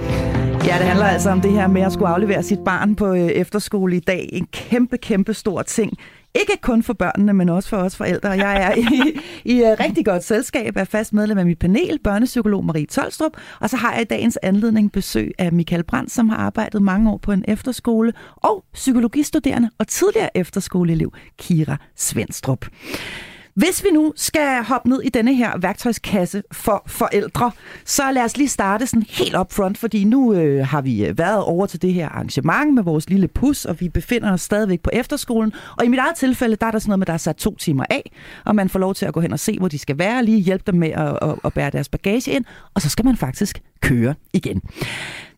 Ja, 0.66 0.78
det 0.78 0.88
handler 0.88 1.06
altså 1.06 1.30
om 1.30 1.42
det 1.42 1.52
her 1.52 1.68
med 1.68 1.82
at 1.82 1.94
skulle 1.94 2.10
aflevere 2.10 2.44
sit 2.44 2.60
barn 2.60 2.96
på 2.96 3.14
øh, 3.14 3.20
efterskole 3.20 3.96
i 3.96 4.00
dag. 4.00 4.30
En 4.34 4.48
kæmpe, 4.52 4.98
kæmpe 4.98 5.34
stor 5.34 5.62
ting. 5.62 5.98
Ikke 6.36 6.62
kun 6.62 6.84
for 6.84 6.94
børnene, 6.94 7.34
men 7.34 7.50
også 7.50 7.70
for 7.70 7.78
os 7.78 7.96
forældre. 7.96 8.30
Jeg 8.30 8.62
er 8.62 8.76
i, 8.76 9.20
i 9.54 9.64
øh, 9.64 9.76
rigtig 9.80 10.06
godt 10.06 10.24
selskab 10.24 10.78
er 10.78 10.84
fast 10.84 11.14
medlem 11.14 11.38
af 11.38 11.46
mit 11.46 11.60
panel, 11.60 12.00
børnepsykolog 12.04 12.66
Marie 12.66 12.86
Tolstrup, 12.86 13.32
og 13.60 13.70
så 13.70 13.78
har 13.78 13.94
jeg 13.94 14.02
i 14.02 14.06
dagens 14.06 14.38
anledning 14.44 14.92
besøg 14.92 15.32
af 15.38 15.52
Michael 15.54 15.84
Brandt, 15.84 16.12
som 16.12 16.30
har 16.30 16.38
arbejdet 16.38 16.82
mange 16.82 17.12
år 17.12 17.18
på 17.18 17.32
en 17.32 17.46
efterskole, 17.48 18.14
og 18.36 18.66
psykologistuderende 18.74 19.70
og 19.78 19.88
tidligere 19.88 20.38
efterskoleelev 20.38 21.14
Kira 21.38 21.78
Svendstrup. 21.96 22.66
Hvis 23.56 23.84
vi 23.84 23.90
nu 23.94 24.14
skal 24.16 24.64
hoppe 24.64 24.90
ned 24.90 25.02
i 25.02 25.10
denne 25.10 25.36
her 25.36 25.58
værktøjskasse 25.58 26.44
for 26.52 26.84
forældre, 26.88 27.52
så 27.86 28.12
lad 28.12 28.24
os 28.24 28.38
lige 28.38 28.50
starte 28.50 28.88
sådan 28.88 29.06
helt 29.10 29.38
up 29.38 29.54
front, 29.54 29.78
fordi 29.78 30.04
nu 30.04 30.34
øh, 30.34 30.68
har 30.68 30.82
vi 30.82 31.06
øh, 31.06 31.18
været 31.18 31.44
over 31.44 31.66
til 31.66 31.82
det 31.82 31.94
her 31.94 32.10
arrangement 32.10 32.74
med 32.74 32.84
vores 32.84 33.10
lille 33.10 33.28
pus, 33.28 33.66
og 33.66 33.80
vi 33.80 33.90
befinder 33.90 34.34
os 34.34 34.42
stadigvæk 34.42 34.82
på 34.82 34.90
efterskolen. 34.94 35.54
Og 35.78 35.86
i 35.86 35.88
mit 35.88 36.00
eget 36.00 36.16
tilfælde, 36.16 36.56
der 36.56 36.66
er 36.68 36.72
der 36.72 36.80
sådan 36.80 36.90
noget 36.90 37.00
med, 37.00 37.04
at 37.04 37.08
der 37.08 37.14
er 37.14 37.18
sat 37.18 37.36
to 37.36 37.56
timer 37.56 37.86
af, 37.90 38.12
og 38.46 38.56
man 38.56 38.70
får 38.70 38.80
lov 38.80 38.94
til 38.94 39.06
at 39.06 39.14
gå 39.14 39.20
hen 39.20 39.34
og 39.34 39.40
se, 39.40 39.58
hvor 39.60 39.68
de 39.68 39.80
skal 39.80 39.98
være, 39.98 40.26
lige 40.26 40.40
hjælpe 40.40 40.64
dem 40.72 40.80
med 40.80 40.90
at, 40.92 41.20
at, 41.22 41.36
at 41.44 41.54
bære 41.54 41.70
deres 41.70 41.90
bagage 41.90 42.32
ind, 42.32 42.46
og 42.74 42.82
så 42.82 42.90
skal 42.90 43.06
man 43.06 43.18
faktisk 43.18 43.62
køre 43.82 44.16
igen. 44.34 44.62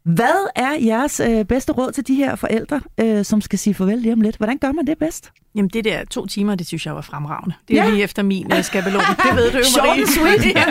Hvad 0.08 0.50
er 0.56 0.74
jeres 0.86 1.20
øh, 1.20 1.46
bedste 1.46 1.72
råd 1.72 1.92
til 1.92 2.08
de 2.08 2.16
her 2.16 2.36
forældre, 2.36 2.82
øh, 2.98 3.26
som 3.26 3.42
skal 3.42 3.60
sige 3.60 3.74
farvel 3.74 3.98
lige 3.98 4.14
om 4.14 4.22
lidt? 4.22 4.38
Hvordan 4.38 4.58
gør 4.58 4.72
man 4.72 4.88
det 4.88 4.98
bedst? 4.98 5.32
Jamen 5.56 5.70
det 5.70 5.86
der 5.86 6.06
to 6.06 6.26
timer, 6.26 6.56
det 6.56 6.68
synes 6.68 6.86
jeg 6.86 6.96
var 6.96 7.02
fremragende. 7.02 7.56
Det 7.68 7.80
er 7.80 7.84
ja. 7.84 7.90
lige 7.90 8.04
efter 8.04 8.24
min 8.24 8.54
uh, 8.54 8.64
skabelon. 8.64 9.02
Det 9.02 9.36
ved 9.36 9.52
du 9.52 9.58
jo, 9.58 9.64
Marie. 9.78 10.08
sweet. 10.08 10.46
ja, 10.56 10.66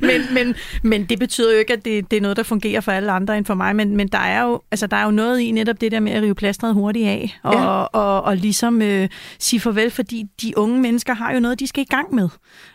men, 0.00 0.34
men, 0.34 0.54
men 0.82 1.04
det 1.04 1.18
betyder 1.18 1.52
jo 1.52 1.58
ikke, 1.58 1.72
at 1.72 1.84
det, 1.84 2.10
det 2.10 2.16
er 2.16 2.20
noget, 2.20 2.36
der 2.36 2.42
fungerer 2.42 2.80
for 2.80 2.92
alle 2.92 3.12
andre 3.12 3.38
end 3.38 3.46
for 3.46 3.54
mig. 3.54 3.76
Men, 3.76 3.96
men 3.96 4.08
der, 4.08 4.18
er 4.18 4.42
jo, 4.42 4.60
altså, 4.70 4.86
der 4.86 4.96
er 4.96 5.04
jo 5.04 5.10
noget 5.10 5.40
i 5.40 5.50
netop 5.50 5.80
det 5.80 5.92
der 5.92 6.00
med 6.00 6.12
at 6.12 6.22
rive 6.22 6.34
plasteret 6.34 6.74
hurtigt 6.74 7.08
af. 7.08 7.38
Og, 7.42 7.54
ja. 7.54 7.66
og, 7.66 7.88
og, 7.92 8.22
og 8.22 8.36
ligesom 8.36 8.82
øh, 8.82 9.08
sige 9.38 9.60
farvel, 9.60 9.90
fordi 9.90 10.24
de 10.42 10.58
unge 10.58 10.80
mennesker 10.80 11.14
har 11.14 11.32
jo 11.32 11.40
noget, 11.40 11.60
de 11.60 11.66
skal 11.66 11.82
i 11.82 11.88
gang 11.90 12.14
med. 12.14 12.28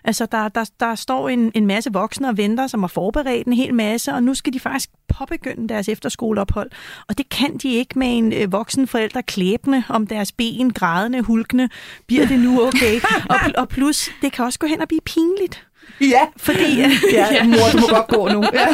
Altså 0.03 0.25
der, 0.31 0.47
der, 0.47 0.69
der 0.79 0.95
står 0.95 1.29
en, 1.29 1.51
en 1.55 1.67
masse 1.67 1.93
voksne 1.93 2.29
og 2.29 2.37
venter, 2.37 2.67
som 2.67 2.83
har 2.83 2.87
forberedt 2.87 3.47
en 3.47 3.53
hel 3.53 3.73
masse, 3.73 4.13
og 4.13 4.23
nu 4.23 4.33
skal 4.33 4.53
de 4.53 4.59
faktisk 4.59 4.89
påbegynde 5.17 5.52
deres 5.69 5.89
efterskoleophold. 5.89 6.71
Og 7.09 7.17
det 7.17 7.29
kan 7.29 7.57
de 7.57 7.73
ikke 7.73 7.99
med 7.99 8.17
en 8.17 8.33
øh, 8.33 8.51
voksen 8.51 8.87
forældre 8.87 9.23
klæbende 9.23 9.83
om 9.89 10.07
deres 10.07 10.31
ben, 10.31 10.73
grædende, 10.73 11.21
hulkende. 11.21 11.69
Bliver 12.07 12.27
det 12.27 12.39
nu 12.39 12.61
okay? 12.67 12.99
og, 13.29 13.37
og 13.57 13.69
plus, 13.69 14.09
det 14.21 14.31
kan 14.31 14.45
også 14.45 14.59
gå 14.59 14.67
hen 14.67 14.81
og 14.81 14.87
blive 14.87 15.01
pinligt. 15.05 15.67
Ja, 16.01 16.21
Fordi 16.37 16.79
ja, 17.13 17.43
mor, 17.43 17.71
du 17.73 17.77
må 17.77 17.87
godt 17.87 18.07
gå 18.07 18.27
nu. 18.27 18.43
Ja. 18.53 18.67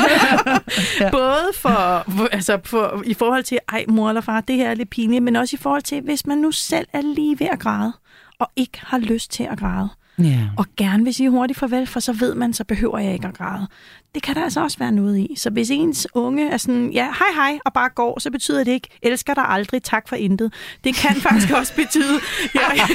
ja. 1.00 1.12
både 1.12 1.50
for, 1.56 2.06
altså 2.34 2.60
for, 2.66 3.04
i 3.06 3.14
forhold 3.14 3.44
til, 3.44 3.60
ej 3.70 3.86
mor 3.88 4.10
eller 4.10 4.22
far, 4.22 4.42
det 4.42 4.56
her 4.56 4.70
er 4.70 4.74
lidt 4.74 4.90
pinligt, 4.90 5.24
men 5.24 5.36
også 5.36 5.56
i 5.56 5.62
forhold 5.62 5.82
til, 5.82 6.02
hvis 6.02 6.26
man 6.26 6.38
nu 6.38 6.52
selv 6.52 6.88
er 6.94 7.02
lige 7.02 7.40
ved 7.40 7.48
at 7.48 7.60
græde, 7.60 7.94
og 8.40 8.48
ikke 8.56 8.80
har 8.84 8.98
lyst 8.98 9.32
til 9.32 9.44
at 9.44 9.60
græde, 9.60 9.90
Ja. 10.24 10.40
og 10.58 10.66
gerne 10.78 11.04
vil 11.04 11.14
sige 11.14 11.30
hurtigt 11.30 11.60
farvel, 11.60 11.88
for 11.88 12.00
så 12.00 12.14
ved 12.14 12.36
man, 12.36 12.54
så 12.54 12.64
behøver 12.64 12.98
jeg 13.00 13.14
ikke 13.14 13.28
at 13.28 13.38
græde. 13.38 13.68
Det 14.16 14.24
kan 14.24 14.36
der 14.36 14.44
altså 14.44 14.62
også 14.62 14.78
være 14.80 14.92
noget 14.92 15.18
i. 15.18 15.36
Så 15.38 15.50
hvis 15.50 15.70
ens 15.70 16.08
unge 16.14 16.50
er 16.50 16.58
sådan, 16.58 16.92
ja, 16.92 17.04
hej 17.06 17.28
hej, 17.36 17.60
og 17.66 17.74
bare 17.74 17.90
går, 17.90 18.20
så 18.20 18.32
betyder 18.32 18.64
det 18.64 18.72
ikke, 18.72 18.88
elsker 19.02 19.34
dig 19.34 19.46
aldrig, 19.48 19.84
tak 19.84 20.10
for 20.10 20.16
intet. 20.16 20.54
Det 20.84 20.96
kan 20.96 21.16
faktisk 21.30 21.52
også 21.54 21.76
betyde, 21.76 22.20
jeg, 22.54 22.90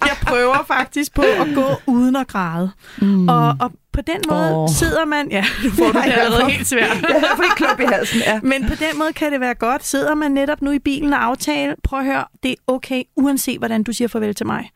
jeg 0.00 0.16
prøver 0.22 0.64
faktisk 0.66 1.14
på 1.14 1.22
at 1.22 1.54
gå 1.54 1.66
uden 1.86 2.16
at 2.16 2.26
græde. 2.26 2.70
Mm. 2.98 3.28
Og, 3.28 3.56
og 3.60 3.72
på 3.92 4.02
den 4.02 4.20
måde 4.28 4.56
oh. 4.56 4.68
sidder 4.68 5.04
man, 5.04 5.30
ja, 5.30 5.44
nu 5.64 5.70
får 5.70 5.92
du 5.92 5.98
det 5.98 6.12
allerede 6.12 6.50
helt 6.50 6.66
svært. 6.66 7.02
Jeg 7.08 7.24
har 7.28 7.36
fået 7.36 7.56
klump 7.56 7.80
i 7.80 7.84
halsen, 7.84 8.20
ja. 8.20 8.40
Men 8.42 8.68
på 8.68 8.74
den 8.74 8.98
måde 8.98 9.12
kan 9.12 9.32
det 9.32 9.40
være 9.40 9.54
godt. 9.54 9.84
Sidder 9.84 10.14
man 10.14 10.30
netop 10.30 10.62
nu 10.62 10.70
i 10.70 10.78
bilen 10.78 11.12
og 11.12 11.24
aftale, 11.24 11.74
prøv 11.84 11.98
at 11.98 12.04
høre, 12.04 12.24
det 12.42 12.50
er 12.50 12.54
okay, 12.66 13.02
uanset 13.16 13.58
hvordan 13.58 13.82
du 13.82 13.92
siger 13.92 14.08
farvel 14.08 14.34
til 14.34 14.46
mig. 14.46 14.70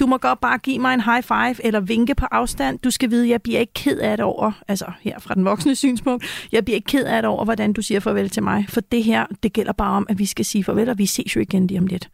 Du 0.00 0.06
må 0.06 0.18
godt 0.18 0.40
bare 0.40 0.58
give 0.58 0.78
mig 0.78 0.94
en 0.94 1.00
high 1.00 1.22
five 1.22 1.66
eller 1.66 1.80
vinke 1.80 2.14
på 2.14 2.26
afstand. 2.30 2.78
Du 2.78 2.90
skal 2.90 3.10
vide, 3.10 3.28
jeg 3.28 3.42
bliver 3.42 3.60
ikke 3.60 3.72
ked 3.72 3.98
af 3.98 4.16
det 4.16 4.24
over, 4.24 4.52
altså 4.68 4.86
her 5.00 5.18
fra 5.18 5.34
den 5.34 5.44
voksne 5.44 5.76
synspunkt, 5.84 6.48
jeg 6.52 6.64
bliver 6.64 6.74
ikke 6.74 6.86
ked 6.86 7.04
af 7.04 7.22
det 7.22 7.28
over, 7.28 7.44
hvordan 7.44 7.72
du 7.72 7.82
siger 7.82 8.00
farvel 8.00 8.30
til 8.30 8.42
mig. 8.42 8.66
For 8.68 8.80
det 8.80 9.04
her, 9.04 9.26
det 9.42 9.52
gælder 9.52 9.72
bare 9.72 9.96
om, 9.96 10.06
at 10.08 10.18
vi 10.18 10.26
skal 10.26 10.44
sige 10.44 10.64
farvel, 10.64 10.88
og 10.88 10.98
vi 10.98 11.06
ses 11.06 11.36
jo 11.36 11.40
igen 11.40 11.66
lige 11.66 11.80
om 11.80 11.86
lidt. 11.86 12.08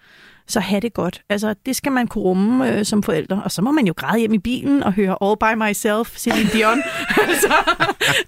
Så 0.48 0.60
have 0.60 0.80
det 0.80 0.94
godt. 0.94 1.22
Altså, 1.28 1.54
det 1.66 1.76
skal 1.76 1.92
man 1.92 2.06
kunne 2.06 2.24
rumme 2.24 2.72
øh, 2.78 2.84
som 2.84 3.02
forældre. 3.02 3.42
Og 3.44 3.52
så 3.52 3.62
må 3.62 3.72
man 3.72 3.86
jo 3.86 3.94
græde 3.96 4.18
hjem 4.18 4.32
i 4.32 4.38
bilen 4.38 4.82
og 4.82 4.92
høre 4.92 5.16
All 5.22 5.36
By 5.40 5.62
Myself, 5.68 6.16
Celine 6.16 6.50
Dion. 6.52 6.82
altså, 7.28 7.52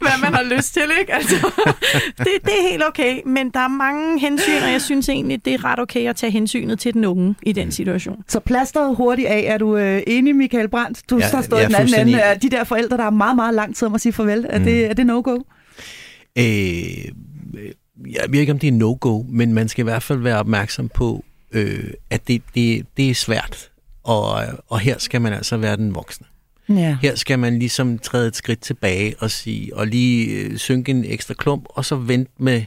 hvad 0.00 0.20
man 0.22 0.34
har 0.34 0.42
lyst 0.56 0.74
til, 0.74 0.82
ikke? 1.00 1.14
Altså, 1.14 1.34
det, 2.18 2.26
det 2.44 2.52
er 2.58 2.70
helt 2.70 2.82
okay. 2.88 3.20
Men 3.26 3.50
der 3.50 3.60
er 3.60 3.68
mange 3.68 4.20
hensyn, 4.20 4.62
og 4.62 4.72
jeg 4.72 4.82
synes 4.82 5.08
egentlig, 5.08 5.44
det 5.44 5.54
er 5.54 5.64
ret 5.64 5.78
okay 5.80 6.08
at 6.08 6.16
tage 6.16 6.30
hensynet 6.32 6.78
til 6.78 6.94
den 6.94 7.04
unge 7.04 7.34
i 7.42 7.52
den 7.52 7.72
situation. 7.72 8.22
Så 8.28 8.40
plasteret 8.40 8.96
hurtigt 8.96 9.28
af. 9.28 9.44
Er 9.46 9.58
du 9.58 9.76
øh, 9.76 10.02
enig, 10.06 10.36
Michael 10.36 10.68
Brandt? 10.68 11.10
Du 11.10 11.18
Ja, 11.18 11.24
har 11.34 11.42
stået 11.42 11.66
den 11.66 11.74
anden 11.74 12.08
ende. 12.08 12.22
af 12.22 12.40
De 12.40 12.50
der 12.50 12.64
forældre, 12.64 12.96
der 12.96 13.04
er 13.04 13.10
meget, 13.10 13.36
meget 13.36 13.54
lang 13.54 13.76
tid 13.76 13.86
om 13.86 13.94
at 13.94 14.00
sige 14.00 14.12
farvel. 14.12 14.46
Er, 14.48 14.58
det, 14.58 14.86
er 14.86 14.94
det 14.94 15.06
no-go? 15.06 15.38
Øh, 16.38 16.44
jeg 18.10 18.24
ved 18.28 18.40
ikke, 18.40 18.52
om 18.52 18.58
det 18.58 18.68
er 18.68 18.72
no-go, 18.72 19.22
men 19.28 19.54
man 19.54 19.68
skal 19.68 19.82
i 19.82 19.84
hvert 19.84 20.02
fald 20.02 20.18
være 20.18 20.38
opmærksom 20.38 20.88
på, 20.88 21.24
øh, 21.52 21.90
at 22.10 22.28
det, 22.28 22.42
det, 22.54 22.86
det 22.96 23.10
er 23.10 23.14
svært. 23.14 23.70
Og, 24.02 24.42
og 24.68 24.80
her 24.80 24.98
skal 24.98 25.20
man 25.20 25.32
altså 25.32 25.56
være 25.56 25.76
den 25.76 25.94
voksne. 25.94 26.26
Ja. 26.68 26.96
Her 27.02 27.14
skal 27.14 27.38
man 27.38 27.58
ligesom 27.58 27.98
træde 27.98 28.28
et 28.28 28.36
skridt 28.36 28.60
tilbage 28.60 29.14
og 29.18 29.30
sige, 29.30 29.76
og 29.76 29.86
lige 29.86 30.26
øh, 30.30 30.56
synke 30.58 30.90
en 30.90 31.04
ekstra 31.04 31.34
klump, 31.34 31.64
og 31.68 31.84
så 31.84 31.96
vente 31.96 32.32
med 32.38 32.62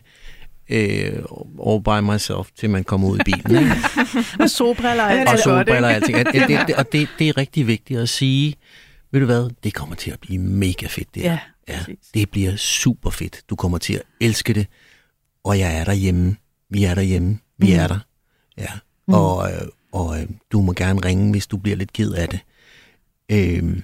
øh, 0.70 1.14
all 1.68 1.84
by 1.84 2.12
myself, 2.14 2.48
til 2.60 2.70
man 2.70 2.84
kommer 2.84 3.08
ud 3.10 3.20
i 3.20 3.24
bilen. 3.26 3.64
Ikke? 3.64 3.76
Og 4.40 4.50
solbriller 4.50 5.04
er 5.04 5.14
Ja, 5.14 5.20
altid 5.20 5.34
og 5.34 5.40
solbriller 5.40 5.88
og 5.88 5.94
alting. 5.94 6.18
Og 6.18 6.26
det, 6.34 6.48
det, 6.68 6.76
og 6.76 6.92
det, 6.92 7.08
det 7.20 7.30
er 7.30 7.38
rigtig 7.38 7.68
vigtigt 7.68 8.00
at 8.00 8.10
sige, 8.10 8.56
ved 9.12 9.20
du 9.20 9.26
hvad, 9.26 9.50
det 9.64 9.74
kommer 9.74 9.96
til 9.96 10.12
at 10.12 10.20
blive 10.20 10.40
mega 10.42 10.88
fedt 10.88 11.16
det 11.16 11.22
her. 11.24 11.38
Ja, 11.68 11.74
ja, 11.74 11.80
det 12.14 12.30
bliver 12.30 12.56
super 12.56 13.10
fedt. 13.10 13.42
Du 13.50 13.56
kommer 13.56 13.78
til 13.78 13.94
at 13.94 14.02
elske 14.22 14.54
det, 14.54 14.68
og 15.44 15.60
jeg 15.60 15.78
er 15.78 15.84
derhjemme. 15.84 16.36
Vi 16.70 16.84
er 16.84 16.96
derhjemme. 16.96 17.40
Vi 17.58 17.68
Mm. 17.74 17.80
er 17.80 17.88
der. 17.88 18.00
Ja. 18.58 18.72
Mm. 19.08 19.14
Og, 19.14 19.51
øh, 19.51 19.68
og 19.91 20.22
øh, 20.22 20.30
du 20.51 20.62
må 20.62 20.74
gerne 20.74 21.06
ringe, 21.06 21.32
hvis 21.32 21.47
du 21.47 21.58
bliver 21.58 21.78
lidt 21.78 21.93
ked 21.93 22.12
af 22.12 22.30
det. 22.30 22.39
Øhm, 23.30 23.84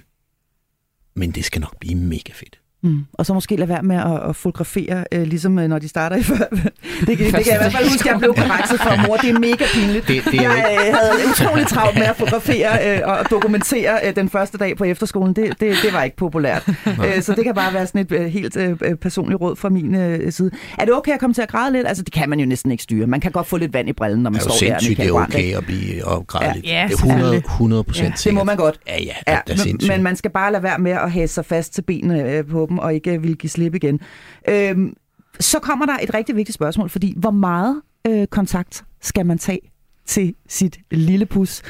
men 1.14 1.30
det 1.30 1.44
skal 1.44 1.60
nok 1.60 1.78
blive 1.78 1.94
mega 1.94 2.32
fedt. 2.32 2.60
Mm. 2.82 2.98
Og 3.14 3.26
så 3.26 3.34
måske 3.34 3.56
lade 3.56 3.68
være 3.68 3.82
med 3.82 3.96
at, 3.96 4.28
at 4.28 4.36
fotografere, 4.36 5.04
øh, 5.12 5.22
ligesom 5.22 5.58
øh, 5.58 5.68
når 5.68 5.78
de 5.78 5.88
starter 5.88 6.16
i 6.16 6.22
før. 6.30 6.36
det, 6.36 6.46
kan, 6.50 7.06
det 7.06 7.18
kan 7.18 7.32
jeg 7.34 7.54
i 7.54 7.58
hvert 7.58 7.72
fald 7.72 7.88
huske, 7.90 8.08
at 8.08 8.12
jeg 8.12 8.18
blev 8.18 8.34
korrekset 8.34 8.80
for 8.80 9.06
mor. 9.08 9.16
Det 9.16 9.30
er 9.30 9.38
mega 9.38 9.64
pinligt. 9.74 10.08
Det- 10.08 10.24
det 10.24 10.34
er 10.40 10.44
jo 10.44 10.50
jeg 10.50 10.78
øh, 10.88 10.94
havde 10.94 11.12
utrolig 11.30 11.66
travlt 11.66 11.98
med 11.98 12.06
at 12.06 12.16
fotografere 12.16 12.96
øh, 12.96 13.00
og 13.04 13.30
dokumentere 13.30 13.98
øh, 14.06 14.16
den 14.16 14.28
første 14.28 14.58
dag 14.58 14.76
på 14.76 14.84
efterskolen. 14.84 15.36
Det, 15.36 15.44
det, 15.60 15.76
det 15.82 15.92
var 15.92 16.02
ikke 16.02 16.16
populært. 16.16 16.68
øh, 16.86 17.22
så 17.22 17.34
det 17.34 17.44
kan 17.44 17.54
bare 17.54 17.74
være 17.74 17.86
sådan 17.86 18.00
et 18.00 18.12
øh, 18.12 18.26
helt 18.26 18.56
øh, 18.56 18.76
øh, 18.84 18.96
personligt 18.96 19.40
råd 19.40 19.56
fra 19.56 19.68
min 19.68 19.94
øh, 19.94 20.32
side. 20.32 20.50
Er 20.78 20.84
det 20.84 20.94
okay 20.94 21.12
at 21.12 21.20
komme 21.20 21.34
til 21.34 21.42
at 21.42 21.48
græde 21.48 21.72
lidt? 21.72 21.88
Altså, 21.88 22.02
det 22.02 22.12
kan 22.12 22.28
man 22.30 22.40
jo 22.40 22.46
næsten 22.46 22.70
ikke 22.70 22.82
styre. 22.82 23.06
Man 23.06 23.20
kan 23.20 23.32
godt 23.32 23.46
få 23.46 23.56
lidt 23.56 23.72
vand 23.74 23.88
i 23.88 23.92
brillen, 23.92 24.22
når 24.22 24.30
man 24.30 24.40
Det 24.40 24.46
er 24.46 24.50
jo 24.50 24.56
står 24.56 24.66
der. 24.66 24.78
sindssygt, 24.78 24.96
det 24.98 25.06
er 25.08 25.12
Brandt, 25.12 25.34
okay 25.34 25.56
at 25.56 25.64
blive 25.66 26.04
opgrædet 26.04 26.46
Ja, 26.46 26.52
lidt. 26.54 26.66
ja, 26.66 26.84
det 26.88 26.92
er 26.92 26.96
100, 26.96 27.18
selvfølgelig. 27.20 27.44
100 27.46 27.84
procent 27.84 28.26
Ja, 28.26 28.30
Det 28.30 28.34
må 28.34 28.44
man 28.44 28.56
godt. 28.56 28.80
Ja, 28.86 28.92
ja, 28.92 28.98
det, 29.02 29.14
Ja, 29.28 29.38
det 29.46 29.52
er 29.52 29.58
sindssygt. 29.58 29.92
men 29.92 30.02
man 30.02 30.16
skal 30.16 30.30
bare 30.30 30.52
lade 30.52 30.62
være 30.62 30.78
med 30.78 30.92
at 30.92 31.10
have 31.12 31.28
sig 31.28 31.44
fast 31.44 31.74
til 31.74 31.82
benene 31.82 32.22
øh, 32.32 32.44
på 32.46 32.66
dem, 32.70 32.78
og 32.78 32.94
ikke 32.94 33.14
øh, 33.14 33.22
vil 33.22 33.36
give 33.36 33.50
slip 33.50 33.74
igen. 33.74 34.00
Øhm, 34.48 34.94
så 35.40 35.58
kommer 35.58 35.86
der 35.86 35.96
et 36.02 36.14
rigtig 36.14 36.36
vigtigt 36.36 36.54
spørgsmål, 36.54 36.88
fordi 36.90 37.14
hvor 37.16 37.30
meget 37.30 37.80
øh, 38.06 38.26
kontakt 38.26 38.84
skal 39.00 39.26
man 39.26 39.38
tage 39.38 39.60
til 40.06 40.34
sit 40.48 40.78
lille 40.90 41.26
pus 41.26 41.62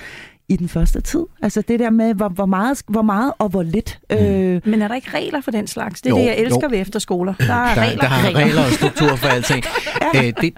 i 0.49 0.57
den 0.57 0.69
første 0.69 1.01
tid? 1.01 1.21
Altså 1.43 1.63
det 1.69 1.81
der 1.81 1.91
med, 1.91 2.15
hvor, 2.15 2.29
hvor, 2.29 2.47
meget, 2.47 2.83
hvor 2.89 3.03
meget 3.03 3.33
og 3.39 3.49
hvor 3.49 3.63
lidt. 3.63 3.99
Øh, 4.13 4.19
Men 4.65 4.83
er 4.83 4.89
der 4.89 4.95
ikke 4.95 5.11
regler 5.15 5.41
for 5.41 5.51
den 5.51 5.67
slags? 5.67 6.03
Det 6.03 6.11
er 6.11 6.15
Jo, 6.17 6.21
det, 6.21 6.27
jeg 6.27 6.39
elsker 6.39 6.61
jo. 6.63 6.69
ved 6.71 6.81
efterskoler. 6.81 7.35
Der 7.35 7.45
er 7.55 7.75
der, 7.75 7.83
regler. 7.83 8.01
der 8.01 8.09
har 8.09 8.35
regler 8.35 8.65
og 8.65 8.73
struktur 8.73 9.17
for 9.17 9.29
alting. 9.29 9.65
øh, 10.17 10.33
det, 10.41 10.53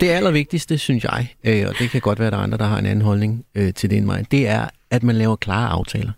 det 0.00 0.08
allervigtigste, 0.08 0.78
synes 0.78 1.04
jeg, 1.04 1.28
øh, 1.44 1.64
og 1.68 1.74
det 1.78 1.90
kan 1.90 2.00
godt 2.00 2.18
være, 2.18 2.26
at 2.26 2.32
der 2.32 2.38
er 2.38 2.42
andre, 2.42 2.58
der 2.58 2.64
har 2.66 2.78
en 2.78 2.86
anden 2.86 3.04
holdning 3.04 3.44
øh, 3.54 3.74
til 3.74 3.90
det 3.90 3.96
end 3.98 4.06
mig, 4.06 4.26
det 4.30 4.48
er, 4.48 4.68
at 4.90 5.02
man 5.02 5.14
laver 5.16 5.36
klare 5.36 5.68
aftaler. 5.68 6.12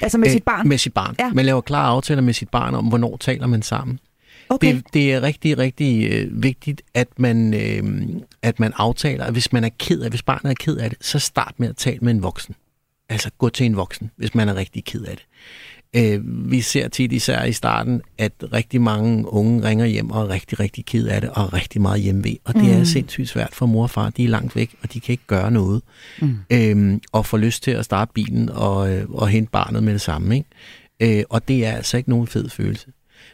Altså 0.00 0.18
med 0.18 0.30
sit 0.30 0.44
barn. 0.44 0.66
Øh, 0.66 0.68
Med 0.68 0.78
sit 0.78 0.94
barn. 0.94 1.14
Ja. 1.18 1.32
Man 1.32 1.46
laver 1.46 1.60
klare 1.60 1.86
aftaler 1.86 2.22
med 2.22 2.34
sit 2.34 2.48
barn 2.48 2.74
om, 2.74 2.86
hvornår 2.86 3.16
taler 3.16 3.46
man 3.46 3.62
sammen. 3.62 3.98
Okay. 4.48 4.74
Det, 4.74 4.84
det 4.94 5.12
er 5.12 5.22
rigtig, 5.22 5.58
rigtig 5.58 6.12
øh, 6.12 6.42
vigtigt, 6.42 6.82
at 6.94 7.08
man, 7.16 7.54
øh, 7.54 8.08
at 8.42 8.60
man 8.60 8.72
aftaler, 8.76 9.24
at 9.24 9.32
hvis 9.32 9.52
man 9.52 9.64
er 9.64 9.68
ked 9.78 10.00
af, 10.00 10.10
hvis 10.10 10.22
barnet 10.22 10.50
er 10.50 10.54
ked 10.54 10.76
af 10.76 10.90
det, 10.90 10.98
så 11.00 11.18
start 11.18 11.54
med 11.58 11.68
at 11.68 11.76
tale 11.76 11.98
med 12.02 12.12
en 12.12 12.22
voksen. 12.22 12.54
Altså 13.08 13.30
gå 13.38 13.48
til 13.48 13.66
en 13.66 13.76
voksen, 13.76 14.10
hvis 14.16 14.34
man 14.34 14.48
er 14.48 14.54
rigtig 14.54 14.84
ked 14.84 15.04
af 15.04 15.16
det. 15.16 15.26
Øh, 15.96 16.50
vi 16.50 16.60
ser 16.60 16.88
tit 16.88 17.12
især 17.12 17.44
i 17.44 17.52
starten, 17.52 18.02
at 18.18 18.32
rigtig 18.52 18.80
mange 18.80 19.32
unge 19.32 19.68
ringer 19.68 19.86
hjem 19.86 20.10
og 20.10 20.22
er 20.22 20.28
rigtig, 20.28 20.60
rigtig 20.60 20.84
ked 20.86 21.06
af 21.06 21.20
det 21.20 21.30
og 21.30 21.42
er 21.42 21.54
rigtig 21.54 21.80
meget 21.80 22.02
hjemme 22.02 22.36
Og 22.44 22.54
det 22.54 22.72
er 22.72 22.84
sindssygt 22.84 23.28
svært 23.28 23.54
for 23.54 23.66
mor 23.66 23.82
og 23.82 23.90
far. 23.90 24.10
De 24.10 24.24
er 24.24 24.28
langt 24.28 24.56
væk, 24.56 24.74
og 24.82 24.92
de 24.92 25.00
kan 25.00 25.12
ikke 25.12 25.26
gøre 25.26 25.50
noget. 25.50 25.82
Mm. 26.20 26.36
Øhm, 26.50 27.00
og 27.12 27.26
får 27.26 27.38
lyst 27.38 27.62
til 27.62 27.70
at 27.70 27.84
starte 27.84 28.12
bilen 28.14 28.48
og, 28.48 28.94
øh, 28.94 29.10
og 29.10 29.28
hente 29.28 29.50
barnet 29.50 29.82
med 29.82 29.92
det 29.92 30.00
samme. 30.00 30.36
Ikke? 30.36 31.18
Øh, 31.18 31.24
og 31.28 31.48
det 31.48 31.66
er 31.66 31.72
altså 31.72 31.96
ikke 31.96 32.10
nogen 32.10 32.26
fed 32.26 32.48
følelse. 32.48 32.86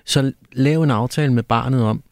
Så 0.04 0.32
lav 0.52 0.82
en 0.82 0.90
aftale 0.90 1.32
med 1.32 1.42
barnet 1.42 1.82
om, 1.82 2.02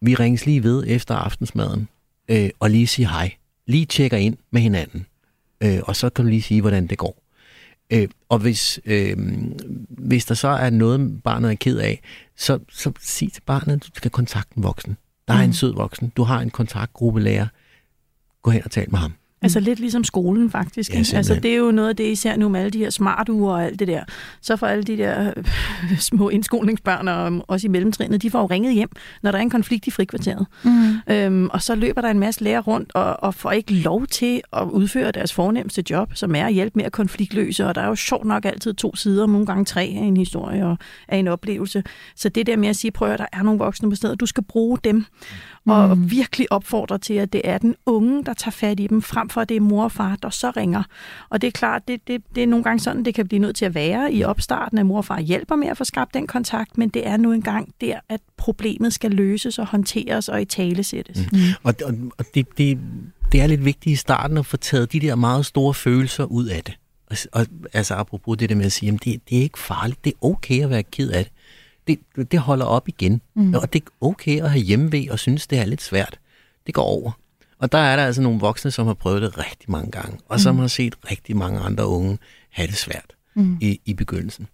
vi 0.00 0.14
ringes 0.14 0.46
lige 0.46 0.62
ved 0.62 0.84
efter 0.86 1.14
aftensmaden, 1.14 1.88
øh, 2.28 2.50
og 2.60 2.70
lige 2.70 2.86
sige 2.86 3.08
hej. 3.08 3.32
Lige 3.66 3.86
tjekker 3.86 4.16
ind 4.16 4.36
med 4.50 4.60
hinanden. 4.60 5.06
Øh, 5.60 5.78
og 5.82 5.96
så 5.96 6.10
kan 6.10 6.24
du 6.24 6.28
lige 6.30 6.42
sige, 6.42 6.60
hvordan 6.60 6.86
det 6.86 6.98
går. 6.98 7.22
Øh, 7.90 8.08
og 8.28 8.38
hvis, 8.38 8.80
øh, 8.84 9.16
hvis 9.88 10.24
der 10.24 10.34
så 10.34 10.48
er 10.48 10.70
noget, 10.70 11.22
barnet 11.22 11.50
er 11.50 11.54
ked 11.54 11.78
af, 11.78 12.00
så, 12.36 12.58
så 12.68 12.92
sig 13.00 13.32
til 13.32 13.42
barnet, 13.42 13.72
at 13.72 13.82
du 13.82 13.90
skal 13.94 14.10
kontakte 14.10 14.56
en 14.56 14.62
voksen. 14.62 14.96
Der 15.28 15.34
er 15.34 15.42
en 15.42 15.52
sød 15.52 15.74
voksen. 15.74 16.12
Du 16.16 16.22
har 16.22 16.40
en 16.40 16.50
kontaktgruppe 16.50 17.20
lærer. 17.20 17.46
Gå 18.42 18.50
hen 18.50 18.62
og 18.64 18.70
tal 18.70 18.90
med 18.90 18.98
ham. 18.98 19.12
Altså 19.42 19.60
lidt 19.60 19.80
ligesom 19.80 20.04
skolen 20.04 20.50
faktisk. 20.50 20.90
Ja, 20.90 20.94
simpelthen. 20.94 21.16
altså 21.16 21.34
det 21.34 21.50
er 21.50 21.56
jo 21.56 21.70
noget 21.70 21.88
af 21.88 21.96
det, 21.96 22.04
især 22.04 22.36
nu 22.36 22.48
med 22.48 22.60
alle 22.60 22.70
de 22.70 22.78
her 22.78 22.90
smartuger 22.90 23.52
og 23.52 23.64
alt 23.64 23.78
det 23.78 23.88
der. 23.88 24.04
Så 24.40 24.56
får 24.56 24.66
alle 24.66 24.84
de 24.84 24.96
der 24.96 25.32
små 25.98 26.28
indskolingsbørn 26.28 27.08
og 27.08 27.44
også 27.48 27.66
i 27.66 27.70
mellemtrinnet, 27.70 28.22
de 28.22 28.30
får 28.30 28.40
jo 28.40 28.46
ringet 28.46 28.74
hjem, 28.74 28.90
når 29.22 29.30
der 29.30 29.38
er 29.38 29.42
en 29.42 29.50
konflikt 29.50 29.86
i 29.86 29.90
frikvarteret. 29.90 30.46
Mm. 30.64 30.94
Øhm, 31.08 31.48
og 31.52 31.62
så 31.62 31.74
løber 31.74 32.00
der 32.00 32.08
en 32.08 32.18
masse 32.18 32.44
lærer 32.44 32.60
rundt 32.60 32.94
og, 32.94 33.22
og 33.22 33.34
får 33.34 33.52
ikke 33.52 33.74
lov 33.74 34.06
til 34.06 34.40
at 34.52 34.62
udføre 34.62 35.10
deres 35.12 35.32
fornemmeste 35.32 35.84
job, 35.90 36.14
som 36.14 36.34
er 36.34 36.46
at 36.46 36.52
hjælpe 36.52 36.72
med 36.74 36.84
at 36.84 36.92
konfliktløse. 36.92 37.66
Og 37.66 37.74
der 37.74 37.80
er 37.80 37.86
jo 37.86 37.94
sjovt 37.94 38.24
nok 38.24 38.44
altid 38.44 38.74
to 38.74 38.96
sider, 38.96 39.26
nogle 39.26 39.46
gange 39.46 39.64
tre 39.64 39.80
af 39.80 40.04
en 40.04 40.16
historie 40.16 40.66
og 40.66 40.78
af 41.08 41.16
en 41.16 41.28
oplevelse. 41.28 41.82
Så 42.16 42.28
det 42.28 42.46
der 42.46 42.56
med 42.56 42.68
at 42.68 42.76
sige, 42.76 42.90
prøv 42.90 43.10
at 43.10 43.18
der 43.18 43.26
er 43.32 43.42
nogle 43.42 43.58
voksne 43.58 43.90
på 43.90 43.96
stedet, 43.96 44.20
du 44.20 44.26
skal 44.26 44.44
bruge 44.44 44.78
dem 44.84 45.04
og 45.66 45.98
mm. 45.98 46.10
virkelig 46.10 46.52
opfordre 46.52 46.98
til, 46.98 47.14
at 47.14 47.32
det 47.32 47.40
er 47.44 47.58
den 47.58 47.76
unge, 47.86 48.24
der 48.24 48.34
tager 48.34 48.50
fat 48.50 48.80
i 48.80 48.86
dem, 48.86 49.02
frem 49.02 49.28
for 49.28 49.40
at 49.40 49.48
det 49.48 49.56
er 49.56 49.60
mor 49.60 49.84
og 49.84 49.92
far, 49.92 50.16
der 50.22 50.30
så 50.30 50.50
ringer. 50.56 50.82
Og 51.30 51.40
det 51.40 51.46
er 51.46 51.50
klart, 51.50 51.88
det, 51.88 52.08
det, 52.08 52.22
det 52.34 52.42
er 52.42 52.46
nogle 52.46 52.64
gange 52.64 52.80
sådan, 52.80 53.04
det 53.04 53.14
kan 53.14 53.28
blive 53.28 53.38
nødt 53.38 53.56
til 53.56 53.64
at 53.64 53.74
være 53.74 54.12
i 54.12 54.24
opstarten, 54.24 54.78
at 54.78 54.86
mor 54.86 54.96
og 54.96 55.04
far 55.04 55.20
hjælper 55.20 55.56
med 55.56 55.68
at 55.68 55.76
få 55.76 55.84
skabt 55.84 56.14
den 56.14 56.26
kontakt, 56.26 56.78
men 56.78 56.88
det 56.88 57.06
er 57.06 57.16
nu 57.16 57.32
engang 57.32 57.74
der, 57.80 58.00
at 58.08 58.20
problemet 58.36 58.92
skal 58.92 59.10
løses 59.10 59.58
og 59.58 59.66
håndteres 59.66 60.28
og 60.28 60.42
i 60.42 60.44
tale 60.44 60.84
sættes. 60.84 61.18
Mm. 61.32 61.38
Og, 61.62 61.74
og, 61.84 61.94
og 62.18 62.24
det, 62.34 62.58
det, 62.58 62.78
det 63.32 63.40
er 63.40 63.46
lidt 63.46 63.64
vigtigt 63.64 63.92
i 63.92 63.96
starten 63.96 64.36
at 64.36 64.46
få 64.46 64.56
taget 64.56 64.92
de 64.92 65.00
der 65.00 65.14
meget 65.14 65.46
store 65.46 65.74
følelser 65.74 66.24
ud 66.24 66.46
af 66.46 66.62
det. 66.64 66.78
Og, 67.10 67.16
og, 67.32 67.46
altså 67.72 67.94
apropos 67.94 68.38
det 68.38 68.48
der 68.48 68.54
med 68.54 68.64
at 68.64 68.72
sige, 68.72 68.92
at 68.92 69.04
det, 69.04 69.20
det 69.30 69.38
er 69.38 69.42
ikke 69.42 69.58
farligt, 69.58 70.04
det 70.04 70.12
er 70.12 70.26
okay 70.26 70.62
at 70.62 70.70
være 70.70 70.82
ked 70.82 71.10
af 71.10 71.24
det. 71.24 71.32
Det, 71.86 71.98
det 72.32 72.40
holder 72.40 72.66
op 72.66 72.88
igen. 72.88 73.20
Mm. 73.34 73.54
Og 73.54 73.72
det 73.72 73.82
er 73.82 73.90
okay 74.00 74.40
at 74.42 74.50
have 74.50 74.62
hjemmevæg 74.62 75.12
og 75.12 75.18
synes, 75.18 75.46
det 75.46 75.58
er 75.58 75.64
lidt 75.64 75.82
svært. 75.82 76.18
Det 76.66 76.74
går 76.74 76.82
over. 76.82 77.12
Og 77.58 77.72
der 77.72 77.78
er 77.78 77.96
der 77.96 78.06
altså 78.06 78.22
nogle 78.22 78.40
voksne, 78.40 78.70
som 78.70 78.86
har 78.86 78.94
prøvet 78.94 79.22
det 79.22 79.38
rigtig 79.38 79.70
mange 79.70 79.90
gange, 79.90 80.18
og 80.28 80.40
som 80.40 80.58
har 80.58 80.66
set 80.66 80.94
rigtig 81.10 81.36
mange 81.36 81.60
andre 81.60 81.86
unge 81.86 82.18
have 82.50 82.66
det 82.66 82.76
svært 82.76 83.12
mm. 83.34 83.58
i, 83.60 83.80
i 83.84 83.94
begyndelsen. 83.94 84.46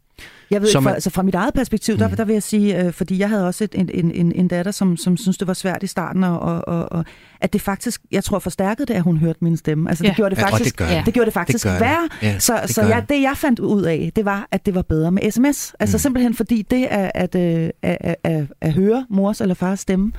Jeg 0.50 0.60
ved 0.62 0.68
Så 0.68 0.78
ikke, 0.78 0.88
fra, 0.88 0.94
altså 0.94 1.10
fra 1.10 1.22
mit 1.22 1.34
eget 1.34 1.54
perspektiv, 1.54 1.98
der, 1.98 2.08
Mm. 2.08 2.16
der 2.16 2.24
vil 2.24 2.32
jeg 2.32 2.42
sige, 2.42 2.84
øh, 2.84 2.92
fordi 2.92 3.18
jeg 3.18 3.28
havde 3.28 3.46
også 3.46 3.64
et, 3.64 3.74
en, 3.74 3.90
en, 3.94 4.10
en, 4.10 4.32
en 4.32 4.48
datter, 4.48 4.72
som, 4.72 4.96
som 4.96 5.16
synes 5.16 5.38
det 5.38 5.46
var 5.48 5.54
svært 5.54 5.82
i 5.82 5.86
starten, 5.86 6.24
og, 6.24 6.38
og, 6.40 6.68
og, 6.68 6.92
og 6.92 7.04
at 7.40 7.52
det 7.52 7.60
faktisk, 7.60 8.00
jeg 8.12 8.24
tror, 8.24 8.38
forstærkede 8.38 8.86
det, 8.86 8.94
at 8.94 9.02
hun 9.02 9.16
hørte 9.18 9.38
min 9.42 9.56
stemme. 9.56 9.88
Altså, 9.88 10.04
Ja. 10.04 10.08
det 10.08 10.16
gjorde 10.16 10.34
det 10.34 10.44
faktisk, 10.44 10.78
det 10.78 10.88
det. 10.88 11.02
det 11.06 11.14
gjorde 11.14 11.26
det 11.26 11.34
faktisk 11.34 11.64
det. 11.64 11.80
værre. 11.80 12.08
Ja, 12.22 12.38
Så, 12.38 12.58
det 12.62 12.74
så 12.74 12.82
jeg, 12.82 13.04
det. 13.08 13.22
jeg 13.22 13.32
fandt 13.36 13.58
ud 13.58 13.82
af, 13.82 14.12
det 14.16 14.24
var, 14.24 14.48
at 14.50 14.66
det 14.66 14.74
var 14.74 14.82
bedre 14.82 15.12
med 15.12 15.30
sms. 15.30 15.74
Altså 15.80 15.96
Mm. 15.96 15.98
simpelthen 15.98 16.34
fordi 16.34 16.62
det 16.70 16.84
at, 16.84 17.10
at, 17.14 17.34
øh, 17.34 17.70
at, 17.82 17.96
at, 18.00 18.16
at, 18.24 18.46
at 18.60 18.72
høre 18.72 19.06
mors 19.10 19.40
eller 19.40 19.54
fars 19.54 19.80
stemme, 19.80 20.12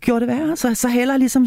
gjorde 0.00 0.26
det 0.26 0.34
værre. 0.36 0.56
Så, 0.56 0.74
så 0.74 0.88
heller 0.88 1.16
ligesom, 1.16 1.46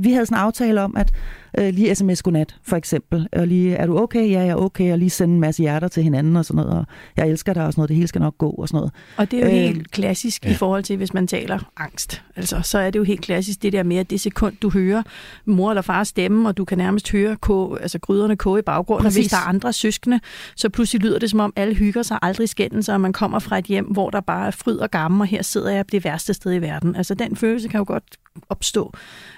vi 0.00 0.12
havde 0.12 0.26
sådan 0.26 0.38
en 0.38 0.42
aftale 0.44 0.80
om, 0.82 0.96
at 0.96 1.12
øh, 1.58 1.74
lige 1.74 1.94
sms 1.94 2.22
godnat, 2.22 2.56
for 2.62 2.76
eksempel. 2.76 3.28
Og 3.32 3.46
lige, 3.46 3.74
er 3.74 3.86
du 3.86 3.98
okay? 3.98 4.30
Ja, 4.30 4.40
jeg 4.40 4.48
er 4.48 4.54
okay. 4.54 4.92
Og 4.92 4.98
lige 4.98 5.10
sende 5.10 5.34
en 5.34 5.40
masse 5.40 5.62
hjerter 5.62 5.88
til 5.88 6.02
hinanden 6.02 6.36
og 6.36 6.44
sådan 6.44 6.64
noget. 6.64 6.78
Og 6.78 6.86
jeg 7.16 7.28
elsker 7.28 7.52
dig 7.52 7.66
og 7.66 7.72
sådan 7.72 7.80
noget. 7.80 7.88
Det 7.88 7.96
hele 7.96 8.08
skal 8.08 8.20
nok 8.20 8.38
gå 8.38 8.50
og 8.50 8.68
sådan 8.68 8.76
noget. 8.76 8.92
Og 9.16 9.30
det 9.30 9.38
er 9.42 9.42
jo 9.42 9.52
Øh, 9.52 9.58
helt 9.58 9.90
klassisk 9.90 10.44
ja. 10.44 10.50
i 10.50 10.54
forhold 10.54 10.82
til, 10.82 10.96
hvis 10.96 11.14
man 11.14 11.26
taler 11.26 11.58
angst. 11.76 12.22
Altså, 12.36 12.60
så 12.62 12.78
er 12.78 12.90
det 12.90 12.98
jo 12.98 13.04
helt 13.04 13.20
klassisk 13.20 13.62
det 13.62 13.72
der 13.72 13.82
med, 13.82 13.96
at 13.96 14.10
det 14.10 14.20
sekund, 14.20 14.56
du 14.62 14.70
hører 14.70 15.02
mor 15.44 15.70
eller 15.70 15.82
fars 15.82 16.08
stemme, 16.08 16.48
og 16.48 16.56
du 16.56 16.64
kan 16.64 16.78
nærmest 16.78 17.12
høre 17.12 17.36
ko, 17.36 17.74
altså 17.74 17.98
gryderne 17.98 18.36
koge 18.36 18.58
i 18.58 18.62
baggrunden, 18.62 19.06
og 19.06 19.10
Præcis. 19.10 19.22
hvis 19.22 19.30
der 19.30 19.36
er 19.36 19.48
andre 19.48 19.72
søskende, 19.72 20.20
så 20.56 20.68
pludselig 20.68 21.02
lyder 21.02 21.18
det, 21.18 21.30
som 21.30 21.40
om 21.40 21.52
alle 21.56 21.74
hygger 21.74 22.02
sig, 22.02 22.18
aldrig 22.22 22.48
skændes, 22.48 22.88
og 22.88 23.00
man 23.00 23.12
kommer 23.12 23.38
fra 23.38 23.58
et 23.58 23.64
hjem, 23.64 23.84
hvor 23.84 24.10
der 24.10 24.20
bare 24.20 24.46
er 24.46 24.50
fryd 24.50 24.76
og 24.76 24.90
gamme, 24.90 25.22
og 25.22 25.26
her 25.26 25.42
sidder 25.42 25.70
jeg 25.70 25.92
det 25.92 26.04
værste 26.04 26.34
sted 26.34 26.54
i 26.54 26.58
verden. 26.58 26.96
Altså, 26.96 27.14
den 27.14 27.36
følelse 27.36 27.68
kan 27.68 27.78
jo 27.78 27.84
godt 27.88 28.04
opstå. 28.48 28.92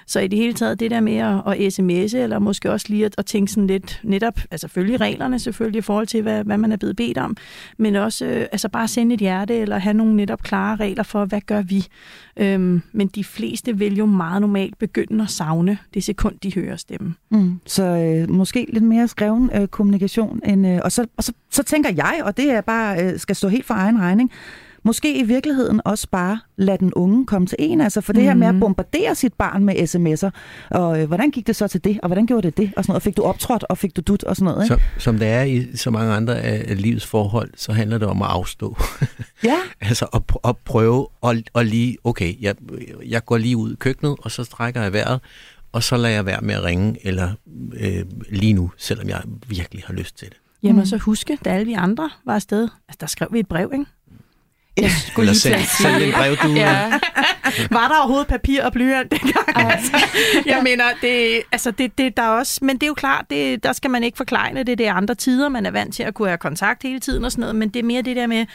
Så 0.07 0.19
i 0.19 0.27
det 0.27 0.39
hele 0.39 0.53
taget, 0.53 0.79
det 0.79 0.91
der 0.91 0.99
med 0.99 1.17
at, 1.17 1.41
at 1.47 1.57
læse, 2.05 2.19
eller 2.19 2.39
måske 2.39 2.71
også 2.71 2.85
lige 2.89 3.05
at, 3.05 3.15
at 3.17 3.25
tænke 3.25 3.51
sådan 3.51 3.67
lidt 3.67 3.99
netop, 4.03 4.39
altså 4.51 4.67
følge 4.67 4.97
reglerne 4.97 5.39
selvfølgelig 5.39 5.79
i 5.79 5.81
forhold 5.81 6.07
til, 6.07 6.21
hvad, 6.21 6.43
hvad 6.43 6.57
man 6.57 6.71
er 6.71 6.77
blevet 6.77 6.95
bedt 6.95 7.17
om, 7.17 7.37
men 7.77 7.95
også 7.95 8.25
øh, 8.25 8.45
altså 8.51 8.69
bare 8.69 8.87
sende 8.87 9.13
et 9.13 9.19
hjerte, 9.19 9.55
eller 9.55 9.77
have 9.77 9.93
nogle 9.93 10.15
netop 10.15 10.43
klare 10.43 10.75
regler 10.75 11.03
for, 11.03 11.25
hvad 11.25 11.41
gør 11.41 11.61
vi? 11.61 11.87
Øhm, 12.37 12.81
men 12.91 13.07
de 13.07 13.23
fleste 13.23 13.77
vil 13.77 13.97
jo 13.97 14.05
meget 14.05 14.41
normalt 14.41 14.77
begynde 14.77 15.23
at 15.23 15.29
savne 15.29 15.77
det 15.93 16.03
sekund, 16.03 16.35
de 16.43 16.53
hører 16.53 16.75
stemmen. 16.75 17.15
Mm. 17.29 17.59
Så 17.65 17.83
øh, 17.83 18.29
måske 18.29 18.67
lidt 18.69 18.83
mere 18.83 19.07
skreven 19.07 19.49
øh, 19.55 19.67
kommunikation. 19.67 20.41
End, 20.45 20.67
øh, 20.67 20.79
og 20.83 20.91
så, 20.91 21.07
og 21.17 21.23
så, 21.23 21.33
så 21.49 21.63
tænker 21.63 21.89
jeg, 21.95 22.21
og 22.23 22.37
det 22.37 22.51
er 22.51 22.61
bare 22.61 23.03
øh, 23.03 23.19
skal 23.19 23.35
stå 23.35 23.47
helt 23.47 23.65
for 23.65 23.73
egen 23.73 23.99
regning, 23.99 24.31
måske 24.85 25.19
i 25.19 25.23
virkeligheden 25.23 25.81
også 25.85 26.07
bare 26.11 26.39
lade 26.57 26.77
den 26.77 26.93
unge 26.93 27.25
komme 27.25 27.47
til 27.47 27.55
en. 27.59 27.81
Altså 27.81 28.01
for 28.01 28.13
det 28.13 28.23
her 28.23 28.33
med 28.33 28.47
at 28.47 28.53
Mhm. 28.55 28.59
bombardere 28.59 29.15
sit 29.15 29.33
barn 29.33 29.65
med 29.65 29.75
sms'er. 29.75 30.29
Og 30.77 31.01
øh, 31.01 31.07
hvordan 31.07 31.31
gik 31.31 31.47
det 31.47 31.55
så 31.55 31.67
til 31.67 31.83
det? 31.83 31.99
Og 32.03 32.07
hvordan 32.09 32.25
gjorde 32.25 32.47
det 32.47 32.57
det? 32.57 32.71
Og, 32.77 32.83
sådan 32.83 32.91
noget. 32.91 32.95
og 32.99 33.01
fik 33.01 33.17
du 33.17 33.21
optrådt, 33.21 33.63
og 33.69 33.77
fik 33.77 33.95
du 33.95 34.01
dut 34.01 34.23
og 34.23 34.35
sådan 34.35 34.53
noget. 34.53 34.65
Ikke? 34.71 34.75
Så, 34.97 35.03
som 35.03 35.19
det 35.19 35.27
er 35.27 35.41
i 35.43 35.75
så 35.77 35.91
mange 35.91 36.13
andre 36.13 36.39
af 36.41 36.81
livets 36.81 37.05
forhold, 37.05 37.49
så 37.55 37.71
handler 37.73 37.97
det 37.97 38.07
om 38.07 38.21
at 38.21 38.27
afstå. 38.27 38.77
Ja, 39.43 39.57
altså 39.89 40.05
at, 40.13 40.21
at 40.49 40.57
prøve 40.57 41.07
at, 41.23 41.43
at 41.55 41.65
lige, 41.67 41.97
okay, 42.03 42.41
jeg, 42.41 42.55
jeg 43.05 43.25
går 43.25 43.37
lige 43.37 43.57
ud 43.57 43.71
i 43.73 43.75
køkkenet, 43.75 44.15
og 44.19 44.31
så 44.31 44.43
strækker 44.43 44.81
jeg 44.81 44.93
vejret, 44.93 45.19
og 45.71 45.83
så 45.83 45.97
lader 45.97 46.15
jeg 46.15 46.25
være 46.25 46.41
med 46.41 46.55
at 46.55 46.63
ringe, 46.63 46.97
eller 47.07 47.31
øh, 47.79 48.05
lige 48.29 48.53
nu, 48.53 48.71
selvom 48.77 49.09
jeg 49.09 49.21
virkelig 49.47 49.83
har 49.85 49.93
lyst 49.93 50.17
til 50.17 50.27
det. 50.29 50.37
Jamen 50.63 50.79
Mm. 50.79 50.85
så 50.85 50.97
huske, 50.97 51.37
da 51.45 51.49
alle 51.49 51.65
vi 51.65 51.73
andre 51.73 52.09
var 52.25 52.35
afsted, 52.35 52.61
altså 52.61 52.97
der 52.99 53.07
skrev 53.07 53.27
vi 53.31 53.39
et 53.39 53.47
brev, 53.47 53.69
ikke? 53.73 53.85
Jeg 54.77 54.91
skulle 54.91 55.29
Eller 55.29 55.39
send, 55.39 55.55
send 55.81 56.03
en 56.03 56.13
brev, 56.13 56.35
du... 56.35 56.47
Ja, 56.47 56.91
Var 57.71 57.87
der 57.87 57.97
overhovedet 57.97 58.27
papir 58.27 58.63
og 58.63 58.71
blyant 58.71 59.11
dengang? 59.11 59.71
Altså, 59.71 59.97
jeg 60.45 60.59
mener, 60.63 60.83
det, 61.01 61.41
altså 61.51 61.71
det, 61.71 61.97
det 61.97 62.17
der 62.17 62.23
er 62.23 62.27
også, 62.27 62.59
men 62.61 62.75
det 62.75 62.83
er 62.83 62.87
jo 62.87 62.93
klart, 62.93 63.25
det, 63.29 63.63
der 63.63 63.73
skal 63.73 63.89
man 63.89 64.03
ikke 64.03 64.17
forklejne 64.17 64.63
det. 64.63 64.77
Det 64.77 64.87
er 64.87 64.93
andre 64.93 65.15
tider, 65.15 65.49
man 65.49 65.65
er 65.65 65.71
vant 65.71 65.95
til 65.95 66.03
at 66.03 66.13
kunne 66.13 66.27
have 66.27 66.37
kontakt 66.37 66.83
hele 66.83 66.99
tiden 66.99 67.25
og 67.25 67.31
sådan 67.31 67.41
noget, 67.41 67.55
men 67.55 67.69
det 67.69 67.79
er 67.79 67.83
mere 67.83 68.01
det 68.01 68.15
der 68.15 68.27
med 68.27 68.45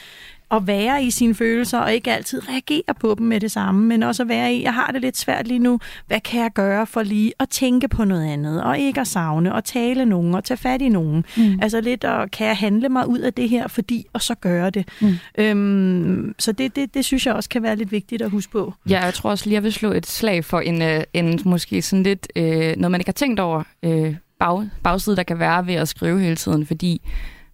at 0.51 0.67
være 0.67 1.05
i 1.05 1.11
sine 1.11 1.35
følelser 1.35 1.79
og 1.79 1.95
ikke 1.95 2.13
altid 2.13 2.49
reagere 2.49 2.95
på 3.01 3.15
dem 3.19 3.27
med 3.27 3.41
det 3.41 3.51
samme, 3.51 3.87
men 3.87 4.03
også 4.03 4.23
at 4.23 4.29
være 4.29 4.55
i, 4.55 4.63
jeg 4.63 4.75
har 4.75 4.91
det 4.93 5.01
lidt 5.01 5.17
svært 5.17 5.47
lige 5.47 5.59
nu, 5.59 5.79
hvad 6.07 6.21
kan 6.21 6.41
jeg 6.41 6.51
gøre 6.55 6.87
for 6.87 7.03
lige 7.03 7.33
at 7.41 7.49
tænke 7.49 7.89
på 7.89 8.05
noget 8.05 8.33
andet, 8.33 8.63
og 8.63 8.79
ikke 8.79 9.01
at 9.01 9.07
savne, 9.07 9.55
og 9.55 9.65
tale 9.65 10.05
nogen, 10.05 10.35
og 10.35 10.45
tage 10.45 10.59
fat 10.59 10.83
i 10.83 10.89
nogen. 10.89 11.25
Mm. 11.37 11.59
Altså 11.63 11.81
lidt, 11.81 12.05
og 12.05 12.31
kan 12.31 12.47
jeg 12.47 12.57
handle 12.57 12.89
mig 12.89 13.09
ud 13.09 13.19
af 13.19 13.33
det 13.33 13.49
her, 13.49 13.69
fordi, 13.69 14.07
og 14.13 14.23
så 14.23 14.35
gøre 14.35 14.71
det. 14.71 14.89
Mm. 15.01 15.15
Øhm, 15.39 16.35
så 16.39 16.53
det, 16.53 16.77
det, 16.77 16.95
det 16.95 17.05
synes 17.05 17.27
jeg 17.27 17.35
også 17.35 17.49
kan 17.49 17.63
være 17.63 17.77
lidt 17.77 17.93
vigtigt 17.93 18.23
at 18.23 18.31
huske 18.31 18.53
på. 18.53 18.75
Ja, 18.89 19.05
jeg 19.05 19.15
tror 19.15 19.31
også 19.31 19.47
lige, 19.47 19.55
jeg 19.55 19.63
vil 19.63 19.73
slå 19.73 19.93
et 19.93 20.07
slag 20.07 20.45
for 20.45 20.61
en, 20.61 20.83
øh, 20.83 21.03
en 21.13 21.41
måske 21.45 21.83
sådan 21.83 22.03
lidt, 22.03 22.29
øh, 22.37 22.77
noget 22.77 22.91
man 22.91 23.01
ikke 23.01 23.09
har 23.09 23.13
tænkt 23.13 23.41
over, 23.41 23.63
øh, 23.83 24.15
bag, 24.39 24.69
bagside, 24.83 25.17
der 25.17 25.23
kan 25.23 25.39
være 25.39 25.67
ved 25.67 25.75
at 25.75 25.89
skrive 25.89 26.21
hele 26.21 26.37
tiden, 26.37 26.67
fordi 26.67 27.03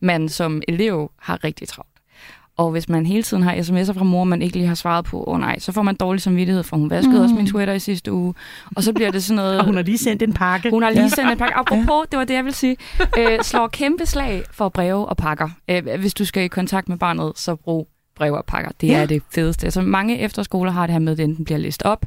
man 0.01 0.29
som 0.29 0.63
elev 0.69 1.11
har 1.19 1.45
rigtig 1.45 1.69
travlt. 1.69 1.96
Og 2.59 2.71
hvis 2.71 2.89
man 2.89 3.07
hele 3.07 3.23
tiden 3.23 3.43
har 3.43 3.55
sms'er 3.55 3.93
fra 3.93 4.05
mor, 4.05 4.25
man 4.25 4.43
ikke 4.43 4.57
lige 4.57 4.67
har 4.69 4.75
svaret 4.75 5.05
på, 5.05 5.25
åh 5.27 5.35
oh, 5.35 5.41
nej, 5.41 5.59
så 5.59 5.73
får 5.73 5.83
man 5.83 5.95
dårlig 5.97 6.23
samvittighed, 6.23 6.63
for 6.63 6.77
hun 6.77 6.91
vaskede 6.91 7.17
mm. 7.17 7.23
også 7.23 7.35
min 7.35 7.47
Twitter 7.47 7.75
i 7.75 7.79
sidste 7.79 8.13
uge. 8.13 8.35
Og 8.77 8.83
så 8.83 8.93
bliver 8.93 9.11
det 9.11 9.25
sådan 9.25 9.37
noget... 9.37 9.59
Og 9.61 9.65
hun 9.67 9.75
har 9.75 9.83
lige 9.83 9.99
sendt 9.99 10.23
en 10.23 10.33
pakke. 10.33 10.71
Hun 10.71 10.83
har 10.83 10.91
lige 10.91 11.03
Ja. 11.03 11.09
sendt 11.09 11.31
en 11.31 11.39
pakke. 11.39 11.55
Apropos, 11.55 12.07
det 12.11 12.19
var 12.19 12.25
det, 12.25 12.35
jeg 12.35 12.45
ville 12.45 12.57
sige. 12.57 12.77
Øh, 13.19 13.39
slår 13.43 13.67
kæmpe 13.69 14.07
slag 14.07 14.43
for 14.53 14.69
breve 14.69 15.07
og 15.07 15.17
pakker. 15.17 15.49
Øh, 15.71 16.01
hvis 16.01 16.15
du 16.15 16.25
skal 16.25 16.45
i 16.45 16.49
kontakt 16.49 16.89
med 16.89 16.97
barnet, 16.99 17.33
så 17.37 17.57
brug 17.57 17.89
breve 18.17 18.39
og 18.39 18.45
pakker. 18.45 18.71
Det 18.81 18.89
Ja. 18.89 19.03
er 19.03 19.07
det 19.07 19.23
fedeste. 19.35 19.67
Altså, 19.67 19.83
mange 19.83 20.19
efterskoler 20.19 20.73
har 20.73 20.87
det 20.87 20.93
her 20.93 21.01
med, 21.01 21.13
at 21.13 21.19
det 21.19 21.25
enten 21.25 21.45
bliver 21.45 21.59
læst 21.59 21.83
op, 21.83 22.05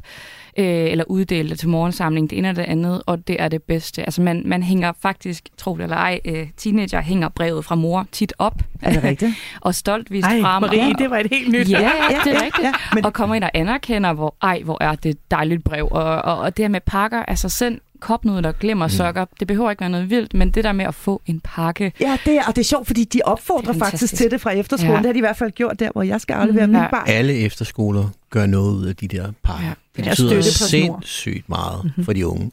øh, 0.58 0.64
eller 0.66 1.04
uddelt 1.04 1.58
til 1.58 1.68
morgensamling, 1.68 2.30
det 2.30 2.38
ene 2.38 2.48
eller 2.48 2.62
det 2.62 2.70
andet, 2.70 3.02
og 3.06 3.28
det 3.28 3.36
er 3.42 3.48
det 3.48 3.62
bedste. 3.62 4.02
Altså, 4.02 4.22
man, 4.22 4.42
man 4.46 4.62
hænger 4.62 4.92
faktisk, 5.00 5.48
tro 5.56 5.76
det 5.76 5.82
eller 5.82 5.96
ej, 5.96 6.20
øh, 6.24 6.46
teenager 6.56 7.00
hænger 7.00 7.28
brevet 7.28 7.64
fra 7.64 7.74
mor 7.74 8.06
tit 8.12 8.32
op, 8.38 8.62
er 8.82 8.92
det 8.92 9.04
rigtigt? 9.04 9.32
og 9.60 9.74
stolt 9.74 10.10
vist 10.10 10.26
Ej, 10.26 10.40
frem. 10.40 10.62
Marie, 10.62 10.92
og, 10.94 10.98
det 10.98 11.10
var 11.10 11.18
et 11.18 11.26
helt 11.30 11.52
nyt. 11.52 11.70
Ja, 11.70 11.80
ja, 11.80 12.20
det 12.24 12.36
er 12.36 12.42
rigtigt. 12.42 12.64
Ja, 12.64 12.72
men, 12.94 13.04
og 13.04 13.12
kommer 13.12 13.34
ind 13.34 13.44
og 13.44 13.50
anerkender, 13.54 14.12
hvor, 14.12 14.34
ej, 14.42 14.62
hvor 14.64 14.78
er 14.80 14.94
det 14.94 15.10
et 15.10 15.30
dejligt 15.30 15.64
brev. 15.64 15.88
Og, 15.90 16.04
og, 16.04 16.38
og 16.38 16.56
det 16.56 16.62
her 16.62 16.68
med 16.68 16.80
pakker, 16.80 17.22
altså 17.22 17.48
send 17.48 17.78
kopnudler 18.00 18.48
og 18.48 18.58
glimmersokker, 18.58 19.24
det 19.40 19.46
behøver 19.48 19.70
ikke 19.70 19.80
være 19.80 19.90
noget 19.90 20.10
vildt, 20.10 20.34
men 20.34 20.50
det 20.50 20.64
der 20.64 20.72
med 20.72 20.84
at 20.84 20.94
få 20.94 21.22
en 21.26 21.40
pakke, 21.44 21.92
ja, 22.00 22.18
det 22.24 22.34
er, 22.36 22.42
og 22.46 22.56
det 22.56 22.60
er 22.62 22.64
sjovt, 22.64 22.86
fordi 22.86 23.04
de 23.04 23.20
opfordrer 23.24 23.72
Det 23.72 23.80
er 23.80 23.84
faktisk 23.84 24.14
til 24.14 24.30
det 24.30 24.40
fra 24.40 24.50
efterskolen. 24.50 24.92
Ja. 24.94 24.98
Det 24.98 25.06
har 25.06 25.12
de 25.12 25.18
i 25.18 25.20
hvert 25.20 25.36
fald 25.36 25.50
gjort 25.50 25.80
der, 25.80 25.90
hvor 25.92 26.02
jeg 26.02 26.20
skal 26.20 26.34
aflevere 26.34 26.66
mm, 26.66 26.72
min 26.72 26.82
Ja. 26.82 26.90
barn. 26.90 27.04
Alle 27.06 27.34
efterskoler 27.34 28.08
gør 28.30 28.46
noget 28.46 28.74
ud 28.74 28.86
af 28.86 28.96
de 28.96 29.08
der 29.08 29.32
pakker. 29.44 29.64
Ja, 29.66 29.70
det 29.96 30.04
det 30.04 30.06
er 30.06 30.10
betyder 30.10 30.40
sindssygt 30.42 31.48
meget 31.48 31.84
mm-hmm. 31.84 32.04
for 32.04 32.12
de 32.12 32.26
unge. 32.26 32.50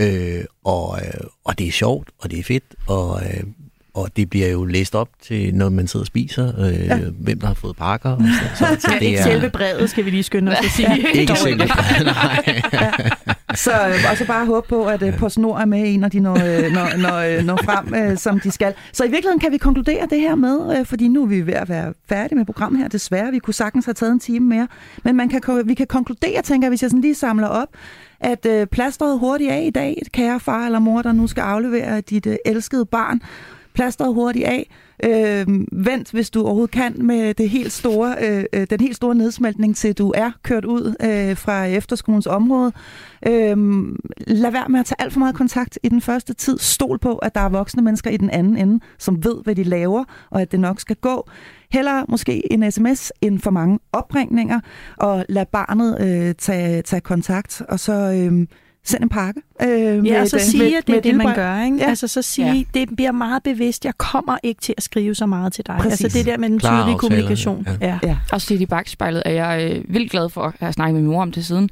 Øh, 0.00 0.44
og, 0.64 0.98
øh, 1.04 1.20
og 1.44 1.58
det 1.58 1.68
er 1.68 1.72
sjovt, 1.72 2.08
og 2.18 2.30
det 2.30 2.38
er 2.38 2.42
fedt, 2.42 2.64
og, 2.86 3.22
øh, 3.22 3.42
og 3.94 4.16
det 4.16 4.30
bliver 4.30 4.48
jo 4.48 4.64
læst 4.64 4.94
op 4.94 5.08
til, 5.22 5.54
når 5.54 5.68
man 5.68 5.88
sidder 5.88 6.02
og 6.02 6.06
spiser, 6.06 6.60
øh, 6.60 6.74
ja. 6.86 6.98
hvem 7.18 7.40
der 7.40 7.46
har 7.46 7.54
fået 7.54 7.76
pakker. 7.76 8.10
Og 8.10 8.22
sådan, 8.58 8.80
så, 8.80 8.80
så 8.88 8.92
Ja, 8.94 8.98
ikke 8.98 9.22
selve 9.22 9.50
brevet, 9.50 9.90
skal 9.90 10.04
vi 10.04 10.10
lige 10.10 10.22
skynde 10.22 10.52
os 10.52 10.58
at 10.64 10.70
sige. 10.70 11.06
Ikke 11.20 11.36
selve 11.44 11.56
nej. 12.04 12.64
Så 13.56 13.70
øh, 13.88 14.10
og 14.10 14.16
så 14.16 14.26
bare 14.26 14.46
håbe 14.46 14.68
på, 14.68 14.84
at 14.84 15.02
øh, 15.02 15.18
PostNord 15.18 15.60
er 15.60 15.64
med 15.64 15.82
en, 15.94 16.00
når 16.00 16.08
de 16.08 16.20
når, 16.20 16.32
øh, 16.34 16.72
når, 16.72 16.96
når, 16.96 17.16
øh, 17.16 17.44
når 17.44 17.56
frem, 17.56 17.94
øh, 17.94 18.18
som 18.18 18.40
de 18.40 18.50
skal. 18.50 18.74
Så 18.92 19.04
i 19.04 19.10
virkeligheden 19.10 19.40
kan 19.40 19.52
vi 19.52 19.58
konkludere 19.58 20.06
det 20.10 20.20
her 20.20 20.34
med, 20.34 20.78
øh, 20.78 20.86
fordi 20.86 21.08
nu 21.08 21.22
er 21.22 21.26
vi 21.26 21.46
ved 21.46 21.54
at 21.54 21.68
være 21.68 21.94
færdige 22.08 22.36
med 22.36 22.44
programmet 22.44 22.80
her, 22.80 22.88
desværre. 22.88 23.30
Vi 23.30 23.38
kunne 23.38 23.54
sagtens 23.54 23.84
have 23.84 23.94
taget 23.94 24.12
en 24.12 24.20
time 24.20 24.46
mere. 24.48 24.68
Men 25.04 25.16
man 25.16 25.28
kan, 25.28 25.62
vi 25.64 25.74
kan 25.74 25.86
konkludere, 25.86 26.42
tænker 26.42 26.66
jeg, 26.66 26.70
hvis 26.70 26.82
jeg 26.82 26.90
sådan 26.90 27.00
lige 27.00 27.14
samler 27.14 27.46
op, 27.46 27.68
at 28.20 28.46
øh, 28.46 28.66
plasteret 28.66 29.18
hurtigt 29.18 29.50
af 29.50 29.64
i 29.66 29.70
dag, 29.70 30.02
kære 30.12 30.40
far 30.40 30.66
eller 30.66 30.78
mor, 30.78 31.02
der 31.02 31.12
nu 31.12 31.26
skal 31.26 31.40
aflevere 31.40 32.00
dit 32.00 32.26
øh, 32.26 32.36
elskede 32.46 32.86
barn. 32.86 33.20
Plasteret 33.74 34.14
hurtigt 34.14 34.46
af. 34.46 34.70
Øh, 35.04 35.46
vent, 35.72 36.10
hvis 36.10 36.30
du 36.30 36.42
overhovedet 36.44 36.70
kan, 36.70 36.94
med 36.98 37.34
det 37.34 37.50
helt 37.50 37.72
store, 37.72 38.14
øh, 38.22 38.44
øh, 38.52 38.66
den 38.70 38.80
helt 38.80 38.96
store 38.96 39.14
nedsmeltning, 39.14 39.76
til 39.76 39.98
du 39.98 40.12
er 40.16 40.30
kørt 40.42 40.64
ud 40.64 40.94
øh, 41.00 41.36
fra 41.36 41.64
efterskolens 41.64 42.26
område. 42.26 42.72
Øh, 43.26 43.56
lad 44.26 44.50
være 44.50 44.68
med 44.68 44.80
at 44.80 44.86
tage 44.86 45.00
alt 45.00 45.12
for 45.12 45.18
meget 45.18 45.34
kontakt 45.34 45.78
i 45.82 45.88
den 45.88 46.00
første 46.00 46.34
tid. 46.34 46.58
Stol 46.58 46.98
på, 46.98 47.16
at 47.16 47.34
der 47.34 47.40
er 47.40 47.48
voksne 47.48 47.82
mennesker 47.82 48.10
i 48.10 48.16
den 48.16 48.30
anden 48.30 48.56
ende, 48.56 48.84
som 48.98 49.24
ved, 49.24 49.36
hvad 49.44 49.54
de 49.54 49.64
laver, 49.64 50.04
og 50.30 50.42
at 50.42 50.52
det 50.52 50.60
nok 50.60 50.80
skal 50.80 50.96
gå. 50.96 51.28
Heller 51.72 52.04
måske 52.08 52.52
en 52.52 52.72
sms 52.72 53.12
end 53.20 53.38
for 53.38 53.50
mange 53.50 53.78
opringninger, 53.92 54.60
og 54.96 55.24
lad 55.28 55.46
barnet 55.46 56.00
øh, 56.00 56.34
tage, 56.34 56.82
tage 56.82 57.00
kontakt, 57.00 57.62
og 57.68 57.80
så 57.80 57.92
øh, 57.92 58.46
send 58.86 59.02
en 59.02 59.08
pakke. 59.08 59.40
Øh, 59.62 60.06
Ja, 60.06 60.20
og 60.20 60.28
så 60.28 60.38
sige, 60.38 60.78
at 60.78 60.86
det 60.86 60.92
er 60.94 60.98
et 60.98 61.04
det, 61.04 61.14
man 61.14 61.34
gør. 61.34 61.62
Ikke? 61.64 61.76
Ja. 61.76 61.88
Altså 61.88 62.08
så 62.08 62.22
sige, 62.22 62.54
Ja. 62.54 62.62
det 62.80 62.88
bliver 62.96 63.12
meget 63.12 63.42
bevidst. 63.42 63.84
Jeg 63.84 63.98
kommer 63.98 64.38
ikke 64.42 64.60
til 64.60 64.74
at 64.76 64.82
skrive 64.82 65.14
så 65.14 65.26
meget 65.26 65.52
til 65.52 65.66
dig. 65.66 65.76
Præcis. 65.80 66.04
Altså 66.04 66.18
det 66.18 66.26
der 66.26 66.36
med 66.38 66.48
den 66.48 66.58
tydelige 66.58 66.78
aftaler, 66.80 66.98
kommunikation. 66.98 67.66
ja. 67.80 67.86
Ja. 67.86 67.98
Ja. 68.02 68.16
Og 68.32 68.40
set 68.40 68.60
i 68.60 68.66
bagspejlet 68.66 69.22
er 69.26 69.30
jeg 69.30 69.72
øh, 69.76 69.84
vildt 69.94 70.10
glad 70.10 70.28
for, 70.28 70.54
jeg 70.60 70.66
har 70.66 70.72
snakket 70.72 70.94
med 70.94 71.02
min 71.02 71.10
mor 71.10 71.22
om 71.22 71.32
det 71.32 71.46
siden, 71.46 71.70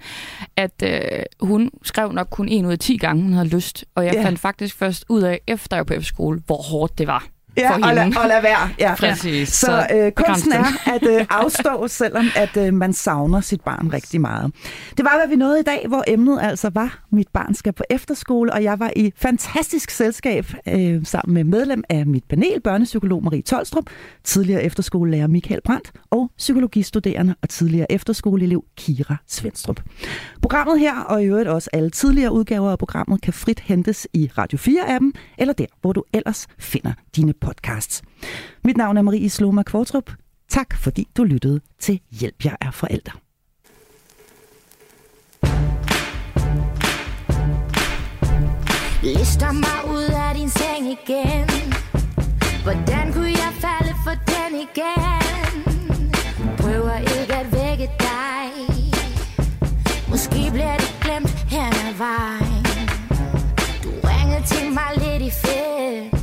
at 0.57 0.83
øh, 0.85 1.01
hun 1.41 1.71
skrev 1.83 2.12
nok 2.12 2.29
kun 2.31 2.49
en 2.49 2.67
ud 2.67 2.73
af 2.73 2.79
10 2.79 2.97
gange, 2.97 3.23
hun 3.23 3.33
havde 3.33 3.49
lyst. 3.49 3.85
Og 3.95 4.05
jeg 4.07 4.15
Ja. 4.15 4.25
fandt 4.25 4.39
faktisk 4.39 4.77
først 4.79 5.05
ud 5.09 5.23
af, 5.23 5.41
efter 5.47 5.77
jeg 5.77 5.79
var 5.79 5.85
på 5.85 5.95
efterskole, 5.95 6.43
hvor 6.47 6.62
hårdt 6.62 6.99
det 6.99 7.07
var. 7.07 7.27
Ja, 7.57 7.71
for 7.71 7.83
og, 7.83 8.03
hende. 8.03 8.21
og 8.21 8.29
lad 8.29 8.43
være. 8.43 8.71
Ja. 8.79 8.95
Præcis. 8.99 9.49
Så, 9.49 9.67
Så 9.67 9.87
øh, 9.97 10.13
kunsten 10.13 10.53
er 10.53 10.91
at 10.95 11.07
øh, 11.21 11.27
afstå, 11.31 11.89
selvom 12.01 12.27
at 12.37 12.57
øh, 12.57 12.75
man 12.75 12.93
savner 12.93 13.41
sit 13.41 13.61
barn 13.61 13.93
rigtig 13.93 14.21
meget. 14.21 14.53
Det 14.97 15.05
var, 15.05 15.17
hvad 15.19 15.29
vi 15.29 15.37
nåede 15.37 15.61
i 15.61 15.63
dag, 15.63 15.85
hvor 15.89 16.05
emnet 16.07 16.39
altså 16.43 16.71
var, 16.75 17.05
mit 17.11 17.29
barn 17.33 17.55
skal 17.55 17.73
på 17.73 17.85
efterskole, 17.91 18.53
og 18.53 18.63
jeg 18.63 18.79
var 18.79 18.91
i 18.97 19.13
fantastisk 19.17 19.91
selskab 19.91 20.47
øh, 20.69 21.07
sammen 21.07 21.35
med 21.35 21.45
medlem 21.45 21.85
af 21.89 22.07
mit 22.07 22.25
panel, 22.29 22.61
børnepsykolog 22.61 23.25
Marie 23.25 23.43
Tolstrup, 23.43 23.85
tidligere 24.25 24.63
efterskolelærer 24.63 25.27
Michael 25.27 25.61
Brandt 25.65 25.93
og 26.11 26.31
psykologistuderende 26.39 27.35
og 27.43 27.49
tidligere 27.49 27.93
efterskoleelev 27.93 28.65
Kira 28.77 29.17
Svendstrup. 29.27 29.81
Programmet 30.43 30.81
her, 30.81 31.01
og 31.01 31.23
i 31.23 31.27
øvrigt 31.27 31.49
også 31.49 31.71
alle 31.73 31.91
tidligere 31.91 32.33
udgaver 32.33 32.71
af 32.71 32.79
programmet, 32.79 33.21
kan 33.21 33.33
frit 33.33 33.61
hentes 33.61 34.09
i 34.13 34.31
Radio 34.39 34.59
4-appen, 34.59 35.13
eller 35.39 35.55
der, 35.55 35.67
hvor 35.81 35.93
du 35.93 36.05
ellers 36.13 36.47
finder 36.59 36.93
dine 37.17 37.33
podcasts. 37.45 38.03
Mit 38.65 38.77
navn 38.77 38.97
er 38.97 39.03
Marie 39.03 39.31
Sloma 39.31 39.63
Kvartrup. 39.63 40.11
Tak 40.49 40.77
fordi 40.77 41.09
du 41.17 41.25
lyttede 41.25 41.61
til 41.79 42.01
Hjælp, 42.11 42.45
jer 42.45 42.57
er 42.61 42.71
forældre. 42.71 43.13
Lister 49.03 49.53
mig 49.53 49.95
ud 49.97 50.09
af 50.29 50.35
din 50.35 50.49
seng 50.49 50.87
igen 50.99 51.49
Hvordan 52.63 53.13
kunne 53.13 53.35
jeg 53.45 53.53
falde 53.61 53.95
for 54.05 54.15
den 54.33 54.61
igen 54.67 55.55
Prøver 56.59 56.97
ikke 56.99 57.35
at 57.35 57.47
vække 57.53 57.91
dig 58.01 58.49
Måske 60.11 60.51
bliver 60.53 60.77
det 60.77 60.93
glemt 61.03 61.37
hen 61.55 61.73
ad 61.89 61.95
vejen 62.05 62.65
Du 63.83 63.91
ringede 64.09 64.47
til 64.47 64.73
mig 64.73 64.91
lidt 64.97 65.23
i 65.23 65.31
fedt 65.31 66.14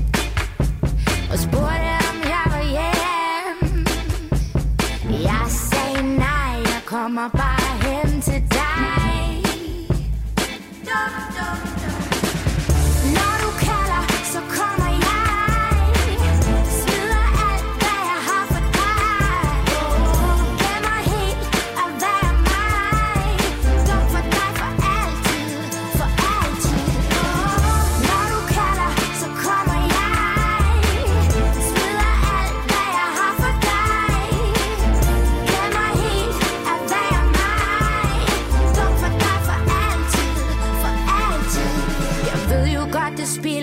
og 1.32 1.40
spurgte 1.40 1.94
om 2.12 2.18
jeg 2.34 2.46
var 2.54 2.64
hjem. 2.76 3.86
Jeg 5.24 5.46
sagde 5.48 6.18
nej, 6.18 6.54
jeg 6.74 6.82
kommer 6.86 7.30
bare 7.30 7.72
hen 7.84 8.22
til 8.22 8.51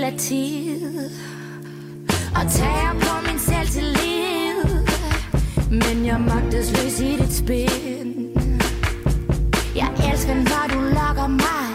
af 0.08 0.18
tid 0.18 1.10
Og 2.34 2.50
tager 2.50 2.92
på 2.92 3.26
min 3.26 3.38
selvtillid 3.38 4.86
Men 5.70 6.06
jeg 6.06 6.20
magtesløs 6.20 7.00
i 7.00 7.16
dit 7.16 7.32
spil 7.32 8.28
Jeg 9.76 9.90
elsker, 10.12 10.34
når 10.34 10.64
du 10.72 10.80
lokker 10.80 11.26
mig. 11.26 11.67